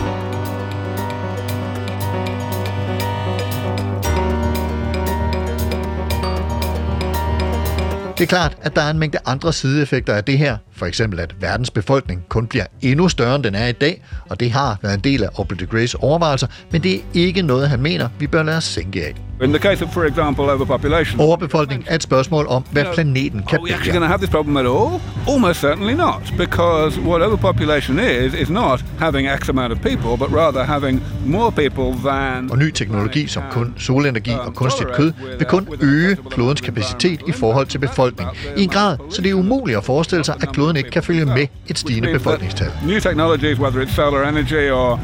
Det 8.18 8.26
er 8.26 8.28
klart, 8.28 8.58
at 8.62 8.76
der 8.76 8.82
er 8.82 8.90
en 8.90 9.00
mængde 9.00 9.18
andre 9.26 9.54
sideeffekter 9.54 10.14
af 10.14 10.24
det 10.24 10.38
her. 10.38 10.58
For 10.80 10.86
eksempel, 10.86 11.20
at 11.20 11.36
verdens 11.42 11.72
befolkning 11.72 12.24
kun 12.30 12.48
bliver 12.48 12.66
endnu 12.82 13.10
større, 13.10 13.36
end 13.36 13.44
den 13.44 13.56
er 13.56 13.68
i 13.68 13.72
dag, 13.72 14.02
og 14.30 14.40
det 14.40 14.52
har 14.52 14.78
været 14.82 14.94
en 14.94 15.00
del 15.00 15.24
af 15.24 15.30
Aubrey 15.38 15.58
de 15.58 15.66
Greys 15.66 15.94
overvejelser, 15.94 16.48
men 16.72 16.84
det 16.84 16.96
er 16.96 17.00
ikke 17.14 17.42
noget, 17.42 17.70
han 17.70 17.82
mener, 17.82 18.10
vi 18.20 18.28
bør 18.28 18.44
lade 18.44 18.58
os 18.58 18.64
sænke 18.64 19.06
af. 19.06 19.16
In 19.44 19.50
the 19.54 19.60
case 19.60 19.86
of, 19.86 19.94
for 19.94 20.04
example, 20.04 20.44
overpopulation, 20.44 21.20
Overbefolkning 21.22 21.84
er 21.88 21.96
et 21.96 22.04
spørgsmål 22.04 22.46
om, 22.48 22.64
hvad 22.72 22.86
planeten 22.94 23.44
kan 23.50 23.58
are 23.58 23.64
we 23.64 23.74
actually 23.74 23.92
going 23.92 24.02
bære. 24.02 24.02
to 24.02 24.08
have 24.08 24.18
this 24.18 24.30
problem 24.30 24.58
at 24.58 24.66
all? 24.66 25.02
Almost 25.28 25.60
certainly 25.60 25.94
not, 25.94 26.34
because 26.38 27.00
what 27.02 27.22
overpopulation 27.22 28.00
is, 28.00 28.34
is 28.34 28.50
not 28.50 28.86
having 29.00 29.28
X 29.40 29.50
amount 29.50 29.74
of 29.74 29.80
people, 29.82 30.18
but 30.18 30.30
rather 30.42 30.64
having 30.64 31.04
more 31.26 31.52
people 31.52 32.10
than... 32.10 32.52
Og 32.52 32.58
ny 32.58 32.72
teknologi 32.72 33.28
som 33.28 33.44
kun 33.52 33.74
solenergi 33.78 34.32
og 34.32 34.54
kunstigt 34.56 34.90
kød 34.94 35.12
vil 35.38 35.48
kun 35.48 35.68
øge 35.82 36.18
klodens 36.30 36.62
kapacitet 36.62 37.22
i 37.28 37.32
forhold 37.32 37.68
til 37.68 37.80
befolkning 37.80 38.30
i 38.58 38.64
en 38.64 38.70
grad, 38.70 38.98
så 39.10 39.22
det 39.22 39.30
er 39.30 39.34
umuligt 39.34 39.78
at 39.78 39.84
forestille 39.84 40.24
sig, 40.24 40.36
at 40.42 40.50
kloden 40.52 40.69
ikke 40.76 40.90
kan 40.90 41.04
følge 41.04 41.26
med 41.26 41.48
et 41.68 41.80
stigende 41.80 42.14
befolkningstal. 42.14 42.72
New 42.86 43.00
technologies, 43.00 43.60
whether 43.60 43.82
it's 43.86 43.96
solar 43.96 44.24
energy 44.24 44.70
or 44.72 45.00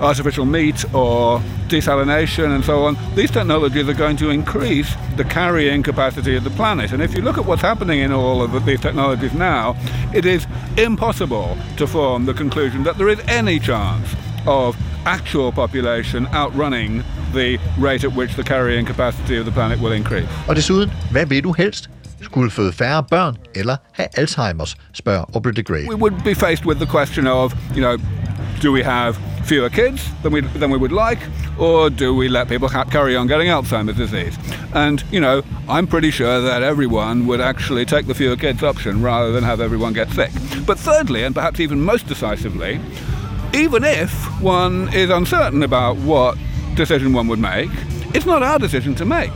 artificial 0.00 0.46
meat 0.46 0.94
or 0.94 1.42
desalination 1.68 2.54
and 2.54 2.64
so 2.64 2.84
on, 2.86 2.96
these 3.16 3.30
technologies 3.30 3.88
are 3.88 3.94
going 3.94 4.18
to 4.18 4.30
increase 4.30 4.96
the 5.16 5.24
carrying 5.24 5.84
capacity 5.84 6.36
of 6.36 6.44
the 6.44 6.50
planet. 6.50 6.92
And 6.92 7.02
if 7.02 7.14
you 7.14 7.22
look 7.22 7.38
at 7.38 7.44
what's 7.46 7.62
happening 7.62 8.00
in 8.00 8.12
all 8.12 8.42
of 8.42 8.64
these 8.64 8.80
technologies 8.80 9.32
now, 9.32 9.76
it 10.14 10.24
is 10.24 10.46
impossible 10.76 11.56
to 11.76 11.86
form 11.86 12.26
the 12.26 12.34
conclusion 12.34 12.84
that 12.84 12.96
there 12.96 13.08
is 13.08 13.18
any 13.28 13.58
chance 13.58 14.16
of 14.46 14.76
actual 15.04 15.52
population 15.52 16.26
outrunning 16.32 17.02
the 17.32 17.58
rate 17.78 18.04
at 18.04 18.12
which 18.14 18.34
the 18.36 18.44
carrying 18.44 18.86
capacity 18.86 19.36
of 19.38 19.44
the 19.44 19.52
planet 19.52 19.80
will 19.80 19.92
increase. 19.92 20.28
Og 20.48 20.56
desuden, 20.56 20.92
hvad 21.10 21.26
vil 21.26 21.44
du 21.44 21.52
helst? 21.52 21.90
Skulle 22.22 22.50
føde 22.50 22.72
færre 22.72 23.02
børn 23.02 23.36
eller 23.54 23.76
have 23.92 24.08
Alzheimer's, 24.18 24.76
spørger 24.92 25.24
Aubrey 25.34 25.52
de 25.52 25.62
Grey. 25.62 25.88
We 25.88 25.96
would 25.96 26.14
be 26.24 26.34
faced 26.34 26.66
with 26.66 26.78
the 26.78 26.86
question 26.86 27.26
of, 27.26 27.54
you 27.76 27.80
know, 27.80 27.96
do 28.62 28.72
we 28.72 28.82
have 28.82 29.16
fewer 29.44 29.68
kids 29.68 30.02
than 30.22 30.32
we, 30.32 30.40
than 30.40 30.70
we 30.70 30.78
would 30.78 30.92
like, 30.92 31.20
or 31.58 31.88
do 31.88 32.14
we 32.14 32.28
let 32.28 32.48
people 32.48 32.68
carry 32.68 33.16
on 33.16 33.26
getting 33.28 33.48
Alzheimer's 33.48 33.96
disease? 33.96 34.38
And, 34.74 35.02
you 35.10 35.20
know, 35.20 35.42
I'm 35.68 35.86
pretty 35.86 36.10
sure 36.10 36.40
that 36.40 36.62
everyone 36.62 37.26
would 37.26 37.40
actually 37.40 37.84
take 37.84 38.06
the 38.06 38.14
fewer 38.14 38.36
kids 38.36 38.62
option 38.62 39.02
rather 39.02 39.32
than 39.32 39.44
have 39.44 39.60
everyone 39.60 39.92
get 39.92 40.10
sick. 40.10 40.30
But 40.66 40.78
thirdly, 40.78 41.24
and 41.24 41.34
perhaps 41.34 41.60
even 41.60 41.80
most 41.80 42.06
decisively, 42.06 42.80
even 43.54 43.84
if 43.84 44.10
one 44.42 44.92
is 44.92 45.10
uncertain 45.10 45.62
about 45.62 45.96
what 45.96 46.36
decision 46.74 47.12
one 47.12 47.28
would 47.28 47.40
make, 47.40 47.70
it's 48.14 48.26
not 48.26 48.42
our 48.42 48.58
decision 48.58 48.94
to 48.96 49.04
make. 49.04 49.32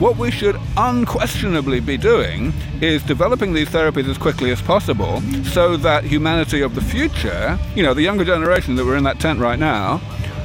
What 0.00 0.16
we 0.16 0.30
should 0.30 0.58
unquestionably 0.78 1.80
be 1.80 1.98
doing 1.98 2.54
is 2.80 3.02
developing 3.02 3.52
these 3.52 3.68
therapies 3.68 4.08
as 4.08 4.16
quickly 4.16 4.50
as 4.50 4.62
possible 4.62 5.20
so 5.44 5.76
that 5.76 6.04
humanity 6.04 6.62
of 6.62 6.74
the 6.74 6.80
future, 6.80 7.58
you 7.74 7.82
know, 7.82 7.92
the 7.92 8.00
younger 8.00 8.24
generation 8.24 8.76
that 8.76 8.86
we're 8.86 8.96
in 8.96 9.04
that 9.04 9.20
tent 9.20 9.40
right 9.40 9.58
now, 9.58 9.98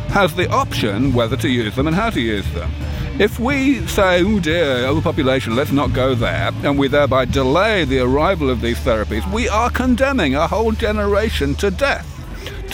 has 0.10 0.36
the 0.36 0.52
option 0.52 1.14
whether 1.14 1.38
to 1.38 1.48
use 1.48 1.74
them 1.78 1.88
and 1.88 1.96
how 1.96 2.10
to 2.10 2.20
use 2.20 2.46
them. 2.52 2.70
If 3.18 3.40
we 3.40 3.88
say, 3.88 4.22
oh 4.26 4.42
dear, 4.42 4.88
overpopulation, 4.88 5.56
let's 5.56 5.72
not 5.72 5.94
go 5.94 6.16
there, 6.16 6.52
and 6.64 6.78
we 6.78 6.90
thereby 6.90 7.24
delay 7.24 7.86
the 7.86 8.00
arrival 8.00 8.50
of 8.50 8.60
these 8.60 8.80
therapies, 8.80 9.26
we 9.32 9.48
are 9.48 9.70
condemning 9.70 10.36
a 10.36 10.48
whole 10.50 10.74
generation 10.74 11.56
to 11.56 11.72
death. 11.72 12.15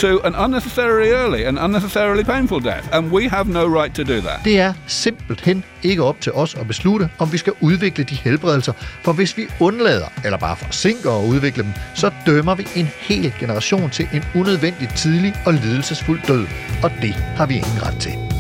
To 0.02 0.20
an 0.24 0.36
unnecessarily 0.36 1.12
early 1.12 1.44
and 1.44 1.60
unnecessarily 1.60 2.24
painful 2.24 2.60
death, 2.60 2.90
and 2.94 3.12
we 3.12 3.30
have 3.30 3.50
no 3.50 3.82
right 3.82 3.96
to 3.96 4.04
do 4.04 4.22
that. 4.22 4.40
Det 4.46 4.60
er 4.60 4.74
simpelthen 4.88 5.64
ikke 5.84 6.04
op 6.04 6.22
til 6.22 6.32
os 6.32 6.56
at 6.56 6.68
beslutte, 6.68 7.10
om 7.20 7.32
vi 7.32 7.38
skal 7.38 7.54
udvikle 7.62 8.04
de 8.04 8.16
helbredelser, 8.16 8.74
for 9.04 9.14
hvis 9.14 9.38
vi 9.38 9.48
undlader 9.60 10.06
eller 10.26 10.38
bare 10.38 10.56
forsinker 10.56 11.12
at 11.12 11.26
udvikle 11.26 11.64
dem, 11.64 11.72
så 11.96 12.12
dømmer 12.26 12.56
vi 12.56 12.68
en 12.76 12.90
hel 13.00 13.34
generation 13.40 13.90
til 13.90 14.08
en 14.14 14.24
unødvendig 14.36 14.90
tidlig 14.90 15.34
og 15.46 15.54
lidelsesfuld 15.54 16.22
død, 16.28 16.48
og 16.84 16.92
det 17.02 17.14
har 17.14 17.46
vi 17.46 17.54
ingen 17.54 17.86
ret 17.86 18.00
til. 18.00 18.31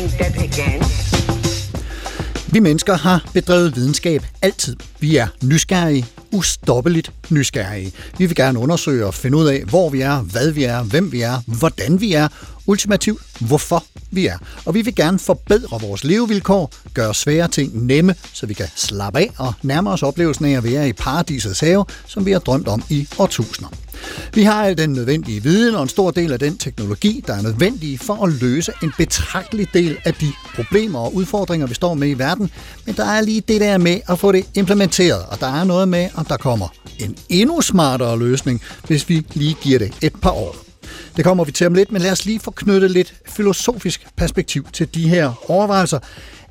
Doing 0.00 0.12
that 0.12 0.34
again? 0.36 0.82
Vi 2.52 2.60
mennesker 2.60 2.96
har 2.96 3.30
bedrevet 3.34 3.76
videnskab 3.76 4.22
altid. 4.42 4.76
Vi 5.00 5.16
er 5.16 5.26
nysgerrige, 5.44 6.06
ustoppeligt 6.32 7.12
nysgerrige. 7.30 7.92
Vi 8.18 8.26
vil 8.26 8.36
gerne 8.36 8.58
undersøge 8.58 9.06
og 9.06 9.14
finde 9.14 9.36
ud 9.38 9.46
af, 9.46 9.62
hvor 9.62 9.90
vi 9.90 10.00
er, 10.00 10.20
hvad 10.20 10.50
vi 10.50 10.64
er, 10.64 10.82
hvem 10.82 11.12
vi 11.12 11.20
er, 11.20 11.58
hvordan 11.58 12.00
vi 12.00 12.12
er, 12.12 12.28
ultimativt 12.66 13.22
hvorfor 13.40 13.84
vi 14.10 14.26
er. 14.26 14.38
Og 14.64 14.74
vi 14.74 14.82
vil 14.82 14.94
gerne 14.94 15.18
forbedre 15.18 15.80
vores 15.80 16.04
levevilkår, 16.04 16.72
gøre 16.94 17.14
svære 17.14 17.48
ting 17.48 17.86
nemme, 17.86 18.14
så 18.32 18.46
vi 18.46 18.54
kan 18.54 18.66
slappe 18.76 19.18
af 19.18 19.30
og 19.38 19.52
nærme 19.62 19.90
os 19.90 20.02
oplevelsen 20.02 20.44
af 20.44 20.56
at 20.56 20.64
være 20.64 20.88
i 20.88 20.92
paradisets 20.92 21.60
have, 21.60 21.84
som 22.06 22.26
vi 22.26 22.32
har 22.32 22.38
drømt 22.38 22.68
om 22.68 22.82
i 22.88 23.08
årtusinder. 23.18 23.70
Vi 24.34 24.42
har 24.42 24.64
al 24.64 24.78
den 24.78 24.90
nødvendige 24.90 25.42
viden 25.42 25.74
og 25.74 25.82
en 25.82 25.88
stor 25.88 26.10
del 26.10 26.32
af 26.32 26.38
den 26.38 26.58
teknologi, 26.58 27.24
der 27.26 27.34
er 27.34 27.42
nødvendig 27.42 28.00
for 28.00 28.24
at 28.24 28.32
løse 28.32 28.72
en 28.82 28.92
betragtelig 28.98 29.68
del 29.74 29.96
af 30.04 30.14
de 30.14 30.32
problemer 30.54 30.98
og 30.98 31.14
udfordringer, 31.14 31.66
vi 31.66 31.74
står 31.74 31.94
med 31.94 32.08
i 32.08 32.14
verden. 32.14 32.50
Men 32.86 32.94
der 32.96 33.04
er 33.04 33.20
lige 33.20 33.40
det 33.40 33.60
der 33.60 33.78
med 33.78 34.00
at 34.08 34.18
få 34.18 34.32
det 34.32 34.46
implementeret, 34.54 35.22
og 35.28 35.40
der 35.40 35.46
er 35.46 35.64
noget 35.64 35.88
med, 35.88 36.08
om 36.14 36.24
der 36.24 36.36
kommer 36.36 36.68
en 36.98 37.16
endnu 37.28 37.60
smartere 37.60 38.18
løsning, 38.18 38.62
hvis 38.86 39.08
vi 39.08 39.26
lige 39.34 39.56
giver 39.62 39.78
det 39.78 39.92
et 40.02 40.12
par 40.22 40.30
år. 40.30 40.69
Det 41.16 41.24
kommer 41.24 41.44
vi 41.44 41.52
til 41.52 41.66
om 41.66 41.74
lidt, 41.74 41.92
men 41.92 42.02
lad 42.02 42.12
os 42.12 42.24
lige 42.24 42.40
få 42.40 42.50
knyttet 42.50 42.90
lidt 42.90 43.14
filosofisk 43.28 44.06
perspektiv 44.16 44.66
til 44.72 44.94
de 44.94 45.08
her 45.08 45.50
overvejelser. 45.50 45.98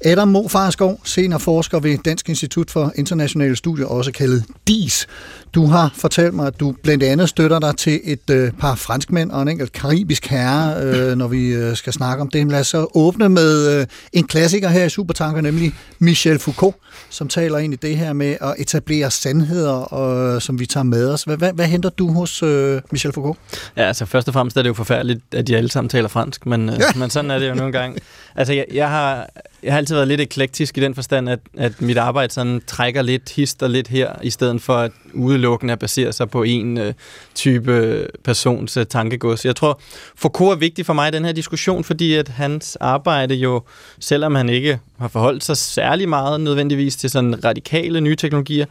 Adam 0.06 0.28
Mo 0.28 0.48
Farskov, 0.48 1.00
seniorforsker 1.04 1.80
ved 1.80 1.98
Dansk 2.06 2.30
Institut 2.30 2.72
for 2.72 2.94
Internationale 2.96 3.56
Studier, 3.56 3.86
også 3.86 4.12
kaldet 4.12 4.44
DIS. 4.68 5.08
Du 5.54 5.66
har 5.66 5.92
fortalt 5.96 6.34
mig, 6.34 6.48
at 6.48 6.60
du 6.60 6.76
blandt 6.84 7.04
andet 7.04 7.30
støtter 7.30 7.60
dig 7.60 7.78
til 7.78 8.02
et 8.04 8.30
øh, 8.32 8.52
par 8.52 8.76
franskmænd 8.76 9.32
og 9.32 9.42
en 9.42 9.48
enkelt 9.48 9.72
karibisk 9.72 10.26
herre, 10.26 10.84
øh, 10.84 11.18
når 11.18 11.28
vi 11.28 11.48
øh, 11.48 11.76
skal 11.76 11.94
snakke 11.94 12.22
om 12.22 12.30
det. 12.30 12.48
Lad 12.48 12.60
os 12.60 12.68
så 12.68 12.88
åbne 12.96 13.30
med 13.30 13.80
øh, 13.80 13.88
en 14.14 14.28
klassiker 14.28 14.70
her 14.70 14.86
i 14.86 14.90
Supertanker, 14.90 15.42
nemlig 15.42 15.74
Michel 16.00 16.40
Foucault, 16.40 16.76
som 17.10 17.28
taler 17.28 17.58
ind 17.58 17.74
i 17.74 17.78
det 17.78 17.98
her 17.98 18.14
med 18.14 18.38
at 18.42 18.56
etablere 18.58 19.12
sandheder, 19.12 19.94
øh, 20.36 20.42
som 20.42 20.60
vi 20.60 20.66
tager 20.66 20.84
med 20.84 21.10
os. 21.10 21.24
Hvad, 21.24 21.38
hvad, 21.38 21.54
hvad 21.54 21.66
henter 21.66 21.90
du 21.90 22.12
hos 22.12 22.44
øh, 22.44 22.82
Michel 22.92 23.14
Foucault? 23.14 23.40
Ja, 23.78 23.84
altså 23.84 24.06
først 24.06 24.28
og 24.28 24.34
fremmest 24.34 24.58
er 24.58 24.62
det 24.62 24.70
jo 24.70 24.74
forfærdeligt, 24.74 25.22
at 25.32 25.48
de 25.48 25.58
alle 25.58 25.72
sammen 25.72 25.90
taler 25.90 26.08
fransk, 26.08 26.46
men, 26.46 26.70
øh, 26.70 26.80
men 26.96 27.10
sådan 27.10 27.32
er 27.32 27.40
det 27.40 27.50
jo 27.50 27.54
nogle 27.54 27.72
gange. 27.72 28.00
Altså 28.36 28.54
jeg, 28.54 28.66
jeg, 28.74 28.90
har, 28.90 29.30
jeg 29.63 29.74
har 29.74 29.78
altid 29.78 29.95
været 29.95 30.08
lidt 30.08 30.22
eklektisk 30.22 30.78
i 30.78 30.82
den 30.82 30.95
forstand, 30.95 31.30
at, 31.30 31.39
at 31.58 31.82
mit 31.82 31.98
arbejde 31.98 32.34
sådan 32.34 32.62
trækker 32.67 33.02
lidt 33.02 33.30
hister 33.30 33.67
lidt 33.67 33.88
her, 33.88 34.13
i 34.24 34.30
stedet 34.30 34.62
for 34.62 34.76
at 34.76 34.91
udelukkende 35.13 35.74
at 35.74 35.80
basere 35.80 36.13
sig 36.13 36.30
på 36.30 36.43
en 36.43 36.78
øh, 36.78 36.93
type 37.36 38.08
persons 38.24 38.78
øh, 38.78 38.86
tankegods. 38.86 39.45
Jeg 39.45 39.56
tror, 39.56 39.82
Foucault 40.15 40.56
er 40.56 40.60
vigtig 40.60 40.86
for 40.86 40.93
mig 40.93 41.08
i 41.08 41.12
den 41.12 41.26
her 41.26 41.32
diskussion, 41.32 41.84
fordi 41.84 42.13
at 42.13 42.28
hans 42.28 42.76
arbejde 42.76 43.36
jo, 43.36 43.62
selvom 44.00 44.36
han 44.36 44.50
ikke 44.50 44.80
har 45.00 45.08
forholdt 45.08 45.43
sig 45.43 45.58
særlig 45.58 46.10
meget 46.10 46.41
nødvendigvis 46.41 46.95
til 46.95 47.10
sådan 47.10 47.45
radikale 47.45 48.02
nye 48.02 48.15
teknologier, 48.15 48.65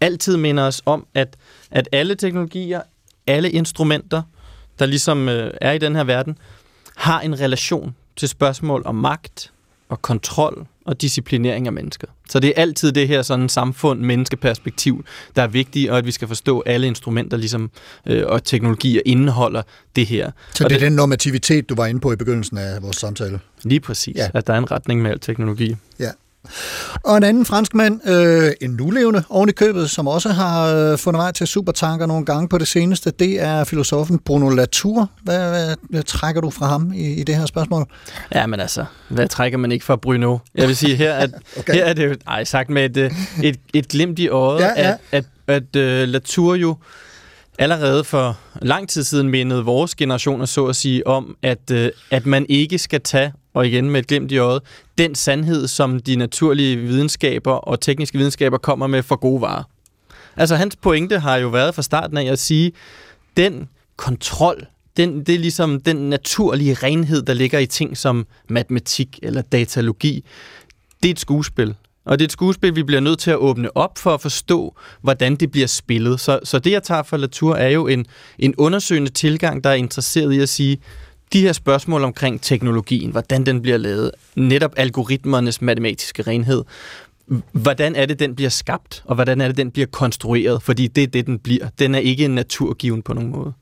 altid 0.00 0.36
minder 0.36 0.66
os 0.66 0.82
om, 0.86 1.06
at, 1.14 1.36
at 1.70 1.88
alle 1.92 2.14
teknologier, 2.14 2.80
alle 3.26 3.50
instrumenter, 3.50 4.22
der 4.78 4.86
ligesom 4.86 5.28
øh, 5.28 5.50
er 5.60 5.72
i 5.72 5.78
den 5.78 5.96
her 5.96 6.04
verden, 6.04 6.38
har 6.96 7.20
en 7.20 7.40
relation 7.40 7.94
til 8.16 8.28
spørgsmål 8.28 8.82
om 8.84 8.94
magt 8.94 9.52
og 9.88 10.02
kontrol 10.02 10.66
og 10.84 11.00
disciplinering 11.00 11.66
af 11.66 11.72
mennesker. 11.72 12.06
Så 12.30 12.40
det 12.40 12.48
er 12.56 12.62
altid 12.62 12.92
det 12.92 13.08
her 13.08 13.22
sådan 13.22 13.48
samfund, 13.48 14.00
menneskeperspektiv, 14.00 15.04
der 15.36 15.42
er 15.42 15.46
vigtigt, 15.46 15.90
og 15.90 15.98
at 15.98 16.06
vi 16.06 16.10
skal 16.10 16.28
forstå 16.28 16.62
alle 16.66 16.86
instrumenter 16.86 17.36
ligesom, 17.36 17.70
øh, 18.06 18.24
og 18.26 18.44
teknologier 18.44 19.00
indeholder 19.06 19.62
det 19.96 20.06
her. 20.06 20.30
Så 20.54 20.64
og 20.64 20.70
det 20.70 20.76
er 20.76 20.80
den 20.80 20.92
normativitet, 20.92 21.68
du 21.68 21.74
var 21.74 21.86
inde 21.86 22.00
på 22.00 22.12
i 22.12 22.16
begyndelsen 22.16 22.58
af 22.58 22.82
vores 22.82 22.96
samtale? 22.96 23.40
Lige 23.62 23.80
præcis, 23.80 24.16
ja. 24.16 24.28
at 24.34 24.46
der 24.46 24.52
er 24.52 24.58
en 24.58 24.70
retning 24.70 25.02
med 25.02 25.10
al 25.10 25.20
teknologi. 25.20 25.76
Ja. 25.98 26.10
Og 27.04 27.16
en 27.16 27.22
anden 27.22 27.44
franskmand, 27.44 28.08
øh, 28.08 28.52
en 28.60 28.70
nulevende 28.70 29.24
oven 29.28 29.48
i 29.48 29.52
købet, 29.52 29.90
som 29.90 30.06
også 30.06 30.28
har 30.28 30.74
øh, 30.74 30.98
fundet 30.98 31.18
vej 31.18 31.32
til 31.32 31.46
supertanker 31.46 32.06
nogle 32.06 32.24
gange 32.24 32.48
på 32.48 32.58
det 32.58 32.68
seneste, 32.68 33.10
det 33.10 33.40
er 33.42 33.64
filosofen 33.64 34.18
Bruno 34.18 34.48
Latour. 34.48 35.10
Hvad, 35.22 35.48
hvad, 35.48 35.76
hvad 35.82 36.02
trækker 36.02 36.40
du 36.40 36.50
fra 36.50 36.66
ham 36.66 36.92
i, 36.92 37.12
i 37.14 37.24
det 37.24 37.36
her 37.36 37.46
spørgsmål? 37.46 37.86
Ja, 38.34 38.46
men 38.46 38.60
altså, 38.60 38.84
hvad 39.08 39.28
trækker 39.28 39.58
man 39.58 39.72
ikke 39.72 39.84
fra 39.84 39.96
Bruno? 39.96 40.38
Jeg 40.54 40.68
vil 40.68 40.76
sige, 40.76 40.96
her, 40.96 41.14
at, 41.14 41.30
okay. 41.58 41.74
her 41.74 41.84
er 41.84 41.92
det 41.92 42.08
jo, 42.08 42.14
ej, 42.26 42.44
sagt 42.44 42.70
med 42.70 42.84
et, 42.84 42.96
øh, 42.96 43.12
et, 43.42 43.56
et 43.74 43.88
glimt 43.88 44.18
i 44.18 44.28
øjet, 44.28 44.60
Ja, 44.60 44.72
ja. 44.76 44.94
at, 45.12 45.24
at, 45.46 45.64
at 45.76 46.02
uh, 46.02 46.08
Latour 46.08 46.54
jo 46.54 46.76
allerede 47.58 48.04
for 48.04 48.38
lang 48.62 48.88
tid 48.88 49.04
siden 49.04 49.28
mindede 49.28 49.64
vores 49.64 49.94
generationer, 49.94 50.44
så 50.44 50.66
at 50.66 50.76
sige, 50.76 51.06
om, 51.06 51.36
at, 51.42 51.70
uh, 51.72 51.86
at 52.10 52.26
man 52.26 52.46
ikke 52.48 52.78
skal 52.78 53.00
tage 53.00 53.32
og 53.58 53.66
igen 53.66 53.90
med 53.90 54.00
et 54.00 54.06
glimt 54.06 54.32
i 54.32 54.38
øjet, 54.38 54.62
den 54.98 55.14
sandhed, 55.14 55.68
som 55.68 56.00
de 56.00 56.16
naturlige 56.16 56.76
videnskaber 56.76 57.52
og 57.52 57.80
tekniske 57.80 58.18
videnskaber 58.18 58.58
kommer 58.58 58.86
med 58.86 59.02
for 59.02 59.16
gode 59.16 59.40
varer. 59.40 59.62
Altså 60.36 60.56
hans 60.56 60.76
pointe 60.76 61.18
har 61.18 61.36
jo 61.36 61.48
været 61.48 61.74
fra 61.74 61.82
starten 61.82 62.16
af 62.16 62.32
at 62.32 62.38
sige, 62.38 62.72
den 63.36 63.68
kontrol, 63.96 64.66
den, 64.96 65.24
det 65.24 65.34
er 65.34 65.38
ligesom 65.38 65.80
den 65.80 65.96
naturlige 65.96 66.74
renhed, 66.74 67.22
der 67.22 67.34
ligger 67.34 67.58
i 67.58 67.66
ting 67.66 67.96
som 67.96 68.26
matematik 68.48 69.18
eller 69.22 69.42
datalogi. 69.42 70.24
Det 71.02 71.08
er 71.08 71.12
et 71.12 71.20
skuespil. 71.20 71.74
Og 72.04 72.18
det 72.18 72.24
er 72.24 72.26
et 72.26 72.32
skuespil, 72.32 72.76
vi 72.76 72.82
bliver 72.82 73.00
nødt 73.00 73.18
til 73.18 73.30
at 73.30 73.36
åbne 73.36 73.76
op 73.76 73.98
for 73.98 74.14
at 74.14 74.20
forstå, 74.20 74.74
hvordan 75.00 75.36
det 75.36 75.50
bliver 75.50 75.66
spillet. 75.66 76.20
Så, 76.20 76.40
så 76.44 76.58
det, 76.58 76.70
jeg 76.70 76.82
tager 76.82 77.02
fra 77.02 77.16
Latour, 77.16 77.54
er 77.54 77.68
jo 77.68 77.86
en, 77.86 78.06
en 78.38 78.54
undersøgende 78.58 79.10
tilgang, 79.10 79.64
der 79.64 79.70
er 79.70 79.74
interesseret 79.74 80.32
i 80.32 80.38
at 80.38 80.48
sige, 80.48 80.78
de 81.32 81.40
her 81.40 81.52
spørgsmål 81.52 82.04
omkring 82.04 82.40
teknologien, 82.42 83.10
hvordan 83.10 83.46
den 83.46 83.62
bliver 83.62 83.76
lavet, 83.76 84.10
netop 84.36 84.72
algoritmernes 84.76 85.62
matematiske 85.62 86.22
renhed, 86.22 86.64
hvordan 87.52 87.96
er 87.96 88.06
det, 88.06 88.18
den 88.18 88.34
bliver 88.34 88.50
skabt, 88.50 89.02
og 89.04 89.14
hvordan 89.14 89.40
er 89.40 89.46
det, 89.46 89.56
den 89.56 89.70
bliver 89.70 89.86
konstrueret, 89.86 90.62
fordi 90.62 90.86
det 90.86 91.02
er 91.02 91.06
det, 91.06 91.26
den 91.26 91.38
bliver. 91.38 91.68
Den 91.78 91.94
er 91.94 91.98
ikke 91.98 92.24
en 92.24 92.34
naturgiven 92.34 93.02
på 93.02 93.14
nogen 93.14 93.30
måde. 93.30 93.52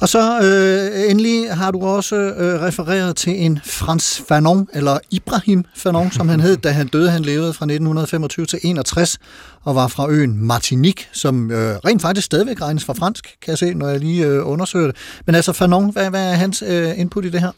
Og 0.00 0.08
så 0.08 0.40
øh, 0.40 1.10
endelig 1.10 1.54
har 1.54 1.70
du 1.70 1.80
også 1.80 2.16
øh, 2.16 2.62
refereret 2.62 3.16
til 3.16 3.44
en 3.44 3.60
Frans 3.64 4.22
Fanon, 4.28 4.68
eller 4.72 4.98
Ibrahim 5.10 5.64
Fanon, 5.76 6.10
som 6.10 6.28
han 6.28 6.40
hed, 6.40 6.56
da 6.56 6.70
han 6.70 6.86
døde. 6.86 7.10
Han 7.10 7.22
levede 7.22 7.52
fra 7.52 7.64
1925 7.64 8.46
til 8.46 8.58
61 8.62 9.18
og 9.62 9.74
var 9.74 9.88
fra 9.88 10.10
øen 10.10 10.46
Martinique, 10.46 11.06
som 11.12 11.50
øh, 11.50 11.76
rent 11.76 12.02
faktisk 12.02 12.26
stadigvæk 12.26 12.60
regnes 12.60 12.84
for 12.84 12.92
fransk, 12.92 13.24
kan 13.42 13.50
jeg 13.50 13.58
se, 13.58 13.74
når 13.74 13.88
jeg 13.88 14.00
lige 14.00 14.26
øh, 14.26 14.48
undersøger 14.48 14.86
det. 14.86 14.96
Men 15.26 15.34
altså 15.34 15.52
Fanon, 15.52 15.92
hvad, 15.92 16.10
hvad 16.10 16.32
er 16.32 16.34
hans 16.34 16.62
øh, 16.66 16.98
input 16.98 17.24
i 17.24 17.30
det 17.30 17.40
her? 17.40 17.50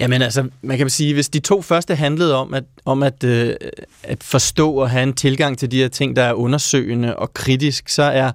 Jamen 0.00 0.22
altså, 0.22 0.48
man 0.62 0.78
kan 0.78 0.90
sige, 0.90 1.14
hvis 1.14 1.28
de 1.28 1.38
to 1.38 1.62
første 1.62 1.94
handlede 1.94 2.34
om 2.34 2.54
at, 2.54 2.64
om 2.84 3.02
at, 3.02 3.24
øh, 3.24 3.54
at 4.02 4.24
forstå 4.24 4.72
og 4.72 4.90
have 4.90 5.02
en 5.02 5.12
tilgang 5.12 5.58
til 5.58 5.70
de 5.70 5.76
her 5.76 5.88
ting, 5.88 6.16
der 6.16 6.22
er 6.22 6.32
undersøgende 6.32 7.16
og 7.16 7.34
kritisk, 7.34 7.88
så 7.88 8.02
er 8.02 8.32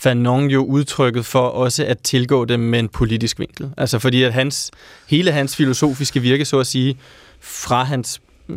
Fanon 0.00 0.50
jo 0.50 0.64
udtrykket 0.64 1.26
for 1.26 1.40
også 1.40 1.84
at 1.84 1.98
tilgå 1.98 2.44
dem 2.44 2.60
med 2.60 2.78
en 2.78 2.88
politisk 2.88 3.38
vinkel. 3.38 3.70
Altså 3.76 3.98
fordi 3.98 4.22
at 4.22 4.32
hans, 4.32 4.70
hele 5.08 5.32
hans 5.32 5.56
filosofiske 5.56 6.20
virke, 6.20 6.44
så 6.44 6.58
at 6.58 6.66
sige, 6.66 6.98
fra 7.40 7.84
hans 7.84 8.20
øh, 8.48 8.56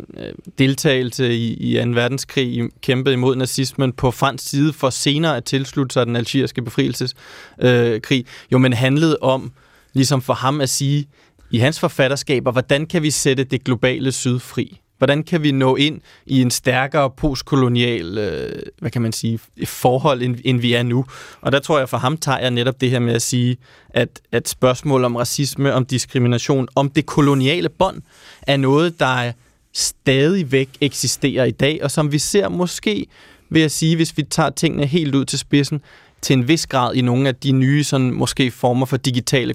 deltagelse 0.58 1.34
i, 1.34 1.52
i 1.52 1.84
2. 1.84 1.90
verdenskrig, 1.90 2.68
kæmpede 2.80 3.12
imod 3.12 3.36
nazismen 3.36 3.92
på 3.92 4.10
fransk 4.10 4.48
side, 4.48 4.72
for 4.72 4.90
senere 4.90 5.36
at 5.36 5.44
tilslutte 5.44 5.92
sig 5.92 6.06
den 6.06 6.16
algeriske 6.16 6.62
befrielseskrig, 6.62 8.18
øh, 8.18 8.24
jo 8.52 8.58
men 8.58 8.72
handlede 8.72 9.18
om, 9.20 9.52
ligesom 9.92 10.22
for 10.22 10.34
ham 10.34 10.60
at 10.60 10.68
sige, 10.68 11.08
i 11.50 11.58
hans 11.58 11.80
forfatterskaber, 11.80 12.52
hvordan 12.52 12.86
kan 12.86 13.02
vi 13.02 13.10
sætte 13.10 13.44
det 13.44 13.64
globale 13.64 14.12
syd 14.12 14.38
fri? 14.38 14.81
Hvordan 15.02 15.22
kan 15.22 15.42
vi 15.42 15.52
nå 15.52 15.76
ind 15.76 16.00
i 16.26 16.42
en 16.42 16.50
stærkere 16.50 17.10
postkolonial, 17.10 18.18
øh, 18.18 18.62
hvad 18.78 18.90
kan 18.90 19.02
man 19.02 19.12
sige, 19.12 19.40
forhold, 19.64 20.22
end, 20.22 20.36
end 20.44 20.60
vi 20.60 20.72
er 20.72 20.82
nu? 20.82 21.04
Og 21.40 21.52
der 21.52 21.58
tror 21.58 21.78
jeg, 21.78 21.88
for 21.88 21.96
ham 21.96 22.16
tager 22.16 22.38
jeg 22.38 22.50
netop 22.50 22.80
det 22.80 22.90
her 22.90 22.98
med 22.98 23.14
at 23.14 23.22
sige, 23.22 23.56
at, 23.90 24.20
at 24.32 24.48
spørgsmål 24.48 25.04
om 25.04 25.16
racisme, 25.16 25.74
om 25.74 25.86
diskrimination, 25.86 26.68
om 26.74 26.90
det 26.90 27.06
koloniale 27.06 27.68
bånd, 27.68 28.02
er 28.42 28.56
noget, 28.56 29.00
der 29.00 29.32
stadigvæk 29.72 30.68
eksisterer 30.80 31.44
i 31.44 31.50
dag, 31.50 31.82
og 31.82 31.90
som 31.90 32.12
vi 32.12 32.18
ser 32.18 32.48
måske, 32.48 33.06
vil 33.50 33.60
jeg 33.60 33.70
sige, 33.70 33.96
hvis 33.96 34.16
vi 34.16 34.22
tager 34.22 34.50
tingene 34.50 34.86
helt 34.86 35.14
ud 35.14 35.24
til 35.24 35.38
spidsen, 35.38 35.80
til 36.22 36.34
en 36.34 36.48
vis 36.48 36.66
grad 36.66 36.94
i 36.94 37.00
nogle 37.00 37.28
af 37.28 37.34
de 37.34 37.52
nye 37.52 37.84
sådan, 37.84 38.10
måske 38.10 38.50
former 38.50 38.86
for 38.86 38.96
digitale 38.96 39.54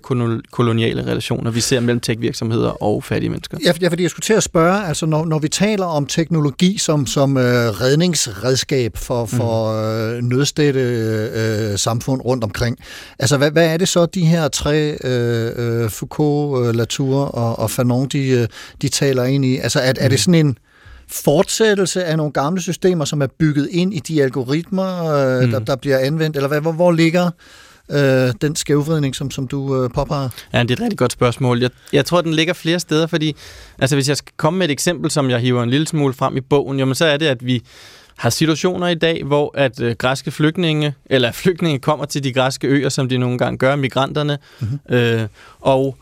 koloniale 0.51 1.05
relationer, 1.05 1.51
vi 1.51 1.59
ser 1.61 1.79
mellem 1.79 1.99
tech-virksomheder 1.99 2.83
og 2.83 3.03
fattige 3.03 3.29
mennesker. 3.29 3.57
Ja, 3.81 3.87
fordi 3.87 4.03
jeg 4.03 4.09
skulle 4.09 4.23
til 4.23 4.33
at 4.33 4.43
spørge, 4.43 4.87
altså 4.87 5.05
når, 5.05 5.25
når 5.25 5.39
vi 5.39 5.47
taler 5.47 5.85
om 5.85 6.05
teknologi 6.05 6.77
som, 6.77 7.05
som 7.05 7.37
øh, 7.37 7.43
redningsredskab 7.43 8.97
for, 8.97 9.25
for 9.25 9.71
mm. 9.71 10.15
øh, 10.15 10.23
nødstedte 10.23 10.79
øh, 10.79 11.77
samfund 11.77 12.21
rundt 12.21 12.43
omkring, 12.43 12.77
altså 13.19 13.37
hvad, 13.37 13.51
hvad 13.51 13.67
er 13.73 13.77
det 13.77 13.87
så, 13.87 14.05
de 14.05 14.25
her 14.25 14.47
tre, 14.47 14.97
øh, 15.03 15.83
øh 15.83 15.89
Foucault, 15.89 16.67
øh, 16.67 16.75
Latour 16.75 17.25
og, 17.25 17.59
og 17.59 17.71
Fanon, 17.71 18.07
de, 18.07 18.27
øh, 18.29 18.47
de 18.81 18.89
taler 18.89 19.23
ind 19.23 19.45
i? 19.45 19.57
Altså 19.57 19.79
er, 19.79 19.93
er 19.97 20.07
det 20.09 20.19
sådan 20.19 20.45
en 20.45 20.57
fortsættelse 21.11 22.03
af 22.03 22.17
nogle 22.17 22.31
gamle 22.31 22.61
systemer, 22.61 23.05
som 23.05 23.21
er 23.21 23.27
bygget 23.39 23.69
ind 23.71 23.93
i 23.93 23.99
de 23.99 24.23
algoritmer, 24.23 25.05
øh, 25.05 25.43
mm. 25.43 25.51
der, 25.51 25.59
der 25.59 25.75
bliver 25.75 25.97
anvendt? 25.97 26.35
Eller 26.35 26.47
hvad, 26.47 26.61
hvor, 26.61 26.71
hvor 26.71 26.91
ligger 26.91 27.29
øh, 27.91 28.33
den 28.41 28.55
skævvridning, 28.55 29.15
som, 29.15 29.31
som 29.31 29.47
du 29.47 29.83
øh, 29.83 29.89
påpeger? 29.89 30.29
Ja, 30.53 30.61
det 30.63 30.71
er 30.71 30.75
et 30.75 30.81
rigtig 30.81 30.97
godt 30.97 31.11
spørgsmål. 31.11 31.59
Jeg, 31.61 31.69
jeg 31.93 32.05
tror, 32.05 32.21
den 32.21 32.33
ligger 32.33 32.53
flere 32.53 32.79
steder, 32.79 33.07
fordi 33.07 33.35
altså, 33.79 33.95
hvis 33.95 34.09
jeg 34.09 34.17
skal 34.17 34.33
komme 34.37 34.59
med 34.59 34.67
et 34.67 34.71
eksempel, 34.71 35.11
som 35.11 35.29
jeg 35.29 35.39
hiver 35.39 35.63
en 35.63 35.69
lille 35.69 35.87
smule 35.87 36.13
frem 36.13 36.37
i 36.37 36.41
bogen, 36.41 36.79
jamen, 36.79 36.95
så 36.95 37.05
er 37.05 37.17
det, 37.17 37.25
at 37.25 37.45
vi 37.45 37.63
har 38.17 38.29
situationer 38.29 38.87
i 38.87 38.95
dag, 38.95 39.23
hvor 39.23 39.51
at 39.57 39.81
øh, 39.81 39.95
græske 39.95 40.31
flygtninge, 40.31 40.93
eller 41.05 41.31
flygtninge 41.43 41.79
kommer 41.79 42.05
til 42.05 42.23
de 42.23 42.33
græske 42.33 42.67
øer, 42.67 42.89
som 42.89 43.09
de 43.09 43.17
nogle 43.17 43.37
gange 43.37 43.57
gør, 43.57 43.75
migranterne, 43.75 44.37
mm-hmm. 44.59 44.95
øh, 44.95 45.27
og 45.59 45.97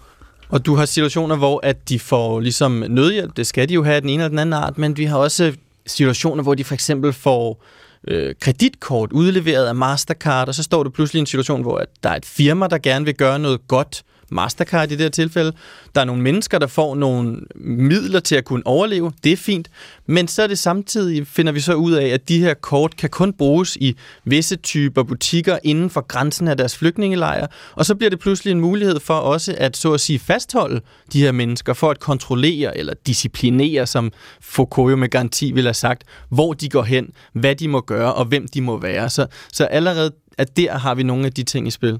og 0.50 0.66
du 0.66 0.76
har 0.76 0.86
situationer, 0.86 1.36
hvor 1.36 1.60
at 1.64 1.90
de 1.90 2.00
får 2.00 2.40
ligesom 2.40 2.84
nødhjælp, 2.90 3.38
det 3.38 3.48
skal 3.48 3.70
de 3.70 3.74
jo 3.74 3.84
have 3.84 4.02
den 4.02 4.10
ene 4.10 4.24
eller 4.24 4.30
den 4.30 4.40
anden 4.40 4.54
art, 4.54 4.78
men 4.78 4.98
vi 4.98 5.06
har 5.06 5.18
også 5.18 5.54
situationer, 5.86 6.44
hvor 6.44 6.54
de 6.54 6.64
for 6.64 6.74
eksempel 6.74 7.14
får 7.14 7.64
øh, 8.08 8.36
kreditkort 8.42 9.12
udleveret 9.12 9.66
af 9.66 9.76
Mastercard, 9.76 10.48
og 10.48 10.56
så 10.56 10.64
står 10.64 10.84
du 10.84 10.90
pludselig 10.90 11.20
i 11.20 11.22
en 11.22 11.26
situation, 11.26 11.62
hvor 11.62 11.78
at 11.78 11.88
der 12.04 12.10
er 12.10 12.16
et 12.16 12.26
firma, 12.26 12.68
der 12.68 12.78
gerne 12.78 13.06
vil 13.06 13.16
gøre 13.16 13.40
noget 13.40 13.68
godt 13.68 14.04
Mastercard 14.30 14.92
i 14.92 14.96
det 14.96 15.02
her 15.02 15.10
tilfælde. 15.10 15.54
Der 15.96 16.02
er 16.02 16.06
nogle 16.06 16.22
mennesker, 16.22 16.60
der 16.60 16.68
får 16.68 16.96
nogle 16.96 17.40
midler 17.56 18.20
til 18.20 18.36
at 18.36 18.46
kunne 18.46 18.68
overleve. 18.68 19.12
Det 19.24 19.32
er 19.32 19.38
fint. 19.38 19.70
Men 20.06 20.28
så 20.28 20.44
er 20.44 20.48
det 20.48 20.60
samtidig, 20.60 21.28
finder 21.28 21.52
vi 21.52 21.60
så 21.60 21.74
ud 21.74 21.92
af, 21.92 22.08
at 22.08 22.30
de 22.30 22.40
her 22.40 22.54
kort 22.54 22.98
kan 22.98 23.10
kun 23.10 23.34
bruges 23.34 23.76
i 23.76 23.96
visse 24.26 24.56
typer 24.56 25.04
butikker 25.04 25.60
inden 25.64 25.90
for 25.90 26.02
grænsen 26.02 26.48
af 26.48 26.58
deres 26.58 26.78
flygtningelejre. 26.78 27.48
Og 27.76 27.86
så 27.86 27.96
bliver 27.96 28.10
det 28.10 28.20
pludselig 28.20 28.52
en 28.52 28.62
mulighed 28.62 29.00
for 29.00 29.14
også 29.14 29.56
at 29.58 29.78
så 29.78 29.94
at 29.94 30.00
sige 30.00 30.20
fastholde 30.20 30.82
de 31.14 31.22
her 31.22 31.32
mennesker 31.32 31.74
for 31.74 31.90
at 31.90 32.00
kontrollere 32.00 32.78
eller 32.78 32.94
disciplinere, 33.08 33.88
som 33.88 34.12
Foucault 34.42 34.92
jo 34.92 34.96
med 34.96 35.10
garanti 35.10 35.52
vil 35.52 35.64
have 35.64 35.74
sagt, 35.74 36.04
hvor 36.30 36.54
de 36.54 36.70
går 36.70 36.84
hen, 36.84 37.10
hvad 37.34 37.56
de 37.56 37.68
må 37.68 37.82
gøre 37.82 38.14
og 38.14 38.26
hvem 38.26 38.48
de 38.48 38.62
må 38.62 38.80
være. 38.80 39.10
Så, 39.10 39.28
så 39.52 39.66
allerede 39.66 40.12
at 40.38 40.58
der 40.58 40.78
har 40.78 40.96
vi 40.96 41.04
nogle 41.04 41.26
af 41.26 41.34
de 41.34 41.44
ting 41.44 41.68
i 41.68 41.72
spil. 41.72 42.00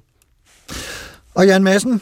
Og 1.36 1.48
Jan 1.48 1.64
Madsen, 1.64 2.02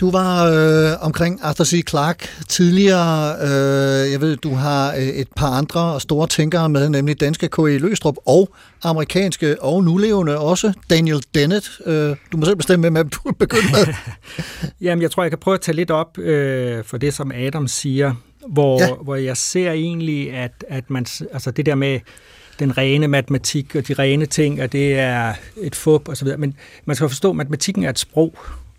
du 0.00 0.10
var 0.10 0.46
øh, 0.46 0.92
omkring 1.00 1.40
Arthur 1.42 1.64
C. 1.64 1.88
Clarke 1.88 2.28
tidligere. 2.48 3.36
Øh, 3.42 4.12
jeg 4.12 4.20
ved, 4.20 4.36
du 4.36 4.54
har 4.54 4.94
øh, 4.94 5.02
et 5.02 5.28
par 5.36 5.46
andre 5.46 6.00
store 6.00 6.26
tænkere 6.26 6.68
med, 6.68 6.88
nemlig 6.88 7.20
danske 7.20 7.48
K.E. 7.48 7.78
Løstrup 7.78 8.16
og 8.26 8.54
amerikanske 8.82 9.62
og 9.62 9.84
nulevende 9.84 10.38
også 10.38 10.72
Daniel 10.90 11.22
Dennett. 11.34 11.70
Øh, 11.86 12.16
du 12.32 12.36
må 12.36 12.44
selv 12.44 12.56
bestemme, 12.56 12.90
hvem 12.90 13.08
du 13.08 13.18
vil 13.24 13.34
begynde 13.34 13.68
med. 13.72 13.94
Jamen, 14.86 15.02
jeg 15.02 15.10
tror, 15.10 15.22
jeg 15.22 15.30
kan 15.30 15.38
prøve 15.38 15.54
at 15.54 15.60
tage 15.60 15.76
lidt 15.76 15.90
op 15.90 16.18
øh, 16.18 16.84
for 16.84 16.96
det, 16.96 17.14
som 17.14 17.32
Adam 17.32 17.68
siger, 17.68 18.14
hvor, 18.48 18.82
ja. 18.82 18.94
hvor 19.02 19.16
jeg 19.16 19.36
ser 19.36 19.72
egentlig, 19.72 20.32
at, 20.32 20.64
at 20.68 20.90
man, 20.90 21.06
altså 21.32 21.50
det 21.50 21.66
der 21.66 21.74
med 21.74 22.00
den 22.58 22.78
rene 22.78 23.08
matematik 23.08 23.76
og 23.76 23.88
de 23.88 23.94
rene 23.94 24.26
ting, 24.26 24.60
at 24.60 24.72
det 24.72 24.98
er 24.98 25.34
et 25.56 25.76
fup 25.76 26.08
og 26.08 26.16
så 26.16 26.24
videre. 26.24 26.38
Men 26.38 26.54
man 26.84 26.96
skal 26.96 27.08
forstå, 27.08 27.30
at 27.30 27.36
matematikken 27.36 27.84
er 27.84 27.90
et 27.90 27.98
sprog, 27.98 28.34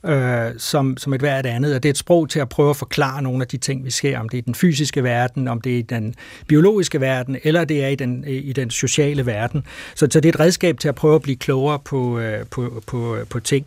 øh, 0.05 0.51
som, 0.57 0.97
som 0.97 1.13
et 1.13 1.19
hvert 1.19 1.45
andet, 1.45 1.75
og 1.75 1.83
det 1.83 1.89
er 1.89 1.93
et 1.93 1.97
sprog 1.97 2.29
til 2.29 2.39
at 2.39 2.49
prøve 2.49 2.69
at 2.69 2.75
forklare 2.75 3.21
nogle 3.21 3.41
af 3.41 3.47
de 3.47 3.57
ting, 3.57 3.85
vi 3.85 3.91
ser, 3.91 4.19
om 4.19 4.29
det 4.29 4.37
er 4.37 4.41
i 4.41 4.45
den 4.45 4.55
fysiske 4.55 5.03
verden, 5.03 5.47
om 5.47 5.61
det 5.61 5.73
er 5.73 5.77
i 5.77 5.81
den 5.81 6.15
biologiske 6.47 7.01
verden, 7.01 7.37
eller 7.43 7.65
det 7.65 7.83
er 7.83 7.87
i 7.87 7.95
den, 7.95 8.23
i 8.27 8.53
den 8.53 8.69
sociale 8.69 9.25
verden. 9.25 9.65
Så, 9.95 10.07
så 10.11 10.19
det 10.19 10.25
er 10.25 10.33
et 10.33 10.39
redskab 10.39 10.79
til 10.79 10.89
at 10.89 10.95
prøve 10.95 11.15
at 11.15 11.21
blive 11.21 11.37
klogere 11.37 11.79
på, 11.79 12.19
øh, 12.19 12.45
på, 12.45 12.83
på, 12.87 13.17
på 13.29 13.39
ting. 13.39 13.65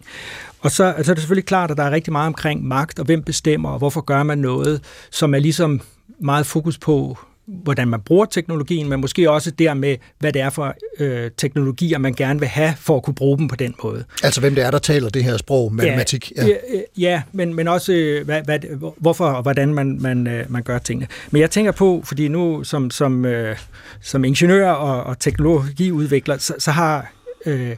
Og 0.60 0.70
så, 0.70 0.76
så 0.76 1.10
er 1.10 1.14
det 1.14 1.18
selvfølgelig 1.18 1.46
klart, 1.46 1.70
at 1.70 1.76
der 1.76 1.82
er 1.82 1.90
rigtig 1.90 2.12
meget 2.12 2.26
omkring 2.26 2.64
magt, 2.64 2.98
og 2.98 3.04
hvem 3.04 3.22
bestemmer, 3.22 3.70
og 3.70 3.78
hvorfor 3.78 4.00
gør 4.00 4.22
man 4.22 4.38
noget, 4.38 4.82
som 5.10 5.34
er 5.34 5.38
ligesom 5.38 5.80
meget 6.20 6.46
fokus 6.46 6.78
på 6.78 7.18
hvordan 7.46 7.88
man 7.88 8.00
bruger 8.00 8.24
teknologien, 8.24 8.88
men 8.88 9.00
måske 9.00 9.30
også 9.30 9.50
dermed, 9.50 9.96
hvad 10.18 10.32
det 10.32 10.42
er 10.42 10.50
for 10.50 10.74
øh, 10.98 11.30
teknologier, 11.36 11.98
man 11.98 12.14
gerne 12.14 12.40
vil 12.40 12.48
have, 12.48 12.74
for 12.78 12.96
at 12.96 13.02
kunne 13.02 13.14
bruge 13.14 13.38
dem 13.38 13.48
på 13.48 13.56
den 13.56 13.74
måde. 13.84 14.04
Altså 14.22 14.40
hvem 14.40 14.54
det 14.54 14.64
er, 14.64 14.70
der 14.70 14.78
taler 14.78 15.08
det 15.08 15.24
her 15.24 15.36
sprog, 15.36 15.74
matematik? 15.74 16.32
Ja, 16.36 16.46
ja. 16.46 16.54
ja 16.96 17.22
men, 17.32 17.54
men 17.54 17.68
også, 17.68 17.92
øh, 17.92 18.24
hvad, 18.24 18.42
hvad, 18.42 18.58
hvorfor 18.96 19.26
og 19.26 19.42
hvordan 19.42 19.74
man, 19.74 19.98
man, 20.00 20.26
øh, 20.26 20.52
man 20.52 20.62
gør 20.62 20.78
tingene. 20.78 21.06
Men 21.30 21.40
jeg 21.40 21.50
tænker 21.50 21.72
på, 21.72 22.02
fordi 22.04 22.28
nu 22.28 22.64
som, 22.64 22.90
som, 22.90 23.24
øh, 23.24 23.56
som 24.00 24.24
ingeniør 24.24 24.70
og, 24.70 25.04
og 25.04 25.18
teknologiudvikler, 25.18 26.38
så, 26.38 26.54
så 26.58 26.70
har... 26.70 27.12
Øh, 27.46 27.76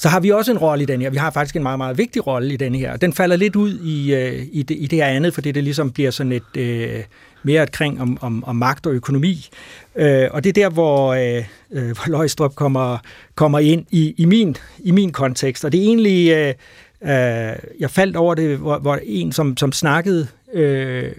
så 0.00 0.08
har 0.08 0.20
vi 0.20 0.30
også 0.30 0.52
en 0.52 0.58
rolle 0.58 0.82
i 0.82 0.86
den 0.86 1.00
her. 1.00 1.10
Vi 1.10 1.16
har 1.16 1.30
faktisk 1.30 1.56
en 1.56 1.62
meget, 1.62 1.78
meget 1.78 1.98
vigtig 1.98 2.26
rolle 2.26 2.54
i 2.54 2.56
den 2.56 2.74
her. 2.74 2.96
Den 2.96 3.12
falder 3.12 3.36
lidt 3.36 3.56
ud 3.56 3.78
i, 3.78 4.14
øh, 4.14 4.46
i, 4.52 4.62
det, 4.62 4.76
i 4.80 4.86
det 4.86 4.98
her 4.98 5.06
andet, 5.06 5.34
fordi 5.34 5.52
det 5.52 5.64
ligesom 5.64 5.90
bliver 5.90 6.10
sådan 6.10 6.32
et, 6.32 6.56
øh, 6.56 7.02
mere 7.42 7.62
et 7.62 7.72
kring 7.72 8.00
om, 8.00 8.18
om, 8.20 8.44
om 8.44 8.56
magt 8.56 8.86
og 8.86 8.92
økonomi. 8.92 9.48
Øh, 9.96 10.28
og 10.30 10.44
det 10.44 10.50
er 10.50 10.62
der, 10.62 10.68
hvor, 10.68 11.14
øh, 11.14 11.44
øh, 11.72 11.84
hvor 11.84 12.10
Løgstrup 12.10 12.54
kommer, 12.54 12.98
kommer 13.34 13.58
ind 13.58 13.86
i, 13.90 14.14
i, 14.16 14.24
min, 14.24 14.56
i 14.78 14.90
min 14.90 15.12
kontekst. 15.12 15.64
Og 15.64 15.72
det 15.72 15.80
er 15.80 15.84
egentlig, 15.84 16.30
øh, 16.30 16.54
øh, 17.02 17.56
jeg 17.80 17.90
faldt 17.90 18.16
over 18.16 18.34
det, 18.34 18.58
hvor, 18.58 18.78
hvor 18.78 18.98
en, 19.02 19.32
som, 19.32 19.56
som 19.56 19.72
snakkede 19.72 20.26
øh, 20.52 21.12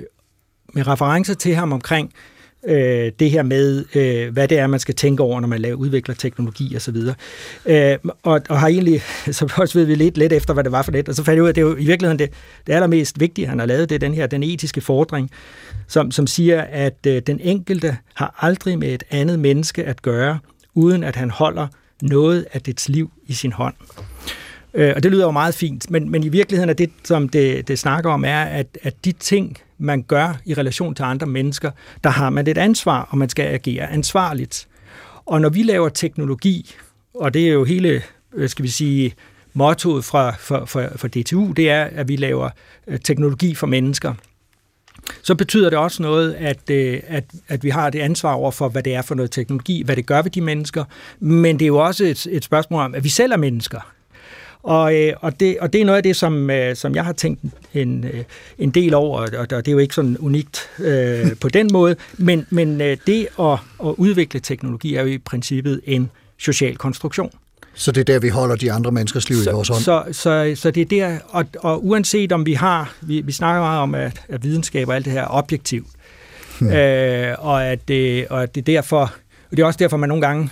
med 0.74 0.88
referencer 0.88 1.34
til 1.34 1.56
ham 1.56 1.74
omkring 1.74 2.14
øh, 2.14 2.41
øh, 2.68 3.12
det 3.20 3.32
her 3.32 3.44
med, 3.44 3.86
øh, 3.96 4.34
hvad 4.34 4.48
det 4.48 4.60
er, 4.60 4.68
man 4.68 4.80
skal 4.80 4.96
tænke 4.96 5.24
over, 5.24 5.40
når 5.40 5.48
man 5.48 5.60
laver, 5.60 5.76
udvikler 5.76 6.16
teknologi 6.16 6.76
osv. 6.76 6.96
Øh, 7.66 7.98
og, 8.24 8.42
og 8.50 8.60
har 8.60 8.68
egentlig, 8.68 9.02
så 9.32 9.54
også 9.58 9.80
ved 9.80 9.86
vi 9.86 9.96
lidt, 9.96 10.18
lidt 10.18 10.34
efter, 10.34 10.54
hvad 10.54 10.64
det 10.64 10.72
var 10.72 10.82
for 10.82 10.92
det, 10.92 11.10
og 11.10 11.16
så 11.16 11.24
fandt 11.24 11.36
jeg 11.36 11.44
ud 11.44 11.48
af, 11.48 11.52
at 11.52 11.56
det 11.56 11.62
er 11.62 11.66
jo 11.66 11.76
i 11.76 11.86
virkeligheden 11.86 12.20
det, 12.20 12.30
det 12.68 12.74
allermest 12.74 13.20
vigtige, 13.20 13.48
han 13.48 13.60
har 13.60 13.66
lavet, 13.66 13.90
det 13.90 13.96
er 13.96 14.00
den 14.00 14.14
her, 14.14 14.28
den 14.28 14.44
etiske 14.44 14.82
fordring, 14.82 15.30
som, 15.88 16.12
som 16.12 16.28
siger, 16.28 16.62
at 16.62 16.98
øh, 17.08 17.22
den 17.28 17.40
enkelte 17.40 17.98
har 18.14 18.36
aldrig 18.40 18.80
med 18.80 18.94
et 18.94 19.04
andet 19.12 19.40
menneske 19.40 19.84
at 19.84 20.02
gøre, 20.02 20.40
uden 20.74 21.04
at 21.04 21.16
han 21.16 21.30
holder 21.30 21.68
noget 22.02 22.46
af 22.54 22.62
dets 22.62 22.90
liv 22.90 23.12
i 23.28 23.34
sin 23.34 23.52
hånd. 23.52 23.76
Øh, 24.74 24.94
og 24.96 25.04
det 25.04 25.12
lyder 25.12 25.26
jo 25.26 25.32
meget 25.32 25.56
fint, 25.56 25.92
men, 25.92 26.10
men 26.10 26.24
i 26.24 26.30
virkeligheden 26.30 26.70
er 26.70 26.74
det, 26.74 26.90
som 27.04 27.30
det, 27.30 27.68
det 27.68 27.80
snakker 27.80 28.12
om, 28.12 28.26
er, 28.26 28.42
at, 28.42 28.78
at 28.84 29.06
de 29.06 29.12
ting, 29.12 29.58
man 29.82 30.02
gør 30.02 30.38
i 30.46 30.54
relation 30.54 30.96
til 30.96 31.04
andre 31.04 31.28
mennesker, 31.28 31.72
der 32.04 32.10
har 32.10 32.30
man 32.30 32.48
et 32.48 32.58
ansvar, 32.58 33.08
og 33.10 33.18
man 33.18 33.30
skal 33.30 33.46
agere 33.46 33.92
ansvarligt. 33.92 34.68
Og 35.26 35.42
når 35.42 35.50
vi 35.50 35.64
laver 35.64 35.90
teknologi, 35.90 36.76
og 37.14 37.34
det 37.34 37.48
er 37.48 37.52
jo 37.52 37.64
hele, 37.64 38.02
øh, 38.34 38.50
skal 38.50 38.64
vi 38.64 38.70
sige, 38.70 39.14
mottoet 39.54 40.06
fra, 40.06 40.36
for, 40.40 40.66
for, 40.66 40.88
for 40.96 41.08
DTU, 41.08 41.52
det 41.52 41.70
er, 41.70 41.84
at 41.84 42.08
vi 42.08 42.16
laver 42.16 42.50
øh, 42.88 43.00
teknologi 43.00 43.56
for 43.56 43.68
mennesker. 43.68 44.14
Så 45.24 45.36
betyder 45.36 45.70
det 45.70 45.80
også 45.80 46.02
noget, 46.04 46.34
at, 46.34 46.70
øh, 46.70 47.00
at, 47.08 47.24
at 47.48 47.64
vi 47.64 47.70
har 47.70 47.90
det 47.90 48.00
ansvar 48.00 48.34
over 48.34 48.52
for, 48.52 48.70
hvad 48.70 48.84
det 48.84 48.96
er 48.96 49.02
for 49.02 49.16
noget 49.16 49.32
teknologi, 49.32 49.84
hvad 49.84 49.96
det 49.96 50.06
gør 50.06 50.22
ved 50.22 50.32
de 50.32 50.42
mennesker, 50.42 50.84
men 51.20 51.60
det 51.60 51.66
er 51.66 51.68
jo 51.68 51.78
også 51.78 52.04
et, 52.04 52.28
et 52.32 52.44
spørgsmål 52.44 52.82
om, 52.82 52.96
at 52.96 53.04
vi 53.04 53.10
selv 53.10 53.32
er 53.32 53.38
mennesker. 53.38 53.94
Og, 54.64 54.96
øh, 54.96 55.14
og, 55.22 55.40
det, 55.40 55.58
og 55.60 55.74
det 55.74 55.82
er 55.82 55.86
noget 55.86 55.98
af 55.98 56.04
det, 56.04 56.16
som, 56.16 56.50
øh, 56.50 56.76
som 56.76 56.96
jeg 56.96 57.06
har 57.06 57.14
tænkt 57.14 57.42
en, 57.74 58.04
øh, 58.04 58.24
en 58.58 58.70
del 58.70 58.94
over, 58.94 59.20
og, 59.20 59.30
og 59.34 59.50
det 59.50 59.68
er 59.68 59.72
jo 59.72 59.78
ikke 59.78 59.96
sådan 59.96 60.18
unikt 60.18 60.70
øh, 60.80 61.36
på 61.42 61.50
den 61.50 61.70
måde, 61.72 61.96
men, 62.18 62.46
men 62.50 62.82
øh, 62.82 62.98
det 63.08 63.28
at, 63.40 63.58
at 63.86 63.94
udvikle 63.98 64.40
teknologi 64.40 64.96
er 64.96 65.02
jo 65.02 65.08
i 65.08 65.18
princippet 65.18 65.82
en 65.86 66.10
social 66.38 66.76
konstruktion. 66.76 67.32
Så 67.74 67.92
det 67.92 68.02
er 68.02 68.14
der, 68.14 68.20
vi 68.20 68.30
holder 68.30 68.56
de 68.56 68.72
andre 68.72 68.92
menneskers 68.92 69.30
liv 69.30 69.38
så, 69.38 69.50
i 69.50 69.54
vores 69.54 69.68
hånd? 69.68 69.82
Så, 69.82 70.04
så, 70.12 70.54
så 70.56 70.72
det 70.72 70.82
er 70.82 70.86
der, 70.86 71.18
og, 71.30 71.46
og 71.60 71.86
uanset 71.86 72.32
om 72.32 72.46
vi 72.46 72.54
har, 72.54 72.96
vi, 73.02 73.22
vi 73.22 73.32
snakker 73.32 73.62
meget 73.62 73.80
om, 73.80 73.96
at, 73.96 74.22
at 74.30 74.44
videnskab 74.44 74.88
og 74.88 74.96
alt 74.96 75.06
det 75.06 75.14
her 75.14 75.22
er 75.22 75.28
objektivt, 75.30 75.88
hmm. 76.60 76.70
øh, 76.70 77.36
og, 77.40 77.66
at 77.66 77.88
det, 77.88 78.28
og 78.28 78.44
at 78.44 78.56
det 78.56 78.62
er 78.62 78.66
derfor, 78.66 79.14
og 79.52 79.58
det 79.58 79.60
er 79.60 79.66
også 79.66 79.78
derfor, 79.78 79.98
man 79.98 80.10
nogle 80.10 80.28
gange 80.28 80.50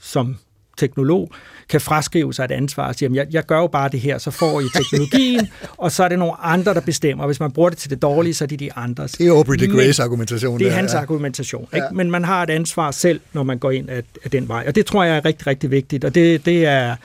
som 0.00 0.36
teknolog 0.76 1.30
kan 1.68 1.80
fraskrive 1.80 2.34
sig 2.34 2.44
et 2.44 2.50
ansvar 2.50 2.88
og 2.88 2.94
sige, 2.94 3.10
jeg, 3.14 3.26
jeg 3.30 3.46
gør 3.46 3.58
jo 3.58 3.66
bare 3.66 3.88
det 3.88 4.00
her, 4.00 4.18
så 4.18 4.30
får 4.30 4.60
I 4.60 4.64
teknologien, 4.74 5.48
og 5.76 5.92
så 5.92 6.04
er 6.04 6.08
det 6.08 6.18
nogle 6.18 6.34
andre, 6.42 6.74
der 6.74 6.80
bestemmer. 6.80 7.26
Hvis 7.26 7.40
man 7.40 7.52
bruger 7.52 7.68
det 7.68 7.78
til 7.78 7.90
det 7.90 8.02
dårlige, 8.02 8.34
så 8.34 8.44
er 8.44 8.48
det 8.48 8.60
de 8.60 8.72
andres. 8.72 9.12
Det 9.12 9.26
er 9.26 9.32
Aubrey 9.32 9.56
de 9.56 9.66
Grey's 9.66 10.02
argumentation. 10.02 10.58
Det 10.58 10.64
er 10.64 10.70
der, 10.70 10.76
hans 10.76 10.92
ja. 10.92 10.98
argumentation. 10.98 11.68
Ikke? 11.74 11.86
Men 11.92 12.10
man 12.10 12.24
har 12.24 12.42
et 12.42 12.50
ansvar 12.50 12.90
selv, 12.90 13.20
når 13.32 13.42
man 13.42 13.58
går 13.58 13.70
ind 13.70 13.90
af, 13.90 14.02
af 14.24 14.30
den 14.30 14.48
vej. 14.48 14.64
Og 14.68 14.74
det 14.74 14.86
tror 14.86 15.04
jeg 15.04 15.16
er 15.16 15.24
rigtig, 15.24 15.46
rigtig 15.46 15.70
vigtigt. 15.70 16.04
Og 16.04 16.14
det, 16.14 16.46
det 16.46 16.66
er, 16.66 16.96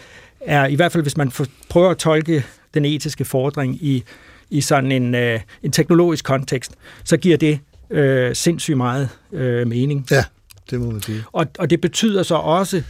er 0.41 0.67
i 0.67 0.75
hvert 0.75 0.91
fald, 0.91 1.03
hvis 1.03 1.17
man 1.17 1.31
for, 1.31 1.45
prøver 1.69 1.89
at 1.89 1.97
tolke 1.97 2.45
den 2.73 2.85
etiske 2.85 3.25
fordring 3.25 3.75
i, 3.75 4.03
i 4.49 4.61
sådan 4.61 4.91
en, 4.91 5.15
øh, 5.15 5.39
en 5.63 5.71
teknologisk 5.71 6.25
kontekst, 6.25 6.71
så 7.03 7.17
giver 7.17 7.37
det 7.37 7.59
øh, 7.89 8.35
sindssygt 8.35 8.77
meget 8.77 9.09
øh, 9.31 9.67
mening. 9.67 10.07
Ja, 10.11 10.23
det 10.69 10.79
må 10.79 10.91
man 10.91 11.01
sige. 11.01 11.23
Og, 11.31 11.47
og 11.59 11.69
det 11.69 11.81
betyder 11.81 12.23
så 12.23 12.35
også, 12.35 12.83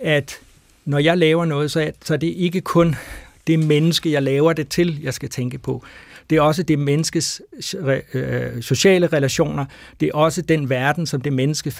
at 0.00 0.38
når 0.84 0.98
jeg 0.98 1.18
laver 1.18 1.44
noget, 1.44 1.70
så 1.70 1.80
er, 1.80 1.90
så 2.04 2.14
er 2.14 2.18
det 2.18 2.26
ikke 2.26 2.60
kun 2.60 2.96
det 3.46 3.58
menneske, 3.58 4.12
jeg 4.12 4.22
laver 4.22 4.52
det 4.52 4.68
til, 4.68 5.02
jeg 5.02 5.14
skal 5.14 5.28
tænke 5.28 5.58
på. 5.58 5.84
Det 6.30 6.36
er 6.36 6.42
også 6.42 6.62
det 6.62 6.78
menneskes 6.78 7.42
øh, 7.78 7.98
øh 8.14 8.62
sociale 8.62 9.06
relationer. 9.06 9.64
Det 10.00 10.08
er 10.08 10.14
også 10.14 10.42
den 10.42 10.68
verden, 10.70 11.06
som 11.06 11.20
det 11.20 11.32
menneske 11.32 11.70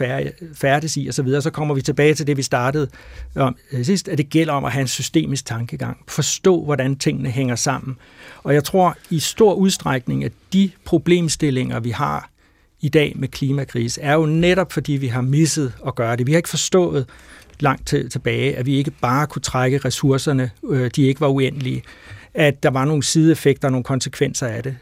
færdes 0.54 0.96
i 0.96 1.08
osv. 1.08 1.28
Så, 1.28 1.40
så 1.40 1.50
kommer 1.50 1.74
vi 1.74 1.82
tilbage 1.82 2.14
til 2.14 2.26
det, 2.26 2.36
vi 2.36 2.42
startede 2.42 2.88
om 3.36 3.56
øh, 3.72 3.84
sidst, 3.84 4.08
at 4.08 4.18
det 4.18 4.30
gælder 4.30 4.52
om 4.52 4.64
at 4.64 4.72
have 4.72 4.80
en 4.80 4.88
systemisk 4.88 5.46
tankegang. 5.46 5.98
Forstå, 6.08 6.64
hvordan 6.64 6.96
tingene 6.96 7.30
hænger 7.30 7.56
sammen. 7.56 7.96
Og 8.42 8.54
jeg 8.54 8.64
tror 8.64 8.96
i 9.10 9.18
stor 9.18 9.54
udstrækning, 9.54 10.24
at 10.24 10.32
de 10.52 10.70
problemstillinger, 10.84 11.80
vi 11.80 11.90
har 11.90 12.30
i 12.80 12.88
dag 12.88 13.12
med 13.16 13.28
klimakrise, 13.28 14.00
er 14.00 14.14
jo 14.14 14.26
netop 14.26 14.72
fordi, 14.72 14.92
vi 14.92 15.06
har 15.06 15.20
misset 15.20 15.72
at 15.86 15.94
gøre 15.94 16.16
det. 16.16 16.26
Vi 16.26 16.32
har 16.32 16.36
ikke 16.36 16.48
forstået, 16.48 17.06
langt 17.62 17.86
til, 17.86 18.11
tilbage, 18.11 18.56
at 18.56 18.66
vi 18.66 18.76
ikke 18.76 18.90
bare 18.90 19.26
kunne 19.26 19.42
trække 19.42 19.78
ressourcerne, 19.78 20.50
øh, 20.68 20.90
de 20.96 21.02
ikke 21.02 21.20
var 21.20 21.28
uendelige, 21.28 21.82
at 22.34 22.62
der 22.62 22.70
var 22.70 22.84
nogle 22.84 23.02
sideeffekter 23.02 23.68
og 23.68 23.72
nogle 23.72 23.84
konsekvenser 23.84 24.46
af 24.46 24.62
det. 24.62 24.76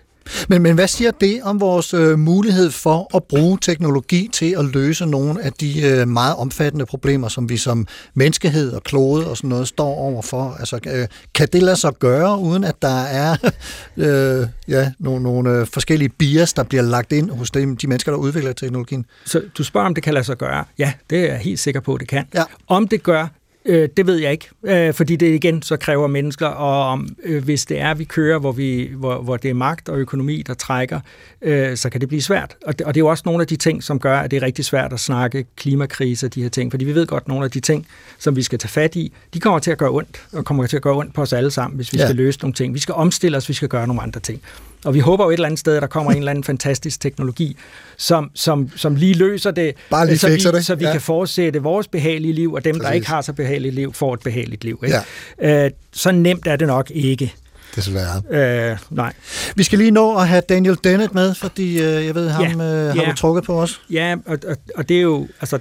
Men, 0.49 0.63
men 0.63 0.75
hvad 0.75 0.89
siger 0.89 1.11
det 1.11 1.41
om 1.43 1.61
vores 1.61 1.95
øh, 1.95 2.19
mulighed 2.19 2.71
for 2.71 3.17
at 3.17 3.25
bruge 3.25 3.59
teknologi 3.61 4.29
til 4.33 4.55
at 4.59 4.65
løse 4.65 5.07
nogle 5.07 5.43
af 5.43 5.53
de 5.53 5.83
øh, 5.83 6.09
meget 6.09 6.37
omfattende 6.37 6.87
problemer, 6.87 7.29
som 7.29 7.49
vi 7.49 7.57
som 7.57 7.87
menneskehed 8.15 8.73
og 8.73 8.83
klode 8.83 9.31
og 9.31 9.37
sådan 9.37 9.51
noget 9.51 9.69
står 9.69 9.95
overfor? 9.95 10.57
Altså, 10.59 10.81
øh, 10.87 11.07
kan 11.35 11.49
det 11.53 11.63
lade 11.63 11.77
sig 11.77 11.93
gøre, 11.99 12.39
uden 12.39 12.65
at 12.65 12.83
der 12.83 13.03
er 13.03 13.37
øh, 13.97 14.47
ja, 14.69 14.93
nogle, 14.99 15.23
nogle 15.23 15.51
øh, 15.51 15.67
forskellige 15.67 16.09
bias, 16.09 16.53
der 16.53 16.63
bliver 16.63 16.83
lagt 16.83 17.13
ind 17.13 17.31
hos 17.31 17.51
de, 17.51 17.77
de 17.77 17.87
mennesker, 17.87 18.13
der 18.13 18.19
udvikler 18.19 18.53
teknologien? 18.53 19.07
Så 19.25 19.43
du 19.59 19.65
spørger, 19.65 19.87
om 19.87 19.95
det 19.95 20.05
kan 20.05 20.15
lade 20.15 20.25
sig 20.25 20.37
gøre? 20.37 20.65
Ja, 20.79 20.93
det 21.11 21.19
er 21.19 21.27
jeg 21.27 21.39
helt 21.39 21.61
sikker 21.61 21.81
på, 21.81 21.95
at 21.95 22.01
det 22.01 22.09
kan. 22.09 22.25
Ja. 22.35 22.45
Om 22.69 22.89
det 22.89 23.03
gør, 23.03 23.27
Øh, 23.69 23.89
det 23.97 24.07
ved 24.07 24.17
jeg 24.17 24.33
ikke, 24.33 24.49
øh, 24.63 24.95
fordi 24.95 25.17
det 25.17 25.35
igen 25.35 25.63
så 25.63 25.77
kræver 25.77 26.07
mennesker, 26.07 26.47
og 26.47 26.93
om, 26.93 27.09
øh, 27.25 27.45
hvis 27.45 27.67
det 27.67 27.81
er, 27.81 27.95
vi 27.95 28.05
kører, 28.05 28.39
hvor, 28.39 28.53
vi, 28.53 28.91
hvor, 28.97 29.23
hvor 29.23 29.37
det 29.37 29.51
er 29.51 29.55
magt 29.55 29.89
og 29.89 29.99
økonomi, 29.99 30.43
der 30.47 30.55
trækker, 30.55 31.01
øh, 31.43 31.77
så 31.77 31.91
kan 31.91 32.01
det 32.01 32.09
blive 32.09 32.23
svært. 32.23 32.57
Og 32.67 32.79
det, 32.79 32.87
og 32.87 32.95
det 32.95 33.01
er 33.01 33.03
jo 33.03 33.09
også 33.09 33.23
nogle 33.27 33.41
af 33.41 33.47
de 33.47 33.57
ting, 33.57 33.83
som 33.83 33.99
gør, 33.99 34.19
at 34.19 34.31
det 34.31 34.37
er 34.37 34.43
rigtig 34.43 34.65
svært 34.65 34.93
at 34.93 35.01
snakke 35.01 35.45
klimakrise 35.57 36.27
og 36.27 36.35
de 36.35 36.43
her 36.43 36.49
ting, 36.49 36.73
fordi 36.73 36.85
vi 36.85 36.95
ved 36.95 37.07
godt, 37.07 37.23
at 37.23 37.29
nogle 37.29 37.45
af 37.45 37.51
de 37.51 37.61
ting, 37.61 37.87
som 38.19 38.37
vi 38.37 38.43
skal 38.43 38.59
tage 38.59 38.71
fat 38.71 38.97
i, 38.97 39.13
de 39.35 39.41
kommer 39.41 39.59
til 39.59 39.71
at 39.71 39.79
gøre 39.79 39.91
ondt, 39.91 40.27
og 40.33 40.45
kommer 40.45 40.67
til 40.67 40.77
at 40.77 40.83
gøre 40.83 40.95
ondt 40.97 41.15
på 41.15 41.23
os 41.23 41.33
alle 41.33 41.51
sammen, 41.51 41.77
hvis 41.77 41.93
vi 41.93 41.99
ja. 41.99 42.05
skal 42.05 42.17
løse 42.17 42.39
nogle 42.41 42.55
ting. 42.55 42.75
Vi 42.75 42.79
skal 42.79 42.95
omstille 42.95 43.37
os, 43.37 43.49
vi 43.49 43.55
skal 43.55 43.69
gøre 43.69 43.87
nogle 43.87 44.03
andre 44.03 44.21
ting. 44.21 44.43
Og 44.85 44.95
vi 44.95 45.01
håber 45.01 45.25
jo 45.25 45.31
et 45.31 45.35
eller 45.35 45.47
andet 45.47 45.61
sted, 45.61 45.77
at 45.77 45.83
der 45.83 45.89
kommer 45.89 46.13
en 46.13 46.19
eller 46.19 46.31
anden 46.31 46.45
fantastisk 46.45 47.01
teknologi, 47.01 47.57
som, 47.97 48.31
som, 48.35 48.71
som 48.77 48.95
lige 48.95 49.15
løser 49.15 49.51
det, 49.51 49.75
Bare 49.91 50.07
lige 50.07 50.19
så 50.19 50.29
vi, 50.29 50.37
det. 50.37 50.67
så 50.67 50.75
vi 50.75 50.85
ja. 50.85 50.93
kan 50.93 51.01
fortsætte 51.01 51.63
vores 51.63 51.89
behagelige 51.89 52.33
liv, 52.33 52.53
og 52.53 52.65
dem, 52.65 52.75
Præcis. 52.75 52.87
der 52.87 52.93
ikke 52.93 53.09
har 53.09 53.21
så 53.21 53.33
behageligt 53.33 53.75
liv, 53.75 53.93
får 53.93 54.15
et 54.15 54.21
behageligt 54.21 54.65
liv. 54.65 54.81
Ikke? 54.85 54.99
Ja. 55.41 55.65
Øh, 55.65 55.71
så 55.93 56.13
nemt 56.13 56.47
er 56.47 56.57
det 56.57 56.67
nok 56.67 56.91
ikke. 56.95 57.35
Desværre. 57.77 58.23
Øh, 58.71 58.79
nej. 58.91 59.13
Vi 59.55 59.63
skal 59.63 59.79
lige 59.79 59.91
nå 59.91 60.17
at 60.17 60.29
have 60.29 60.43
Daniel 60.49 60.79
Dennett 60.85 61.15
med, 61.15 61.35
fordi 61.35 61.83
øh, 61.83 62.07
jeg 62.07 62.15
ved, 62.15 62.29
ham 62.29 62.61
ja. 62.61 62.67
øh, 62.67 62.97
har 62.97 63.03
ja. 63.03 63.11
du 63.11 63.17
trukket 63.17 63.45
på 63.45 63.61
os. 63.63 63.81
Ja, 63.91 64.17
og, 64.27 64.39
og, 64.49 64.57
og 64.75 64.89
det 64.89 64.97
er 64.97 65.03
jo, 65.03 65.29
altså, 65.41 65.59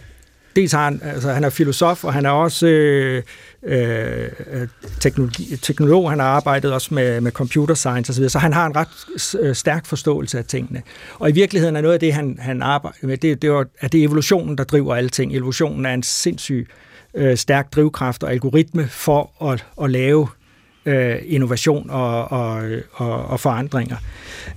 dels 0.58 0.72
har 0.72 0.84
han, 0.84 1.02
altså, 1.04 1.32
han 1.32 1.44
er 1.44 1.50
filosof, 1.50 2.04
og 2.04 2.14
han 2.14 2.26
er 2.26 2.30
også 2.30 2.68
øh, 2.68 3.24
øh, 3.64 4.28
teknologi, 5.00 5.56
teknolog. 5.62 6.10
Han 6.10 6.20
har 6.20 6.28
arbejdet 6.28 6.74
også 6.74 6.94
med, 6.94 7.22
med 7.22 7.32
computer 7.32 7.76
science 7.76 8.12
osv., 8.12 8.30
så 8.30 8.40
han 8.40 8.54
har 8.54 8.66
en 8.66 8.76
ret 8.76 9.40
øh, 9.40 9.56
stærk 9.56 9.86
forståelse 9.86 10.38
af 10.38 10.46
tingene. 10.46 10.82
Og 11.20 11.30
i 11.30 11.32
virkeligheden 11.32 11.76
er 11.76 11.82
noget 11.82 11.94
af 11.94 12.00
det, 12.00 12.14
han, 12.14 12.38
han 12.42 12.62
arbejder 12.62 13.08
med, 13.08 13.18
det, 13.18 13.42
det 13.42 13.48
er, 13.48 13.64
at 13.80 13.92
det 13.92 14.00
er 14.00 14.06
evolutionen, 14.06 14.58
der 14.58 14.64
driver 14.64 14.96
alting. 14.96 15.14
ting. 15.14 15.36
Evolutionen 15.36 15.86
er 15.86 15.94
en 15.94 16.04
sindssyg 16.04 16.68
øh, 17.14 17.38
stærk 17.38 17.74
drivkraft 17.76 18.24
og 18.24 18.32
algoritme 18.32 18.88
for 18.88 19.44
at, 19.52 19.66
at 19.84 19.92
lave 19.92 20.28
øh, 20.86 21.16
innovation 21.26 21.90
og, 21.90 22.32
og, 22.32 22.64
og, 22.94 23.26
og 23.26 23.40
forandringer. 23.40 23.98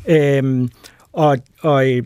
Øhm, 0.08 0.70
og, 1.12 1.38
og, 1.60 1.90
øh, 1.90 2.02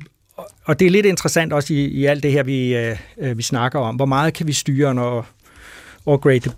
og 0.64 0.80
det 0.80 0.86
er 0.86 0.90
lidt 0.90 1.06
interessant 1.06 1.52
også 1.52 1.74
i, 1.74 1.84
i 1.84 2.04
alt 2.04 2.22
det 2.22 2.32
her, 2.32 2.42
vi, 2.42 2.76
øh, 2.76 3.38
vi 3.38 3.42
snakker 3.42 3.78
om. 3.78 3.96
Hvor 3.96 4.06
meget 4.06 4.34
kan 4.34 4.46
vi 4.46 4.52
styre, 4.52 4.94
når 4.94 5.26
Aubrey 6.06 6.40
de, 6.44 6.50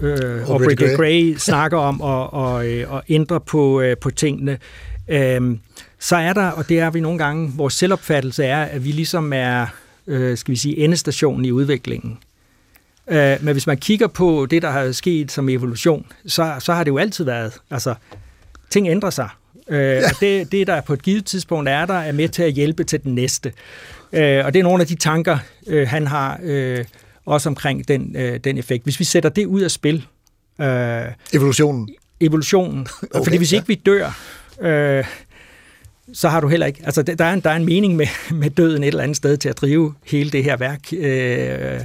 øh, 0.00 0.48
Aubrey 0.48 0.76
de 0.76 0.96
Grey 0.96 1.34
snakker 1.38 1.78
om 1.78 2.02
at, 2.02 2.32
og, 2.32 2.54
og 2.88 3.02
ændre 3.08 3.40
på, 3.40 3.80
øh, 3.80 3.96
på 3.96 4.10
tingene. 4.10 4.58
Øhm, 5.08 5.60
så 5.98 6.16
er 6.16 6.32
der, 6.32 6.50
og 6.50 6.68
det 6.68 6.78
er 6.80 6.90
vi 6.90 7.00
nogle 7.00 7.18
gange, 7.18 7.52
vores 7.56 7.74
selvopfattelse 7.74 8.44
er, 8.44 8.62
at 8.62 8.84
vi 8.84 8.90
ligesom 8.90 9.32
er, 9.32 9.66
øh, 10.06 10.36
skal 10.36 10.52
vi 10.52 10.56
sige, 10.56 10.78
endestationen 10.78 11.44
i 11.44 11.50
udviklingen. 11.50 12.18
Øh, 13.08 13.36
men 13.40 13.52
hvis 13.52 13.66
man 13.66 13.76
kigger 13.76 14.06
på 14.06 14.46
det, 14.50 14.62
der 14.62 14.70
har 14.70 14.92
sket 14.92 15.32
som 15.32 15.48
evolution, 15.48 16.06
så, 16.26 16.54
så 16.58 16.72
har 16.72 16.84
det 16.84 16.90
jo 16.90 16.98
altid 16.98 17.24
været, 17.24 17.52
altså, 17.70 17.94
ting 18.70 18.88
ændrer 18.88 19.10
sig. 19.10 19.28
Øh, 19.72 19.80
ja. 19.80 20.04
og 20.04 20.20
det, 20.20 20.52
det, 20.52 20.66
der 20.66 20.80
på 20.80 20.92
et 20.92 21.02
givet 21.02 21.24
tidspunkt 21.24 21.68
er 21.68 21.86
der, 21.86 21.94
er 21.94 22.12
med 22.12 22.28
til 22.28 22.42
at 22.42 22.52
hjælpe 22.52 22.84
til 22.84 23.02
den 23.02 23.14
næste. 23.14 23.52
Øh, 24.12 24.44
og 24.44 24.54
det 24.54 24.58
er 24.58 24.62
nogle 24.62 24.80
af 24.80 24.86
de 24.86 24.94
tanker, 24.94 25.38
øh, 25.66 25.88
han 25.88 26.06
har 26.06 26.40
øh, 26.42 26.84
også 27.26 27.48
omkring 27.48 27.88
den, 27.88 28.16
øh, 28.16 28.40
den 28.44 28.58
effekt. 28.58 28.84
Hvis 28.84 29.00
vi 29.00 29.04
sætter 29.04 29.30
det 29.30 29.46
ud 29.46 29.60
af 29.60 29.70
spil... 29.70 30.06
Øh, 30.60 31.02
evolutionen? 31.32 31.88
Evolutionen. 32.20 32.86
Okay, 33.14 33.24
fordi 33.24 33.36
hvis 33.36 33.52
ja. 33.52 33.56
ikke 33.56 33.68
vi 33.68 33.74
dør... 33.74 34.18
Øh, 34.62 35.04
så 36.12 36.28
har 36.28 36.40
du 36.40 36.48
heller 36.48 36.66
ikke... 36.66 36.80
Altså, 36.84 37.02
der 37.02 37.24
er 37.24 37.32
en, 37.32 37.40
der 37.40 37.50
er 37.50 37.56
en 37.56 37.64
mening 37.64 37.96
med, 37.96 38.06
med 38.30 38.50
døden 38.50 38.82
et 38.82 38.88
eller 38.88 39.02
andet 39.02 39.16
sted 39.16 39.36
til 39.36 39.48
at 39.48 39.56
drive 39.56 39.94
hele 40.04 40.30
det 40.30 40.44
her 40.44 40.56
værk. 40.56 40.80
Øh, 40.92 41.80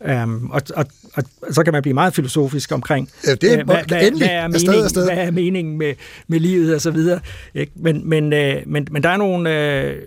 Um, 0.00 0.50
og, 0.50 0.62
og, 0.76 0.86
og 1.14 1.24
så 1.50 1.64
kan 1.64 1.72
man 1.72 1.82
blive 1.82 1.94
meget 1.94 2.14
filosofisk 2.14 2.72
omkring, 2.72 3.10
ja, 3.26 3.34
det 3.34 3.52
er, 3.52 3.64
hvad, 3.64 3.76
hvad, 3.88 4.06
endelig, 4.06 4.28
hvad, 4.28 4.36
er 4.36 4.48
mening, 4.48 4.54
afsted, 4.54 4.84
afsted. 4.84 5.04
hvad 5.04 5.26
er 5.26 5.30
meningen 5.30 5.78
med, 5.78 5.94
med 6.28 6.40
livet 6.40 6.74
og 6.74 6.80
så 6.80 6.90
videre. 6.90 7.20
Ikke? 7.54 7.72
Men, 7.74 8.08
men, 8.08 8.32
øh, 8.32 8.62
men, 8.66 8.88
men 8.90 9.02
der 9.02 9.08
er 9.08 9.16
nogle... 9.16 9.50
Øh, 9.50 10.02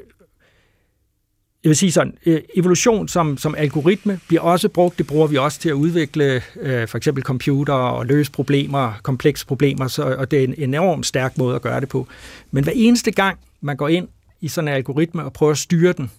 jeg 1.64 1.70
vil 1.70 1.76
sige 1.76 1.92
sådan, 1.92 2.14
øh, 2.26 2.42
evolution 2.56 3.08
som, 3.08 3.38
som 3.38 3.56
algoritme 3.58 4.20
bliver 4.28 4.42
også 4.42 4.70
brugt, 4.70 4.98
det 4.98 5.08
bruger 5.08 5.28
vi 5.28 5.38
også 5.38 5.60
til 5.60 5.70
at 5.70 5.74
udvikle 5.74 6.42
øh, 6.62 6.88
for 6.88 6.98
eksempel 6.98 7.24
computer 7.24 7.74
og 7.74 8.06
løse 8.06 8.32
problemer, 8.32 8.94
komplekse 9.04 9.46
problemer, 9.46 9.88
så, 9.88 10.04
og 10.04 10.32
det 10.32 10.40
er 10.40 10.44
en 10.44 10.56
enormt 10.58 11.06
stærk 11.06 11.38
måde 11.38 11.56
at 11.56 11.62
gøre 11.62 11.82
det 11.82 11.90
på. 11.90 12.08
Men 12.52 12.64
hver 12.64 12.74
eneste 12.76 13.12
gang, 13.12 13.38
man 13.62 13.78
går 13.78 13.88
ind 13.88 14.08
i 14.42 14.48
sådan 14.48 14.68
en 14.68 14.74
algoritme 14.74 15.24
og 15.24 15.34
prøver 15.34 15.52
at 15.52 15.58
styre 15.58 15.94
den, 15.94 16.12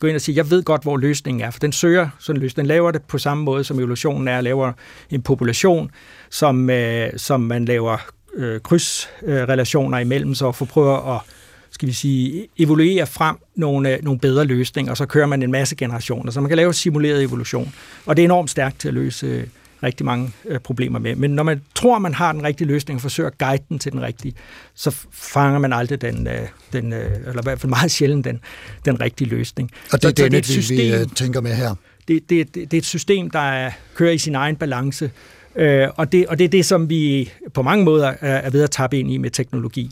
gå 0.00 0.06
ind 0.06 0.14
og 0.14 0.20
sige, 0.20 0.36
jeg 0.36 0.50
ved 0.50 0.62
godt, 0.62 0.82
hvor 0.82 0.96
løsningen 0.96 1.44
er, 1.44 1.50
for 1.50 1.60
den 1.60 1.72
søger 1.72 2.08
sådan 2.18 2.36
en 2.36 2.42
løsning. 2.42 2.56
Den 2.56 2.66
laver 2.66 2.90
det 2.90 3.02
på 3.02 3.18
samme 3.18 3.44
måde, 3.44 3.64
som 3.64 3.78
evolutionen 3.78 4.28
er, 4.28 4.40
laver 4.40 4.72
en 5.10 5.22
population, 5.22 5.90
som, 6.30 6.70
øh, 6.70 7.10
som 7.16 7.40
man 7.40 7.64
laver 7.64 7.96
øh, 8.34 8.60
krydsrelationer 8.60 9.98
imellem, 9.98 10.34
så 10.34 10.52
for 10.52 10.64
prøver 10.64 11.16
at 11.16 11.20
skal 11.70 11.88
vi 11.88 11.92
sige, 11.92 12.48
evoluere 12.58 13.06
frem 13.06 13.36
nogle, 13.54 13.96
øh, 13.96 14.04
nogle 14.04 14.20
bedre 14.20 14.44
løsninger, 14.44 14.90
og 14.90 14.96
så 14.96 15.06
kører 15.06 15.26
man 15.26 15.42
en 15.42 15.52
masse 15.52 15.76
generationer. 15.76 16.32
Så 16.32 16.40
man 16.40 16.48
kan 16.48 16.56
lave 16.56 16.74
simuleret 16.74 17.22
evolution. 17.22 17.74
Og 18.06 18.16
det 18.16 18.22
er 18.22 18.24
enormt 18.24 18.50
stærkt 18.50 18.80
til 18.80 18.88
at 18.88 18.94
løse 18.94 19.26
øh, 19.26 19.44
rigtig 19.82 20.06
mange 20.06 20.32
øh, 20.44 20.58
problemer 20.60 20.98
med. 20.98 21.14
Men 21.14 21.30
når 21.30 21.42
man 21.42 21.62
tror, 21.74 21.98
man 21.98 22.14
har 22.14 22.32
den 22.32 22.42
rigtige 22.44 22.68
løsning 22.68 22.96
og 22.96 23.00
forsøger 23.02 23.30
at 23.30 23.38
guide 23.38 23.62
den 23.68 23.78
til 23.78 23.92
den 23.92 24.02
rigtige, 24.02 24.34
så 24.74 24.96
fanger 25.12 25.58
man 25.58 25.72
aldrig 25.72 26.00
den, 26.00 26.26
øh, 26.26 26.48
den 26.72 26.92
øh, 26.92 27.16
eller 27.26 27.42
i 27.42 27.42
hvert 27.42 27.60
fald 27.60 27.70
meget 27.70 27.90
sjældent 27.90 28.24
den, 28.24 28.40
den 28.84 29.00
rigtige 29.00 29.28
løsning. 29.30 29.70
Og 29.92 30.02
det 30.02 30.04
er 30.04 30.08
Så- 30.08 30.14
så 30.16 30.22
denne, 30.24 30.38
et 30.38 30.48
vi, 30.48 30.54
vi 30.54 30.60
system- 30.62 31.00
øh, 31.00 31.06
tænker 31.14 31.40
med 31.40 31.54
her. 31.54 31.74
det, 32.08 32.30
det, 32.30 32.54
det, 32.54 32.70
det 32.70 32.74
er 32.74 32.78
et 32.78 32.84
system, 32.86 33.30
der 33.30 33.38
er, 33.38 33.70
kører 33.94 34.12
i 34.12 34.18
sin 34.18 34.34
egen 34.34 34.56
balance, 34.56 35.10
øh, 35.56 35.88
og, 35.96 36.12
det, 36.12 36.26
og 36.26 36.38
det 36.38 36.44
er 36.44 36.48
det, 36.48 36.66
som 36.66 36.88
vi 36.90 37.30
på 37.54 37.62
mange 37.62 37.84
måder 37.84 38.06
er, 38.20 38.36
er 38.36 38.50
ved 38.50 38.62
at 38.62 38.70
tappe 38.70 38.98
ind 38.98 39.10
i 39.10 39.16
med 39.18 39.30
teknologi. 39.30 39.90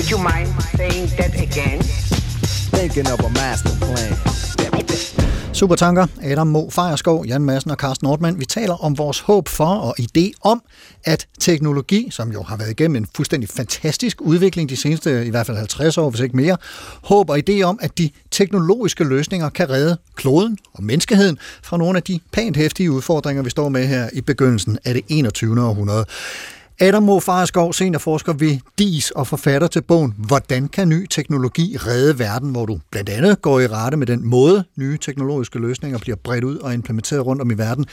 Would 0.00 0.10
you 0.10 0.18
mind 0.18 0.48
saying 0.76 1.08
that 1.18 1.32
again? 1.46 1.78
Thinking 2.74 3.06
of 3.14 3.20
a 3.20 3.28
master 3.28 3.74
plan. 3.80 4.12
Supertanker, 5.52 6.06
Adam 6.22 6.46
Mo 6.46 6.70
Fejerskov, 6.70 7.26
Jan 7.26 7.42
Madsen 7.42 7.70
og 7.70 7.76
Carsten 7.76 8.06
Nordmann. 8.06 8.40
Vi 8.40 8.44
taler 8.44 8.84
om 8.84 8.98
vores 8.98 9.20
håb 9.20 9.48
for 9.48 9.64
og 9.64 9.94
idé 10.00 10.30
om, 10.42 10.62
at 11.04 11.26
teknologi, 11.40 12.08
som 12.10 12.32
jo 12.32 12.42
har 12.42 12.56
været 12.56 12.70
igennem 12.70 12.96
en 12.96 13.06
fuldstændig 13.16 13.48
fantastisk 13.48 14.20
udvikling 14.20 14.70
de 14.70 14.76
seneste 14.76 15.26
i 15.26 15.30
hvert 15.30 15.46
fald 15.46 15.56
50 15.56 15.98
år, 15.98 16.10
hvis 16.10 16.20
ikke 16.20 16.36
mere, 16.36 16.56
håb 17.02 17.30
og 17.30 17.38
idé 17.48 17.62
om, 17.62 17.78
at 17.82 17.98
de 17.98 18.10
teknologiske 18.30 19.04
løsninger 19.04 19.48
kan 19.48 19.70
redde 19.70 19.96
kloden 20.14 20.58
og 20.72 20.82
menneskeheden 20.82 21.38
fra 21.62 21.76
nogle 21.76 21.96
af 21.96 22.02
de 22.02 22.20
pænt 22.32 22.56
hæftige 22.56 22.90
udfordringer, 22.90 23.42
vi 23.42 23.50
står 23.50 23.68
med 23.68 23.86
her 23.86 24.08
i 24.12 24.20
begyndelsen 24.20 24.78
af 24.84 24.94
det 24.94 25.04
21. 25.08 25.62
århundrede. 25.62 26.04
Adam 26.82 27.02
Mofarskov, 27.02 27.72
seniorforsker 27.72 28.32
ved 28.32 28.58
DIS 28.78 29.10
og 29.10 29.26
forfatter 29.26 29.68
til 29.68 29.82
bogen 29.82 30.14
Hvordan 30.18 30.68
kan 30.68 30.88
ny 30.88 31.06
teknologi 31.06 31.76
redde 31.76 32.18
verden, 32.18 32.50
hvor 32.50 32.66
du 32.66 32.80
blandt 32.90 33.08
andet 33.08 33.42
går 33.42 33.60
i 33.60 33.66
rette 33.66 33.96
med 33.96 34.06
den 34.06 34.26
måde, 34.26 34.64
nye 34.76 34.98
teknologiske 34.98 35.58
løsninger 35.58 35.98
bliver 35.98 36.16
bredt 36.16 36.44
ud 36.44 36.56
og 36.56 36.74
implementeret 36.74 37.26
rundt 37.26 37.42
om 37.42 37.50
i 37.50 37.54
verden. 37.54 37.86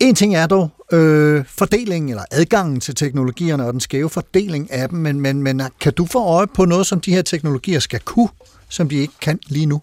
En 0.00 0.14
ting 0.14 0.34
er 0.34 0.46
dog 0.46 0.70
øh, 0.92 1.44
fordelingen 1.48 2.08
eller 2.08 2.24
adgangen 2.30 2.80
til 2.80 2.94
teknologierne 2.94 3.66
og 3.66 3.72
den 3.72 3.80
skæve 3.80 4.10
fordeling 4.10 4.72
af 4.72 4.88
dem, 4.88 4.98
men, 4.98 5.20
men, 5.20 5.42
men 5.42 5.62
kan 5.80 5.92
du 5.92 6.06
få 6.06 6.24
øje 6.24 6.46
på 6.46 6.64
noget, 6.64 6.86
som 6.86 7.00
de 7.00 7.14
her 7.14 7.22
teknologier 7.22 7.80
skal 7.80 8.00
kunne, 8.00 8.28
som 8.68 8.88
de 8.88 8.96
ikke 8.96 9.14
kan 9.20 9.38
lige 9.48 9.66
nu? 9.66 9.82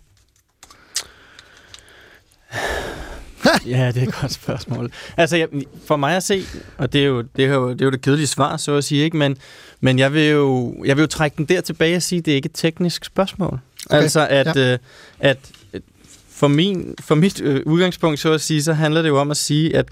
Ja, 3.65 3.87
det 3.87 4.03
er 4.03 4.07
et 4.07 4.13
godt 4.21 4.31
spørgsmål. 4.31 4.91
Altså, 5.17 5.37
jeg, 5.37 5.47
for 5.85 5.95
mig 5.95 6.15
at 6.15 6.23
se, 6.23 6.43
og 6.77 6.93
det 6.93 7.01
er, 7.01 7.05
jo, 7.05 7.21
det, 7.21 7.45
er 7.45 7.53
jo, 7.53 7.69
det 7.69 7.81
er 7.81 7.85
jo 7.85 7.91
det 7.91 8.01
kedelige 8.01 8.27
svar, 8.27 8.57
så 8.57 8.75
at 8.75 8.83
sige, 8.83 9.03
ikke? 9.03 9.17
Men, 9.17 9.37
men 9.79 9.99
jeg, 9.99 10.13
vil 10.13 10.27
jo, 10.27 10.75
jeg 10.85 10.97
vil 10.97 11.01
jo 11.03 11.07
trække 11.07 11.37
den 11.37 11.45
der 11.45 11.61
tilbage 11.61 11.95
og 11.95 12.01
sige, 12.01 12.19
at 12.19 12.25
det 12.25 12.31
er 12.31 12.35
ikke 12.35 12.45
et 12.45 12.51
teknisk 12.53 13.05
spørgsmål. 13.05 13.59
Okay, 13.89 13.97
Altså, 13.97 14.27
at, 14.27 14.55
ja. 14.55 14.73
øh, 14.73 14.79
at 15.19 15.37
øh, 15.73 15.81
for, 16.29 16.47
min, 16.47 16.95
for 17.01 17.15
mit 17.15 17.41
øh, 17.41 17.61
udgangspunkt, 17.65 18.19
så 18.19 18.31
at 18.33 18.41
sige, 18.41 18.63
så 18.63 18.73
handler 18.73 19.01
det 19.01 19.09
jo 19.09 19.17
om 19.17 19.31
at 19.31 19.37
sige, 19.37 19.75
at, 19.77 19.85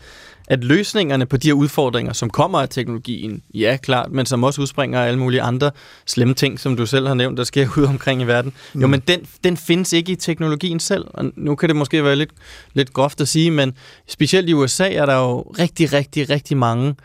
at 0.49 0.63
løsningerne 0.63 1.25
på 1.25 1.37
de 1.37 1.47
her 1.47 1.53
udfordringer, 1.53 2.13
som 2.13 2.29
kommer 2.29 2.59
af 2.59 2.69
teknologien, 2.69 3.41
ja, 3.53 3.77
klart, 3.81 4.11
men 4.11 4.25
som 4.25 4.43
også 4.43 4.61
udspringer 4.61 5.01
af 5.01 5.07
alle 5.07 5.19
mulige 5.19 5.41
andre 5.41 5.71
slemme 6.05 6.33
ting, 6.33 6.59
som 6.59 6.75
du 6.75 6.85
selv 6.85 7.07
har 7.07 7.13
nævnt, 7.13 7.37
der 7.37 7.43
sker 7.43 7.67
ud 7.77 7.83
omkring 7.83 8.21
i 8.21 8.23
verden. 8.23 8.53
Mm. 8.73 8.81
Jo, 8.81 8.87
men 8.87 8.99
den, 8.99 9.19
den 9.43 9.57
findes 9.57 9.93
ikke 9.93 10.11
i 10.11 10.15
teknologien 10.15 10.79
selv. 10.79 11.05
Og 11.13 11.31
nu 11.35 11.55
kan 11.55 11.69
det 11.69 11.75
måske 11.75 12.03
være 12.03 12.15
lidt, 12.15 12.31
lidt 12.73 12.93
groft 12.93 13.21
at 13.21 13.27
sige, 13.27 13.51
men 13.51 13.73
specielt 14.07 14.49
i 14.49 14.53
USA 14.53 14.93
er 14.93 15.05
der 15.05 15.15
jo 15.15 15.41
rigtig, 15.41 15.93
rigtig, 15.93 16.29
rigtig 16.29 16.57
mange 16.57 16.95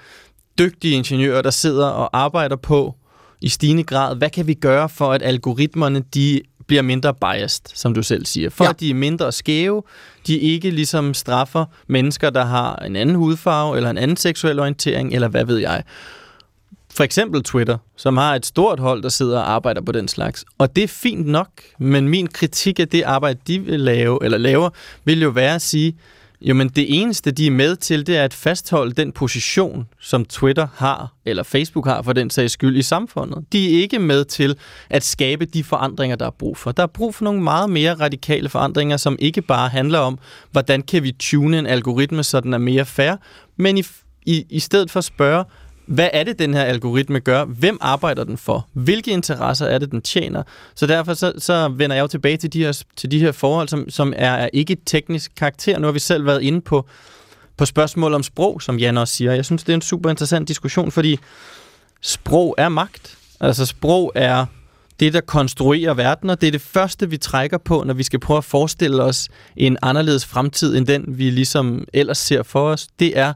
dygtige 0.59 0.95
ingeniører, 0.95 1.43
der 1.43 1.51
sidder 1.51 1.87
og 1.87 2.11
arbejder 2.13 2.57
på 2.57 2.95
i 3.41 3.49
stigende 3.49 3.85
grad, 3.85 4.17
hvad 4.17 4.31
kan 4.31 4.47
vi 4.47 4.55
gøre 4.55 4.89
for, 4.89 5.13
at 5.13 5.23
algoritmerne 5.23 6.03
de 6.15 6.41
bliver 6.67 6.83
mindre 6.83 7.15
biased, 7.15 7.63
som 7.75 7.95
du 7.95 8.03
selv 8.03 8.27
siger. 8.27 8.51
For 8.51 8.65
Ja. 8.65 8.73
de 8.73 8.91
er 8.91 8.95
mindre 8.95 9.33
skæve, 9.33 9.83
de 10.27 10.39
ikke 10.39 10.71
ligesom 10.71 11.15
straffer 11.15 11.65
mennesker, 11.87 12.31
der 12.31 12.45
har 12.45 12.77
en 12.77 12.97
anden 12.97 13.17
hudfarve, 13.17 13.77
eller 13.77 13.91
en 13.91 13.99
anden 13.99 14.17
seksuel 14.17 14.59
orientering, 14.61 15.15
eller 15.15 15.29
hvad 15.29 15.45
ved 15.45 15.59
jeg. 15.59 15.83
For 16.95 17.05
eksempel 17.05 17.43
Twitter, 17.43 17.79
som 17.97 18.17
har 18.17 18.35
et 18.35 18.47
stort 18.47 18.81
hold, 18.81 19.03
der 19.03 19.09
sidder 19.09 19.39
og 19.39 19.51
arbejder 19.51 19.81
på 19.83 19.93
den 19.93 20.09
slags. 20.09 20.45
Og 20.59 20.77
det 20.77 20.85
er 20.85 20.89
fint 20.89 21.27
nok, 21.27 21.49
men 21.79 22.09
min 22.09 22.27
kritik 22.27 22.81
af 22.81 22.89
det 22.89 23.03
arbejde, 23.03 23.39
de 23.47 23.59
vil 23.59 23.81
lave, 23.81 24.19
eller 24.23 24.39
laver, 24.39 24.71
vil 25.05 25.23
jo 25.23 25.29
være 25.29 25.55
at 25.55 25.63
sige, 25.63 25.97
jo, 26.45 26.55
men 26.55 26.69
det 26.69 27.01
eneste, 27.01 27.31
de 27.31 27.47
er 27.47 27.51
med 27.51 27.77
til, 27.77 28.07
det 28.07 28.17
er 28.17 28.25
at 28.25 28.35
fastholde 28.35 28.93
den 28.93 29.13
position, 29.13 29.87
som 30.01 30.25
Twitter 30.25 30.67
har, 30.75 31.15
eller 31.25 31.43
Facebook 31.43 31.87
har 31.87 32.03
for 32.03 32.13
den 32.13 32.31
sags 32.31 32.53
skyld 32.53 32.77
i 32.77 32.83
samfundet. 32.83 33.45
De 33.53 33.77
er 33.77 33.83
ikke 33.83 33.99
med 33.99 34.25
til 34.25 34.57
at 34.91 35.05
skabe 35.05 35.45
de 35.45 35.65
forandringer, 35.65 36.17
der 36.17 36.27
er 36.27 36.31
brug 36.31 36.57
for. 36.57 36.73
Der 36.73 36.83
er 36.83 36.87
brug 36.87 37.15
for 37.15 37.25
nogle 37.25 37.43
meget 37.43 37.71
mere 37.71 37.95
radikale 37.95 38.49
forandringer, 38.49 38.97
som 38.97 39.17
ikke 39.19 39.43
bare 39.43 39.69
handler 39.69 39.99
om, 39.99 40.19
hvordan 40.53 40.83
kan 40.83 41.03
vi 41.03 41.13
tune 41.13 41.59
en 41.59 41.67
algoritme, 41.67 42.23
så 42.23 42.41
den 42.41 42.55
er 42.55 42.59
mere 42.59 42.85
fair, 42.85 43.17
men 43.57 43.79
i, 43.79 43.83
i, 44.27 44.47
i 44.51 44.61
stedet 44.61 44.91
for 44.91 44.99
at 44.99 45.05
spørge, 45.05 45.45
hvad 45.87 46.09
er 46.13 46.25
det, 46.25 46.39
den 46.39 46.55
her 46.55 46.63
algoritme 46.63 47.21
gør? 47.21 47.45
Hvem 47.45 47.79
arbejder 47.81 48.25
den 48.25 48.39
for? 48.39 48.69
Hvilke 48.73 49.11
interesser 49.11 49.67
er 49.67 49.79
det, 49.79 49.91
den 49.91 50.03
tjener? 50.03 50.43
Så 50.75 50.87
derfor 50.87 51.15
så, 51.15 51.33
så 51.39 51.69
vender 51.69 51.97
jeg 51.97 52.03
jo 52.03 52.07
tilbage 52.07 52.37
til 52.37 52.53
de 52.53 52.65
her, 52.65 52.83
til 52.97 53.11
de 53.11 53.19
her 53.19 53.33
forhold, 53.33 53.69
som, 53.69 53.91
som 53.91 54.13
er, 54.17 54.31
er 54.31 54.49
ikke 54.53 54.77
teknisk 54.87 55.33
karakter. 55.37 55.79
Nu 55.79 55.87
har 55.87 55.93
vi 55.93 55.99
selv 55.99 56.27
været 56.27 56.43
inde 56.43 56.61
på, 56.61 56.87
på 57.57 57.65
spørgsmål 57.65 58.15
om 58.15 58.23
sprog, 58.23 58.63
som 58.63 58.79
Jan 58.79 58.99
også 58.99 59.15
siger. 59.15 59.33
Jeg 59.33 59.45
synes, 59.45 59.65
det 59.65 59.73
er 59.73 59.77
en 59.77 59.83
super 59.83 60.11
interessant 60.11 60.49
diskussion, 60.49 60.91
fordi 60.91 61.19
sprog 62.01 62.55
er 62.59 62.69
magt. 62.69 63.19
Altså 63.41 63.67
sprog 63.67 64.13
er 64.15 64.47
det, 65.01 65.13
der 65.13 65.21
konstruerer 65.21 65.95
verden, 65.95 66.31
og 66.31 66.41
det 66.41 66.47
er 66.47 66.51
det 66.51 66.61
første, 66.61 67.11
vi 67.11 67.17
trækker 67.17 67.59
på, 67.59 67.83
når 67.87 67.95
vi 67.95 68.03
skal 68.03 68.21
prøve 68.21 68.39
at 68.39 68.45
forestille 68.45 69.03
os 69.03 69.29
en 69.57 69.77
anderledes 69.83 70.27
fremtid, 70.27 70.77
end 70.77 70.87
den, 70.87 71.05
vi 71.09 71.31
ligesom 71.31 71.85
ellers 71.93 72.19
ser 72.19 72.43
for 72.43 72.71
os. 72.71 72.87
Det 72.99 73.19
er 73.19 73.33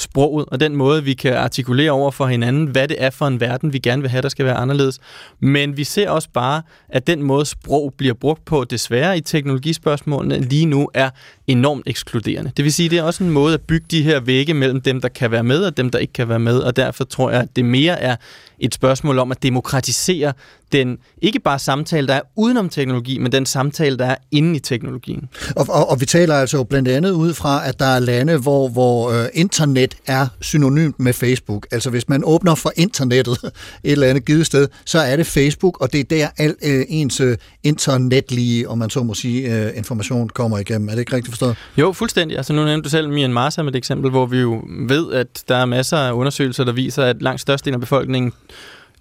sproget, 0.00 0.46
og 0.48 0.60
den 0.60 0.76
måde, 0.76 1.04
vi 1.04 1.14
kan 1.14 1.34
artikulere 1.34 1.90
over 1.90 2.10
for 2.10 2.26
hinanden, 2.26 2.66
hvad 2.66 2.88
det 2.88 2.96
er 3.02 3.10
for 3.10 3.26
en 3.26 3.40
verden, 3.40 3.72
vi 3.72 3.78
gerne 3.78 4.02
vil 4.02 4.10
have, 4.10 4.22
der 4.22 4.28
skal 4.28 4.44
være 4.44 4.54
anderledes. 4.54 4.98
Men 5.40 5.76
vi 5.76 5.84
ser 5.84 6.10
også 6.10 6.28
bare, 6.34 6.62
at 6.88 7.06
den 7.06 7.22
måde, 7.22 7.46
sprog 7.46 7.94
bliver 7.98 8.14
brugt 8.14 8.44
på, 8.44 8.64
desværre 8.64 9.18
i 9.18 9.20
teknologispørgsmålene, 9.20 10.38
lige 10.38 10.66
nu 10.66 10.90
er 10.94 11.10
enormt 11.50 11.82
ekskluderende. 11.86 12.50
Det 12.56 12.64
vil 12.64 12.72
sige, 12.72 12.88
det 12.88 12.98
er 12.98 13.02
også 13.02 13.24
en 13.24 13.30
måde 13.30 13.54
at 13.54 13.60
bygge 13.60 13.86
de 13.90 14.02
her 14.02 14.20
vægge 14.20 14.54
mellem 14.54 14.80
dem, 14.80 15.00
der 15.00 15.08
kan 15.08 15.30
være 15.30 15.44
med, 15.44 15.64
og 15.64 15.76
dem, 15.76 15.90
der 15.90 15.98
ikke 15.98 16.12
kan 16.12 16.28
være 16.28 16.38
med, 16.38 16.58
og 16.58 16.76
derfor 16.76 17.04
tror 17.04 17.30
jeg, 17.30 17.40
at 17.40 17.56
det 17.56 17.64
mere 17.64 18.00
er 18.00 18.16
et 18.58 18.74
spørgsmål 18.74 19.18
om 19.18 19.30
at 19.30 19.42
demokratisere 19.42 20.32
den, 20.72 20.98
ikke 21.22 21.40
bare 21.40 21.58
samtale, 21.58 22.06
der 22.06 22.14
er 22.14 22.20
udenom 22.36 22.68
teknologi, 22.68 23.18
men 23.18 23.32
den 23.32 23.46
samtale, 23.46 23.98
der 23.98 24.06
er 24.06 24.16
inde 24.30 24.56
i 24.56 24.58
teknologien. 24.58 25.28
Og, 25.56 25.66
og, 25.68 25.90
og 25.90 26.00
vi 26.00 26.06
taler 26.06 26.34
altså 26.34 26.64
blandt 26.64 26.88
andet 26.88 27.10
ud 27.10 27.34
fra, 27.34 27.68
at 27.68 27.78
der 27.78 27.86
er 27.86 27.98
lande, 27.98 28.36
hvor, 28.36 28.68
hvor 28.68 29.10
øh, 29.10 29.28
internet 29.34 29.96
er 30.06 30.26
synonymt 30.40 31.00
med 31.00 31.12
Facebook. 31.12 31.66
Altså 31.70 31.90
hvis 31.90 32.08
man 32.08 32.22
åbner 32.24 32.54
for 32.54 32.72
internettet 32.76 33.38
et 33.44 33.52
eller 33.84 34.06
andet 34.06 34.24
givet 34.24 34.46
sted, 34.46 34.68
så 34.84 34.98
er 34.98 35.16
det 35.16 35.26
Facebook, 35.26 35.80
og 35.80 35.92
det 35.92 36.00
er 36.00 36.04
der 36.04 36.28
al 36.36 36.54
øh, 36.64 36.84
ens 36.88 37.20
øh, 37.20 37.36
internetlige, 37.62 38.68
om 38.68 38.78
man 38.78 38.90
så 38.90 39.02
må 39.02 39.14
sige, 39.14 39.54
øh, 39.54 39.76
information 39.76 40.28
kommer 40.28 40.58
igennem. 40.58 40.88
Er 40.88 40.92
det 40.92 41.00
ikke 41.00 41.16
rigtigt 41.16 41.32
forstået? 41.48 41.56
Jo, 41.76 41.92
fuldstændig. 41.92 42.36
Altså 42.36 42.52
nu 42.52 42.64
nævnte 42.64 42.84
du 42.84 42.88
selv 42.90 43.08
Myanmar 43.08 43.50
som 43.50 43.68
et 43.68 43.76
eksempel, 43.76 44.10
hvor 44.10 44.26
vi 44.26 44.38
jo 44.38 44.62
ved, 44.88 45.12
at 45.12 45.42
der 45.48 45.56
er 45.56 45.64
masser 45.64 45.96
af 45.96 46.12
undersøgelser, 46.12 46.64
der 46.64 46.72
viser, 46.72 47.04
at 47.04 47.22
langt 47.22 47.40
størstedelen 47.40 47.74
af 47.74 47.80
befolkningen 47.80 48.32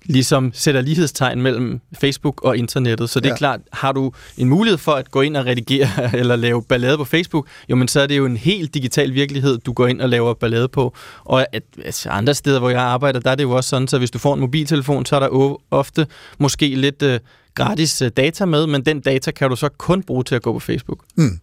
ligesom 0.06 0.52
sætter 0.54 0.82
lighedstegn 0.82 1.42
mellem 1.42 1.80
Facebook 2.02 2.42
og 2.44 2.58
internettet. 2.58 3.10
Så 3.10 3.20
det 3.20 3.26
er 3.26 3.30
Ja. 3.34 3.38
klart, 3.38 3.60
har 3.74 3.92
du 3.92 4.12
en 4.38 4.50
mulighed 4.50 4.78
for 4.78 4.92
at 4.92 5.12
gå 5.12 5.22
ind 5.22 5.38
og 5.38 5.46
redigere 5.46 5.88
eller 6.20 6.36
lave 6.36 6.64
ballade 6.64 6.98
på 6.98 7.06
Facebook, 7.06 7.48
jo, 7.70 7.76
men 7.76 7.88
så 7.88 8.00
er 8.02 8.08
det 8.08 8.18
jo 8.18 8.26
en 8.26 8.38
helt 8.38 8.74
digital 8.74 9.14
virkelighed, 9.14 9.58
du 9.58 9.74
går 9.74 9.88
ind 9.88 10.02
og 10.02 10.10
laver 10.10 10.34
ballade 10.34 10.68
på. 10.68 10.96
Og 11.24 11.46
at, 11.56 11.64
altså, 11.86 12.10
andre 12.10 12.34
steder, 12.34 12.60
hvor 12.60 12.70
jeg 12.70 12.82
arbejder, 12.82 13.20
der 13.20 13.32
er 13.32 13.36
det 13.36 13.44
jo 13.44 13.52
også 13.52 13.70
sådan, 13.70 13.88
så 13.88 13.98
hvis 13.98 14.12
du 14.12 14.20
får 14.20 14.34
en 14.34 14.40
mobiltelefon, 14.40 15.06
så 15.06 15.16
er 15.16 15.20
der 15.20 15.58
ofte 15.72 16.08
måske 16.38 16.76
lidt 16.76 17.02
øh, 17.04 17.20
gratis 17.56 18.02
øh, 18.02 18.12
data 18.18 18.46
med, 18.46 18.68
men 18.68 18.86
den 18.86 19.00
data 19.00 19.32
kan 19.32 19.50
du 19.50 19.56
så 19.56 19.70
kun 19.70 20.04
bruge 20.04 20.24
til 20.24 20.36
at 20.36 20.42
gå 20.42 20.54
på 20.54 20.60
Facebook. 20.60 21.00
Mm. 21.16 21.40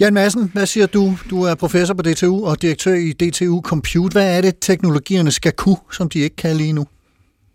Jan 0.00 0.14
Madsen, 0.14 0.50
hvad 0.52 0.66
siger 0.66 0.86
du? 0.86 1.18
Du 1.30 1.42
er 1.42 1.54
professor 1.54 1.94
på 1.94 2.02
DTU 2.02 2.46
og 2.46 2.62
direktør 2.62 2.94
i 2.94 3.12
DTU 3.12 3.60
Compute. 3.60 4.12
Hvad 4.12 4.36
er 4.36 4.40
det, 4.40 4.54
teknologierne 4.60 5.30
skal 5.30 5.52
kunne, 5.52 5.76
som 5.92 6.08
de 6.08 6.18
ikke 6.18 6.36
kan 6.36 6.56
lige 6.56 6.72
nu? 6.72 6.86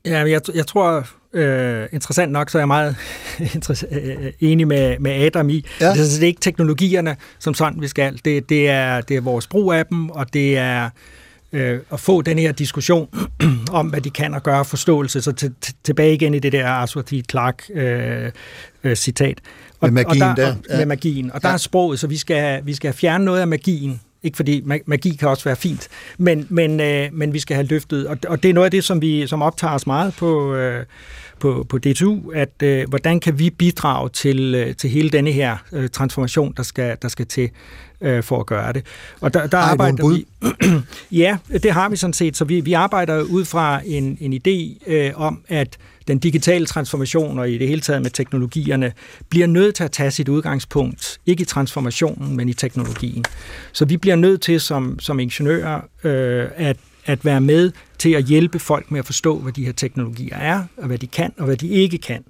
Ja, 0.05 0.19
jeg, 0.19 0.41
jeg 0.55 0.67
tror, 0.67 1.07
øh, 1.33 1.87
interessant 1.91 2.31
nok, 2.31 2.49
så 2.49 2.57
er 2.57 2.61
jeg 2.61 2.67
meget 2.67 2.95
øh, 3.91 4.31
enig 4.39 4.67
med, 4.67 4.99
med 4.99 5.11
Adam 5.11 5.49
i. 5.49 5.65
Ja. 5.81 5.89
Det, 5.89 5.97
det 5.97 6.23
er 6.23 6.27
ikke 6.27 6.41
teknologierne 6.41 7.15
som 7.39 7.53
sådan, 7.53 7.81
vi 7.81 7.87
skal. 7.87 8.19
Det, 8.25 8.49
det, 8.49 8.69
er, 8.69 9.01
det 9.01 9.17
er 9.17 9.21
vores 9.21 9.47
brug 9.47 9.73
af 9.73 9.85
dem, 9.85 10.09
og 10.09 10.33
det 10.33 10.57
er 10.57 10.89
øh, 11.53 11.79
at 11.91 11.99
få 11.99 12.21
den 12.21 12.39
her 12.39 12.51
diskussion 12.51 13.09
om, 13.71 13.87
hvad 13.87 14.01
de 14.01 14.09
kan 14.09 14.33
og 14.33 14.43
gøre 14.43 14.65
forståelse. 14.65 15.21
Så 15.21 15.31
til, 15.31 15.53
tilbage 15.83 16.13
igen 16.13 16.33
i 16.33 16.39
det 16.39 16.51
der 16.51 16.67
Arthur 16.67 17.03
Clark 17.29 17.63
øh, 17.73 18.31
øh, 18.83 18.95
citat. 18.95 19.39
Og, 19.83 19.93
med 19.93 20.03
magien 20.03 20.23
og 20.23 20.37
der. 20.37 20.45
der. 20.45 20.55
Og, 20.69 20.77
Med 20.77 20.85
magien. 20.85 21.31
Og 21.31 21.41
der 21.41 21.47
ja. 21.47 21.53
er 21.53 21.57
sproget, 21.57 21.99
så 21.99 22.07
vi 22.07 22.17
skal, 22.17 22.65
vi 22.65 22.73
skal 22.73 22.93
fjerne 22.93 23.25
noget 23.25 23.41
af 23.41 23.47
magien 23.47 24.01
ikke 24.23 24.35
fordi 24.35 24.63
magi 24.85 25.09
kan 25.09 25.27
også 25.27 25.43
være 25.43 25.55
fint, 25.55 25.87
men, 26.17 26.47
men, 26.49 26.79
øh, 26.79 27.09
men 27.13 27.33
vi 27.33 27.39
skal 27.39 27.55
have 27.55 27.67
løftet, 27.67 28.07
og, 28.07 28.17
og 28.27 28.43
det 28.43 28.49
er 28.49 28.53
noget 28.53 28.65
af 28.65 28.71
det, 28.71 28.83
som 28.83 29.01
vi 29.01 29.27
som 29.27 29.41
optager 29.41 29.73
os 29.73 29.87
meget 29.87 30.13
på, 30.13 30.55
øh, 30.55 30.85
på, 31.39 31.65
på 31.69 31.77
DTU, 31.77 32.31
at 32.31 32.63
øh, 32.63 32.89
hvordan 32.89 33.19
kan 33.19 33.39
vi 33.39 33.49
bidrage 33.49 34.09
til, 34.09 34.55
øh, 34.55 34.75
til 34.75 34.89
hele 34.89 35.09
denne 35.09 35.31
her 35.31 35.57
øh, 35.71 35.89
transformation, 35.89 36.53
der 36.57 36.63
skal, 36.63 36.97
der 37.01 37.07
skal 37.07 37.25
til 37.25 37.49
øh, 38.03 38.23
for 38.23 38.39
at 38.39 38.45
gøre 38.45 38.73
det. 38.73 38.85
Og 39.21 39.33
der, 39.33 39.47
der 39.47 39.57
Ej, 39.57 39.71
arbejder 39.71 40.09
vi... 40.09 40.25
ja, 41.23 41.37
det 41.63 41.71
har 41.71 41.89
vi 41.89 41.95
sådan 41.95 42.13
set, 42.13 42.37
så 42.37 42.45
vi, 42.45 42.59
vi 42.61 42.73
arbejder 42.73 43.21
ud 43.21 43.45
fra 43.45 43.81
en, 43.85 44.17
en 44.21 44.33
idé 44.33 44.89
øh, 44.91 45.11
om, 45.15 45.41
at 45.47 45.77
den 46.07 46.19
digitale 46.19 46.65
transformation 46.65 47.39
og 47.39 47.49
i 47.49 47.57
det 47.57 47.67
hele 47.67 47.81
taget 47.81 48.01
med 48.01 48.11
teknologierne 48.11 48.91
bliver 49.29 49.47
nødt 49.47 49.75
til 49.75 49.83
at 49.83 49.91
tage 49.91 50.11
sit 50.11 50.29
udgangspunkt, 50.29 51.19
ikke 51.25 51.41
i 51.41 51.45
transformationen, 51.45 52.37
men 52.37 52.49
i 52.49 52.53
teknologien. 52.53 53.25
Så 53.73 53.85
vi 53.85 53.97
bliver 53.97 54.15
nødt 54.15 54.41
til 54.41 54.61
som, 54.61 54.99
som 54.99 55.19
ingeniører 55.19 55.81
øh, 56.03 56.47
at 56.55 56.77
at 57.05 57.25
være 57.25 57.41
med 57.41 57.71
til 57.97 58.09
at 58.09 58.23
hjælpe 58.23 58.59
folk 58.59 58.91
med 58.91 58.99
at 58.99 59.05
forstå, 59.05 59.37
hvad 59.37 59.53
de 59.53 59.65
her 59.65 59.71
teknologier 59.71 60.37
er, 60.37 60.63
og 60.77 60.87
hvad 60.87 60.97
de 60.97 61.07
kan, 61.07 61.33
og 61.37 61.45
hvad 61.45 61.57
de 61.57 61.67
ikke 61.67 61.97
kan. 61.97 62.23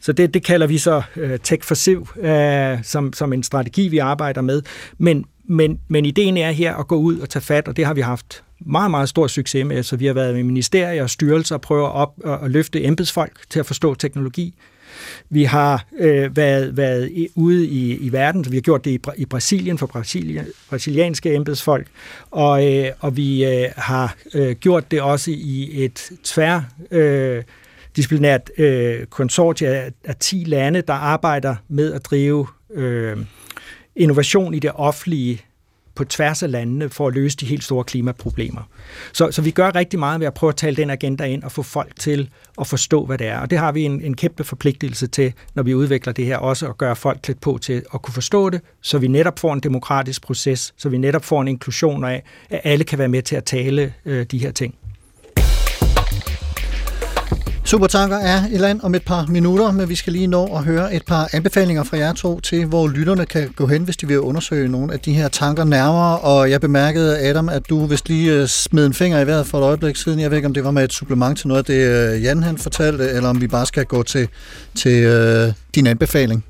Så 0.00 0.12
det, 0.12 0.34
det 0.34 0.44
kalder 0.44 0.66
vi 0.66 0.78
så 0.78 1.02
uh, 1.16 1.30
Tech 1.42 1.64
for 1.64 1.74
Siv, 1.74 2.08
uh, 2.16 2.82
som, 2.82 3.12
som 3.12 3.32
en 3.32 3.42
strategi, 3.42 3.88
vi 3.88 3.98
arbejder 3.98 4.40
med. 4.40 4.62
Men, 4.98 5.24
men, 5.44 5.80
men 5.88 6.06
ideen 6.06 6.36
er 6.36 6.50
her 6.50 6.74
at 6.74 6.88
gå 6.88 6.96
ud 6.96 7.18
og 7.18 7.28
tage 7.28 7.42
fat, 7.42 7.68
og 7.68 7.76
det 7.76 7.86
har 7.86 7.94
vi 7.94 8.00
haft 8.00 8.42
meget, 8.60 8.90
meget 8.90 9.08
stor 9.08 9.26
succes 9.26 9.66
med. 9.66 9.82
Så 9.82 9.96
vi 9.96 10.06
har 10.06 10.12
været 10.12 10.34
med 10.34 10.42
ministerier 10.42 11.02
og 11.02 11.10
styrelser 11.10 11.54
og 11.54 11.60
prøver 11.60 11.88
op 11.88 12.14
at, 12.24 12.38
at 12.44 12.50
løfte 12.50 12.84
embedsfolk 12.84 13.50
til 13.50 13.60
at 13.60 13.66
forstå 13.66 13.94
teknologi. 13.94 14.54
Vi 15.30 15.44
har 15.44 15.86
øh, 15.98 16.36
været, 16.36 16.76
været 16.76 17.28
ude 17.34 17.66
i, 17.66 17.96
i 17.96 18.12
verden, 18.12 18.44
så 18.44 18.50
vi 18.50 18.56
har 18.56 18.62
gjort 18.62 18.84
det 18.84 18.90
i, 18.90 19.00
i 19.16 19.24
Brasilien 19.24 19.78
for 19.78 19.86
Brasilien, 19.86 20.46
brasilianske 20.70 21.34
embedsfolk, 21.34 21.86
og, 22.30 22.74
øh, 22.74 22.90
og 23.00 23.16
vi 23.16 23.44
øh, 23.44 23.68
har 23.76 24.16
øh, 24.34 24.56
gjort 24.56 24.90
det 24.90 25.00
også 25.00 25.30
i 25.30 25.84
et 25.84 26.10
tvær... 26.24 26.60
Øh, 26.90 27.42
disciplinært 27.96 28.50
øh, 28.58 29.06
konsortie 29.06 29.68
af, 29.68 29.92
af 30.04 30.16
10 30.16 30.44
lande, 30.46 30.80
der 30.80 30.92
arbejder 30.92 31.56
med 31.68 31.92
at 31.92 32.04
drive 32.04 32.46
øh, 32.74 33.16
innovation 33.96 34.54
i 34.54 34.58
det 34.58 34.70
offentlige 34.74 35.42
på 35.96 36.04
tværs 36.04 36.42
af 36.42 36.50
landene 36.50 36.88
for 36.88 37.08
at 37.08 37.14
løse 37.14 37.36
de 37.36 37.46
helt 37.46 37.64
store 37.64 37.84
klimaproblemer. 37.84 38.60
Så, 39.12 39.30
så 39.30 39.42
vi 39.42 39.50
gør 39.50 39.74
rigtig 39.74 39.98
meget 39.98 40.20
ved 40.20 40.26
at 40.26 40.34
prøve 40.34 40.48
at 40.48 40.56
tale 40.56 40.76
den 40.76 40.90
agenda 40.90 41.24
ind 41.24 41.42
og 41.42 41.52
få 41.52 41.62
folk 41.62 41.96
til 41.98 42.30
at 42.60 42.66
forstå, 42.66 43.06
hvad 43.06 43.18
det 43.18 43.26
er. 43.26 43.38
Og 43.38 43.50
det 43.50 43.58
har 43.58 43.72
vi 43.72 43.82
en, 43.82 44.00
en 44.00 44.16
kæmpe 44.16 44.44
forpligtelse 44.44 45.06
til, 45.06 45.32
når 45.54 45.62
vi 45.62 45.74
udvikler 45.74 46.12
det 46.12 46.24
her, 46.26 46.36
også 46.36 46.68
at 46.68 46.78
gøre 46.78 46.96
folk 46.96 47.18
klædt 47.22 47.40
på 47.40 47.58
til 47.58 47.82
at 47.94 48.02
kunne 48.02 48.14
forstå 48.14 48.50
det, 48.50 48.60
så 48.80 48.98
vi 48.98 49.08
netop 49.08 49.38
får 49.38 49.52
en 49.52 49.60
demokratisk 49.60 50.22
proces, 50.22 50.74
så 50.76 50.88
vi 50.88 50.98
netop 50.98 51.24
får 51.24 51.42
en 51.42 51.48
inklusion 51.48 52.04
af, 52.04 52.22
at 52.50 52.60
alle 52.64 52.84
kan 52.84 52.98
være 52.98 53.08
med 53.08 53.22
til 53.22 53.36
at 53.36 53.44
tale 53.44 53.94
øh, 54.04 54.26
de 54.26 54.38
her 54.38 54.50
ting. 54.50 54.74
Supertanker 57.66 58.16
er 58.16 58.40
i 58.52 58.56
land 58.56 58.80
om 58.82 58.94
et 58.94 59.02
par 59.04 59.26
minutter, 59.28 59.72
men 59.72 59.88
vi 59.88 59.94
skal 59.94 60.12
lige 60.12 60.26
nå 60.26 60.46
at 60.56 60.64
høre 60.64 60.94
et 60.94 61.04
par 61.04 61.28
anbefalinger 61.32 61.84
fra 61.84 61.96
jer 61.96 62.12
to 62.12 62.40
til, 62.40 62.66
hvor 62.66 62.88
lytterne 62.88 63.26
kan 63.26 63.52
gå 63.56 63.66
hen, 63.66 63.82
hvis 63.82 63.96
de 63.96 64.08
vil 64.08 64.20
undersøge 64.20 64.68
nogle 64.68 64.92
af 64.92 65.00
de 65.00 65.12
her 65.12 65.28
tanker 65.28 65.64
nærmere. 65.64 66.18
Og 66.18 66.50
jeg 66.50 66.60
bemærkede, 66.60 67.18
Adam, 67.18 67.48
at 67.48 67.68
du 67.68 67.86
vist 67.86 68.08
lige 68.08 68.32
øh, 68.32 68.46
smed 68.46 68.86
en 68.86 68.94
finger 68.94 69.20
i 69.20 69.26
vejret 69.26 69.46
for 69.46 69.58
et 69.58 69.62
øjeblik 69.62 69.96
siden. 69.96 70.20
Jeg 70.20 70.30
ved 70.30 70.38
ikke, 70.38 70.46
om 70.46 70.54
det 70.54 70.64
var 70.64 70.70
med 70.70 70.84
et 70.84 70.92
supplement 70.92 71.38
til 71.38 71.48
noget 71.48 71.58
af 71.58 71.64
det, 71.64 72.14
øh, 72.14 72.22
Jan 72.22 72.42
han 72.42 72.58
fortalte, 72.58 73.08
eller 73.08 73.28
om 73.28 73.40
vi 73.40 73.46
bare 73.46 73.66
skal 73.66 73.84
gå 73.84 74.02
til, 74.02 74.28
til 74.74 75.04
øh, 75.04 75.52
din 75.74 75.86
anbefaling. 75.86 76.44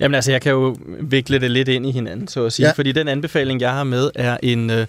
Jamen 0.00 0.14
altså, 0.14 0.30
jeg 0.30 0.40
kan 0.40 0.52
jo 0.52 0.76
vikle 1.00 1.38
det 1.38 1.50
lidt 1.50 1.68
ind 1.68 1.86
i 1.86 1.90
hinanden, 1.90 2.28
så 2.28 2.44
at 2.44 2.52
sige. 2.52 2.66
Ja. 2.66 2.72
Fordi 2.72 2.92
den 2.92 3.08
anbefaling, 3.08 3.60
jeg 3.60 3.70
har 3.70 3.84
med, 3.84 4.10
er 4.14 4.36
en, 4.42 4.70
øh, 4.70 4.86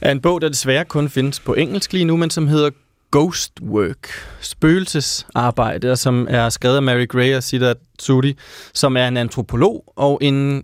er 0.00 0.12
en 0.12 0.20
bog, 0.20 0.40
der 0.40 0.48
desværre 0.48 0.84
kun 0.84 1.08
findes 1.08 1.40
på 1.40 1.54
engelsk 1.54 1.92
lige 1.92 2.04
nu, 2.04 2.16
men 2.16 2.30
som 2.30 2.48
hedder 2.48 2.70
Ghost 3.10 3.52
Work, 3.62 4.08
spøgelsesarbejde, 4.40 5.96
som 5.96 6.26
er 6.30 6.48
skrevet 6.48 6.76
af 6.76 6.82
Mary 6.82 7.08
Gray 7.08 7.36
og 7.36 7.42
Siddharth 7.42 7.80
Sudi, 7.98 8.36
som 8.74 8.96
er 8.96 9.08
en 9.08 9.16
antropolog 9.16 9.92
og 9.96 10.18
en 10.22 10.62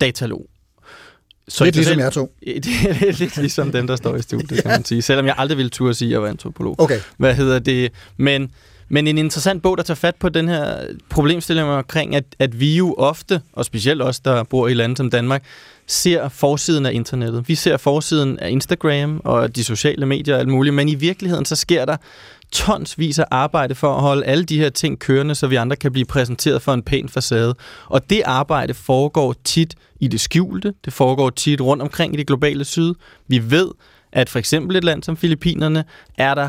datalog. 0.00 0.46
Så 1.48 1.64
lidt 1.64 1.76
ligesom 1.76 1.98
jeg 1.98 2.12
to. 2.12 2.32
Det 2.46 2.66
er 2.66 3.18
lidt 3.18 3.36
ligesom 3.36 3.72
dem, 3.72 3.86
der 3.86 3.96
står 3.96 4.16
i 4.16 4.22
studiet, 4.22 4.56
ja. 4.56 4.62
kan 4.62 4.70
man 4.70 4.84
sige. 4.90 5.02
Selvom 5.02 5.26
jeg 5.26 5.34
aldrig 5.38 5.58
ville 5.58 5.70
turde 5.70 5.94
sige, 5.94 6.08
at 6.08 6.12
jeg 6.12 6.22
var 6.22 6.28
antropolog. 6.28 6.80
Okay. 6.80 7.00
Hvad 7.16 7.34
hedder 7.34 7.58
det? 7.58 7.92
Men, 8.16 8.50
men 8.88 9.06
en 9.06 9.18
interessant 9.18 9.62
bog, 9.62 9.76
der 9.76 9.82
tager 9.82 9.96
fat 9.96 10.14
på 10.14 10.28
den 10.28 10.48
her 10.48 10.86
problemstilling 11.10 11.68
omkring, 11.68 12.14
at, 12.14 12.24
at 12.38 12.60
vi 12.60 12.76
jo 12.76 12.94
ofte, 12.98 13.40
og 13.52 13.64
specielt 13.64 14.02
os, 14.02 14.20
der 14.20 14.42
bor 14.42 14.68
i 14.68 14.74
lande 14.74 14.96
som 14.96 15.10
Danmark, 15.10 15.44
ser 15.86 16.28
forsiden 16.28 16.86
af 16.86 16.92
internettet. 16.92 17.48
Vi 17.48 17.54
ser 17.54 17.76
forsiden 17.76 18.38
af 18.38 18.50
Instagram 18.50 19.20
og 19.24 19.56
de 19.56 19.64
sociale 19.64 20.06
medier 20.06 20.34
og 20.34 20.40
alt 20.40 20.48
muligt, 20.48 20.74
men 20.74 20.88
i 20.88 20.94
virkeligheden 20.94 21.44
så 21.44 21.56
sker 21.56 21.84
der 21.84 21.96
tonsvis 22.52 23.18
af 23.18 23.24
arbejde 23.30 23.74
for 23.74 23.94
at 23.94 24.00
holde 24.00 24.24
alle 24.24 24.44
de 24.44 24.58
her 24.58 24.70
ting 24.70 24.98
kørende, 24.98 25.34
så 25.34 25.46
vi 25.46 25.56
andre 25.56 25.76
kan 25.76 25.92
blive 25.92 26.04
præsenteret 26.04 26.62
for 26.62 26.74
en 26.74 26.82
pæn 26.82 27.08
facade. 27.08 27.54
Og 27.86 28.10
det 28.10 28.22
arbejde 28.24 28.74
foregår 28.74 29.34
tit 29.44 29.74
i 30.00 30.08
det 30.08 30.20
skjulte, 30.20 30.74
det 30.84 30.92
foregår 30.92 31.30
tit 31.30 31.60
rundt 31.60 31.82
omkring 31.82 32.14
i 32.14 32.16
det 32.16 32.26
globale 32.26 32.64
syd. 32.64 32.94
Vi 33.28 33.50
ved, 33.50 33.70
at 34.12 34.28
for 34.28 34.38
eksempel 34.38 34.76
et 34.76 34.84
land 34.84 35.02
som 35.02 35.16
Filippinerne 35.16 35.84
er 36.18 36.34
der 36.34 36.48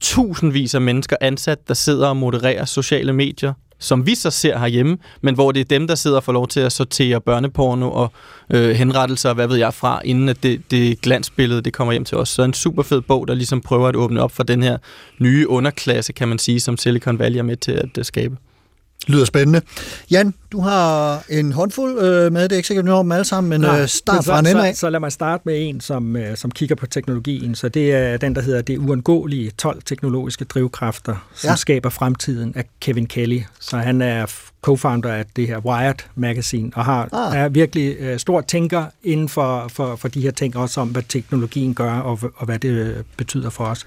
tusindvis 0.00 0.74
af 0.74 0.80
mennesker 0.80 1.16
ansat, 1.20 1.68
der 1.68 1.74
sidder 1.74 2.08
og 2.08 2.16
modererer 2.16 2.64
sociale 2.64 3.12
medier, 3.12 3.52
som 3.80 4.06
vi 4.06 4.14
så 4.14 4.30
ser 4.30 4.58
herhjemme, 4.58 4.98
men 5.20 5.34
hvor 5.34 5.52
det 5.52 5.60
er 5.60 5.64
dem, 5.64 5.86
der 5.86 5.94
sidder 5.94 6.16
og 6.16 6.24
får 6.24 6.32
lov 6.32 6.48
til 6.48 6.60
at 6.60 6.72
sortere 6.72 7.20
børneporno 7.20 7.90
og 7.90 8.12
øh, 8.50 8.70
henrettelser 8.70 9.28
og 9.28 9.34
hvad 9.34 9.46
ved 9.46 9.56
jeg 9.56 9.74
fra, 9.74 10.00
inden 10.04 10.28
at 10.28 10.42
det, 10.42 10.62
det 10.70 11.00
glansbillede 11.00 11.62
det 11.62 11.72
kommer 11.72 11.92
hjem 11.92 12.04
til 12.04 12.18
os. 12.18 12.28
Så 12.28 12.42
en 12.42 12.54
super 12.54 12.82
fed 12.82 13.00
bog, 13.00 13.28
der 13.28 13.34
ligesom 13.34 13.60
prøver 13.60 13.88
at 13.88 13.96
åbne 13.96 14.22
op 14.22 14.32
for 14.32 14.42
den 14.42 14.62
her 14.62 14.78
nye 15.18 15.48
underklasse, 15.48 16.12
kan 16.12 16.28
man 16.28 16.38
sige, 16.38 16.60
som 16.60 16.76
Silicon 16.76 17.18
Valley 17.18 17.38
er 17.38 17.42
med 17.42 17.56
til 17.56 17.90
at 17.98 18.06
skabe. 18.06 18.36
Lyder 19.06 19.24
spændende. 19.24 19.60
Jan, 20.10 20.34
du 20.52 20.60
har 20.60 21.22
en 21.28 21.52
håndfuld 21.52 21.98
øh, 21.98 22.32
med, 22.32 22.42
det 22.42 22.52
er 22.52 22.56
ikke 22.56 22.66
sikkert, 22.66 22.88
om 22.88 23.04
dem 23.04 23.12
alle 23.12 23.24
sammen, 23.24 23.50
men 23.50 23.60
Nej, 23.60 23.80
øh, 23.80 23.88
start 23.88 24.24
fra 24.24 24.38
en 24.38 24.46
ende 24.46 24.68
af. 24.68 24.74
Så, 24.74 24.80
så 24.80 24.90
lad 24.90 25.00
mig 25.00 25.12
starte 25.12 25.42
med 25.46 25.68
en, 25.68 25.80
som, 25.80 26.16
øh, 26.16 26.36
som 26.36 26.50
kigger 26.50 26.74
på 26.74 26.86
teknologien. 26.86 27.54
Så 27.54 27.68
det 27.68 27.92
er 27.92 28.16
den, 28.16 28.34
der 28.34 28.42
hedder 28.42 28.62
Det 28.62 28.78
uundgåelige 28.78 29.50
12 29.50 29.82
teknologiske 29.82 30.44
drivkræfter, 30.44 31.28
som 31.34 31.48
ja. 31.48 31.56
skaber 31.56 31.90
fremtiden 31.90 32.52
af 32.56 32.64
Kevin 32.80 33.06
Kelly. 33.06 33.40
Så 33.60 33.76
han 33.76 34.02
er 34.02 34.26
co-founder 34.66 35.08
af 35.08 35.24
det 35.36 35.46
her 35.46 35.58
Wired 35.58 36.04
Magazine, 36.14 36.70
og 36.74 36.84
har, 36.84 37.08
ah. 37.12 37.36
er 37.36 37.48
virkelig 37.48 37.96
øh, 38.00 38.18
stor 38.18 38.40
tænker 38.40 38.84
inden 39.02 39.28
for, 39.28 39.68
for, 39.68 39.96
for 39.96 40.08
de 40.08 40.20
her 40.20 40.30
ting, 40.30 40.56
også 40.56 40.80
om, 40.80 40.88
hvad 40.88 41.02
teknologien 41.08 41.74
gør, 41.74 41.92
og, 41.92 42.18
og 42.36 42.46
hvad 42.46 42.58
det 42.58 42.68
øh, 42.68 42.96
betyder 43.16 43.50
for 43.50 43.64
os. 43.64 43.86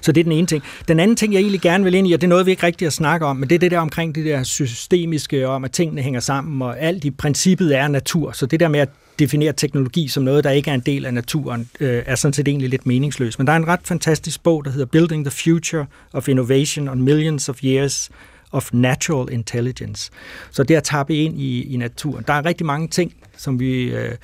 Så 0.00 0.12
det 0.12 0.20
er 0.20 0.24
den 0.24 0.32
ene 0.32 0.46
ting. 0.46 0.62
Den 0.88 1.00
anden 1.00 1.16
ting, 1.16 1.32
jeg 1.32 1.40
egentlig 1.40 1.60
gerne 1.60 1.84
vil 1.84 1.94
ind 1.94 2.08
i, 2.08 2.12
og 2.12 2.20
det 2.20 2.26
er 2.26 2.28
noget, 2.28 2.46
vi 2.46 2.50
ikke 2.50 2.66
rigtig 2.66 2.86
har 2.86 2.90
snakket 2.90 3.28
om, 3.28 3.36
men 3.36 3.48
det 3.48 3.54
er 3.54 3.58
det 3.58 3.70
der 3.70 3.78
omkring 3.78 4.14
det 4.14 4.24
der 4.24 4.42
systemiske, 4.42 5.48
om 5.48 5.64
at 5.64 5.72
tingene 5.72 6.02
hænger 6.02 6.20
sammen, 6.20 6.62
og 6.62 6.80
alt 6.80 7.04
i 7.04 7.10
princippet 7.10 7.76
er 7.76 7.88
natur. 7.88 8.32
Så 8.32 8.46
det 8.46 8.60
der 8.60 8.68
med 8.68 8.80
at 8.80 8.88
definere 9.18 9.52
teknologi 9.52 10.08
som 10.08 10.22
noget, 10.22 10.44
der 10.44 10.50
ikke 10.50 10.70
er 10.70 10.74
en 10.74 10.80
del 10.80 11.06
af 11.06 11.14
naturen, 11.14 11.68
øh, 11.80 12.02
er 12.06 12.14
sådan 12.14 12.32
set 12.32 12.48
egentlig 12.48 12.68
lidt 12.68 12.86
meningsløst. 12.86 13.38
Men 13.38 13.46
der 13.46 13.52
er 13.52 13.56
en 13.56 13.68
ret 13.68 13.80
fantastisk 13.84 14.42
bog, 14.42 14.64
der 14.64 14.70
hedder 14.70 14.86
Building 14.86 15.24
the 15.24 15.30
Future 15.44 15.86
of 16.12 16.28
Innovation 16.28 16.88
on 16.88 17.02
Millions 17.02 17.48
of 17.48 17.64
Years 17.64 18.10
of 18.52 18.70
Natural 18.72 19.32
Intelligence. 19.32 20.10
Så 20.50 20.62
det 20.62 20.74
at 20.74 20.82
tappe 20.82 21.16
ind 21.16 21.40
i, 21.40 21.74
i 21.74 21.76
naturen. 21.76 22.24
Der 22.26 22.32
er 22.32 22.44
rigtig 22.44 22.66
mange 22.66 22.88
ting, 22.88 23.14
som 23.36 23.60
vi... 23.60 23.82
Øh, 23.82 24.14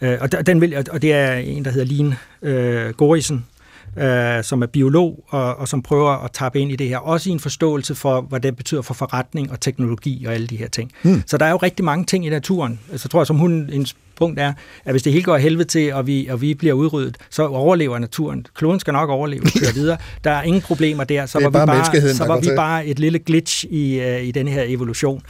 øh, 0.00 0.18
og, 0.20 0.46
den 0.46 0.60
vil, 0.60 0.76
og 0.90 1.02
det 1.02 1.12
er 1.12 1.34
en, 1.34 1.64
der 1.64 1.70
hedder 1.70 1.86
Line 1.86 2.16
øh, 2.42 2.90
Gorisen, 2.90 3.44
øh, 3.98 4.44
som 4.44 4.62
er 4.62 4.66
biolog, 4.66 5.24
og, 5.28 5.56
og 5.56 5.68
som 5.68 5.82
prøver 5.82 6.24
at 6.24 6.30
tappe 6.32 6.60
ind 6.60 6.72
i 6.72 6.76
det 6.76 6.88
her, 6.88 6.98
også 6.98 7.30
i 7.30 7.32
en 7.32 7.40
forståelse 7.40 7.94
for, 7.94 8.20
hvad 8.20 8.40
det 8.40 8.56
betyder 8.56 8.82
for 8.82 8.94
forretning 8.94 9.50
og 9.50 9.60
teknologi 9.60 10.24
og 10.26 10.34
alle 10.34 10.46
de 10.46 10.56
her 10.56 10.68
ting. 10.68 10.92
Hmm. 11.02 11.22
Så 11.26 11.38
der 11.38 11.46
er 11.46 11.50
jo 11.50 11.56
rigtig 11.56 11.84
mange 11.84 12.04
ting 12.04 12.26
i 12.26 12.28
naturen. 12.28 12.80
Altså, 12.90 13.06
jeg 13.06 13.10
tror, 13.10 13.24
som 13.24 13.36
hun, 13.36 13.70
en 13.72 13.86
punkt 14.16 14.40
er, 14.40 14.52
at 14.84 14.92
hvis 14.92 15.02
det 15.02 15.12
hele 15.12 15.24
går 15.24 15.36
helvede 15.36 15.68
til, 15.68 15.92
og 15.92 16.06
vi, 16.06 16.26
og 16.26 16.40
vi 16.40 16.54
bliver 16.54 16.74
udryddet, 16.74 17.16
så 17.30 17.46
overlever 17.46 17.98
naturen. 17.98 18.46
Kloden 18.54 18.80
skal 18.80 18.92
nok 18.92 19.10
overleve 19.10 19.42
og 19.42 19.60
køre 19.60 19.74
videre. 19.74 19.96
Der 20.24 20.30
er 20.30 20.42
ingen 20.42 20.62
problemer 20.62 21.04
der. 21.04 21.26
Så 21.26 21.40
var, 21.42 21.50
bare 21.50 21.62
vi, 21.62 22.00
bare, 22.00 22.14
så 22.14 22.26
var 22.26 22.40
vi 22.40 22.48
bare 22.56 22.86
et 22.86 22.98
lille 22.98 23.18
glitch 23.18 23.64
i, 23.64 24.00
uh, 24.00 24.22
i 24.22 24.30
den 24.30 24.48
her 24.48 24.62
evolution. 24.66 25.22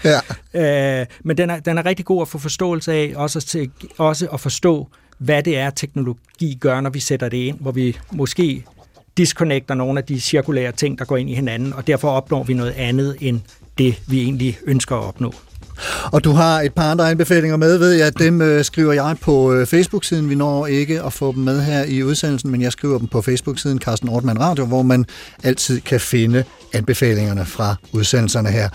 Ja. 0.55 1.01
Uh, 1.01 1.07
men 1.25 1.37
den 1.37 1.51
er, 1.51 1.61
den 1.61 1.79
er 1.79 1.87
rigtig 1.87 2.05
god 2.05 2.23
at 2.23 2.29
få 2.29 2.39
forståelse 2.39 2.93
af, 2.93 3.13
også, 3.17 3.41
til, 3.41 3.71
også 3.99 4.27
at 4.27 4.41
forstå, 4.41 4.89
hvad 5.19 5.43
det 5.43 5.59
er, 5.59 5.71
teknologi 5.71 6.59
gør, 6.61 6.81
når 6.81 6.91
vi 6.91 7.01
sætter 7.01 7.29
det 7.29 7.37
ind, 7.37 7.59
hvor 7.61 7.73
vi 7.73 7.97
måske 8.13 8.65
disconnecter 9.17 9.75
nogle 9.75 9.99
af 9.99 10.05
de 10.05 10.21
cirkulære 10.21 10.73
ting, 10.73 10.99
der 10.99 11.05
går 11.05 11.17
ind 11.17 11.31
i 11.31 11.35
hinanden, 11.35 11.73
og 11.73 11.87
derfor 11.87 12.11
opnår 12.11 12.43
vi 12.43 12.55
noget 12.55 12.73
andet 12.73 13.17
end 13.21 13.41
det, 13.79 14.03
vi 14.07 14.23
egentlig 14.23 14.59
ønsker 14.65 14.97
at 14.97 15.05
opnå. 15.05 15.35
Og 16.13 16.25
du 16.25 16.33
har 16.33 16.61
et 16.61 16.75
par 16.75 16.91
andre 16.91 17.11
anbefalinger 17.11 17.57
med, 17.57 17.79
ved 17.79 17.93
jeg. 17.93 18.19
Dem 18.19 18.43
øh, 18.43 18.65
skriver 18.65 18.93
jeg 18.93 19.17
på 19.21 19.53
øh, 19.53 19.67
Facebook-siden. 19.67 20.31
Vi 20.31 20.35
når 20.35 20.67
ikke 20.67 21.03
at 21.03 21.13
få 21.13 21.33
dem 21.33 21.43
med 21.43 21.63
her 21.63 21.85
i 21.85 22.03
udsendelsen, 22.03 22.51
men 22.51 22.63
jeg 22.63 22.73
skriver 22.73 22.99
dem 22.99 23.09
på 23.09 23.23
Facebook-siden 23.23 23.79
Carsten 23.79 24.09
Ortmann 24.09 24.41
Radio, 24.41 24.65
hvor 24.65 24.83
man 24.83 25.05
altid 25.43 25.81
kan 25.81 26.01
finde 26.01 26.45
anbefalingerne 26.73 27.45
fra 27.45 27.75
udsendelserne 27.93 28.49
her. 28.49 28.69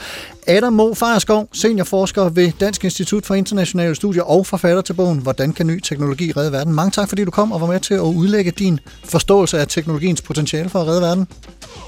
Adam 0.48 0.74
Mo 0.74 0.94
Fajerskov, 0.94 1.50
seniorforsker 1.54 2.30
ved 2.30 2.52
Dansk 2.60 2.84
Institut 2.84 3.26
for 3.26 3.36
Internationale 3.36 3.96
Studier 3.96 4.24
og 4.24 4.46
forfatter 4.46 4.82
til 4.82 4.94
bogen 4.94 5.20
Hvordan 5.20 5.54
kan 5.54 5.68
ny 5.68 5.80
teknologi 5.80 6.32
redde 6.32 6.52
verden? 6.52 6.74
Mange 6.74 6.92
tak, 6.92 7.10
fordi 7.10 7.26
du 7.26 7.32
kom 7.32 7.52
og 7.52 7.62
var 7.62 7.68
med 7.68 7.80
til 7.80 7.94
at 7.94 8.00
udlægge 8.00 8.52
din 8.52 8.80
forståelse 9.06 9.60
af 9.60 9.68
teknologiens 9.68 10.22
potentiale 10.22 10.70
for 10.70 10.82
at 10.82 10.88
redde 10.88 11.02
verden. 11.02 11.28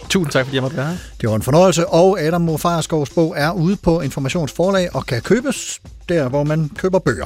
Tusind 0.10 0.32
tak, 0.32 0.46
fordi 0.46 0.56
jeg 0.56 0.62
måtte 0.62 0.78
være 0.78 0.88
her. 0.88 0.98
Det 1.22 1.30
var 1.30 1.36
en 1.36 1.42
fornøjelse, 1.42 1.88
og 1.88 2.22
Adam 2.22 2.42
Mofarskovs 2.42 3.10
bog 3.10 3.34
er 3.38 3.52
ude 3.52 3.76
på 3.76 4.02
Informationsforlag 4.02 4.96
og 4.96 5.06
kan 5.06 5.22
købes 5.22 5.82
der, 6.10 6.30
hvor 6.30 6.44
man 6.44 6.72
køber 6.78 7.00
bøger. 7.00 7.26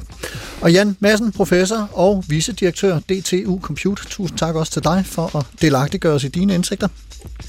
Og 0.61 0.71
Jan 0.71 0.97
Madsen, 0.99 1.31
professor 1.31 1.89
og 1.93 2.23
vicedirektør 2.27 2.99
DTU 2.99 3.59
Compute, 3.59 4.05
tusind 4.09 4.37
tak 4.37 4.55
også 4.55 4.71
til 4.71 4.83
dig 4.83 5.03
for 5.05 5.37
at 5.37 5.45
delagtiggøre 5.61 6.13
os 6.13 6.23
i 6.23 6.27
dine 6.27 6.55
indsigter. 6.55 6.87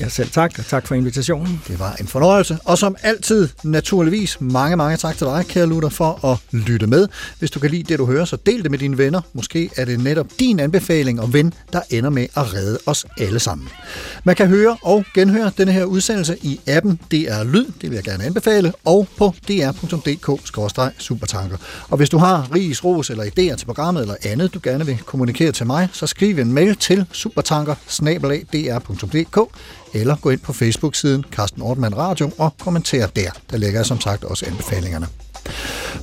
Ja, 0.01 0.09
selv 0.09 0.31
tak, 0.31 0.59
og 0.59 0.66
tak 0.66 0.87
for 0.87 0.95
invitationen. 0.95 1.62
Det 1.68 1.79
var 1.79 1.95
en 2.01 2.07
fornøjelse. 2.07 2.59
Og 2.64 2.79
som 2.79 2.97
altid, 3.03 3.49
naturligvis, 3.64 4.41
mange, 4.41 4.77
mange 4.77 4.97
tak 4.97 5.16
til 5.16 5.27
dig, 5.27 5.45
kære 5.49 5.66
Luther, 5.66 5.89
for 5.89 6.33
at 6.33 6.39
lytte 6.53 6.87
med. 6.87 7.09
Hvis 7.39 7.51
du 7.51 7.61
kan 7.61 7.70
lide 7.70 7.83
det, 7.83 7.99
du 7.99 8.07
hører, 8.07 8.24
så 8.24 8.37
del 8.47 8.62
det 8.62 8.70
med 8.70 8.79
dine 8.79 8.99
venner. 8.99 9.20
Måske 9.33 9.70
er 9.77 9.85
det 9.85 10.01
netop 10.01 10.27
din 10.41 10.61
anbefaling 10.61 11.20
og 11.20 11.33
ven, 11.33 11.55
der 11.72 11.81
ender 11.91 12.11
med 12.11 12.27
at 12.37 12.55
redde 12.55 12.79
os 12.87 13.07
alle 13.18 13.39
sammen. 13.41 13.68
Man 14.24 14.37
kan 14.37 14.47
høre 14.47 14.77
og 14.83 15.05
genhøre 15.14 15.51
denne 15.59 15.72
her 15.72 15.85
udsendelse 15.85 16.37
i 16.43 16.61
appen 16.66 17.01
DR 17.11 17.45
Lyd, 17.45 17.66
det 17.81 17.91
vil 17.91 17.95
jeg 17.95 18.05
gerne 18.05 18.24
anbefale, 18.24 18.72
og 18.85 19.09
på 19.18 19.35
supertanker. 21.17 21.57
Og 21.89 21.97
hvis 21.97 22.11
du 22.11 22.19
har 22.19 22.49
ris, 22.55 22.85
ros 22.85 23.11
eller 23.11 23.25
idéer 23.25 23.57
til 23.57 23.67
programmet 23.67 24.03
eller 24.03 24.14
andet, 24.25 24.55
du 24.55 24.61
gerne 24.62 24.87
vil 24.87 24.99
kommunikere 24.99 25.53
til 25.53 25.67
mig, 25.67 25.89
så 25.93 26.07
skriv 26.07 26.39
en 26.39 26.53
mail 26.53 26.77
til 26.77 27.07
supertanker 27.12 27.75
eller 29.95 30.17
gå 30.17 30.31
ind 30.31 30.41
på 30.41 30.53
Facebook-siden 30.53 31.25
Carsten 31.33 31.62
Ortmann 31.62 31.97
Radio 31.97 32.31
og 32.39 32.55
kommenter 32.59 33.07
der. 33.07 33.31
Der 33.51 33.57
lægger 33.57 33.79
jeg 33.79 33.87
som 33.87 34.01
sagt 34.01 34.25
også 34.25 34.47
anbefalingerne. 34.47 35.07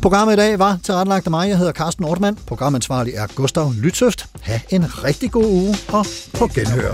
Programmet 0.01 0.33
i 0.33 0.37
dag 0.37 0.59
var 0.59 0.79
tilrettelagt 0.83 1.25
af 1.25 1.31
mig. 1.31 1.49
Jeg 1.49 1.57
hedder 1.57 1.71
Carsten 1.71 2.05
Ortmann. 2.05 2.37
Programansvarlig 2.47 3.13
er 3.13 3.27
Gustav 3.35 3.73
Lytsøft. 3.73 4.25
Ha' 4.41 4.59
en 4.69 5.03
rigtig 5.03 5.31
god 5.31 5.45
uge 5.45 5.75
og 5.87 6.05
på 6.33 6.47
genhør. 6.47 6.93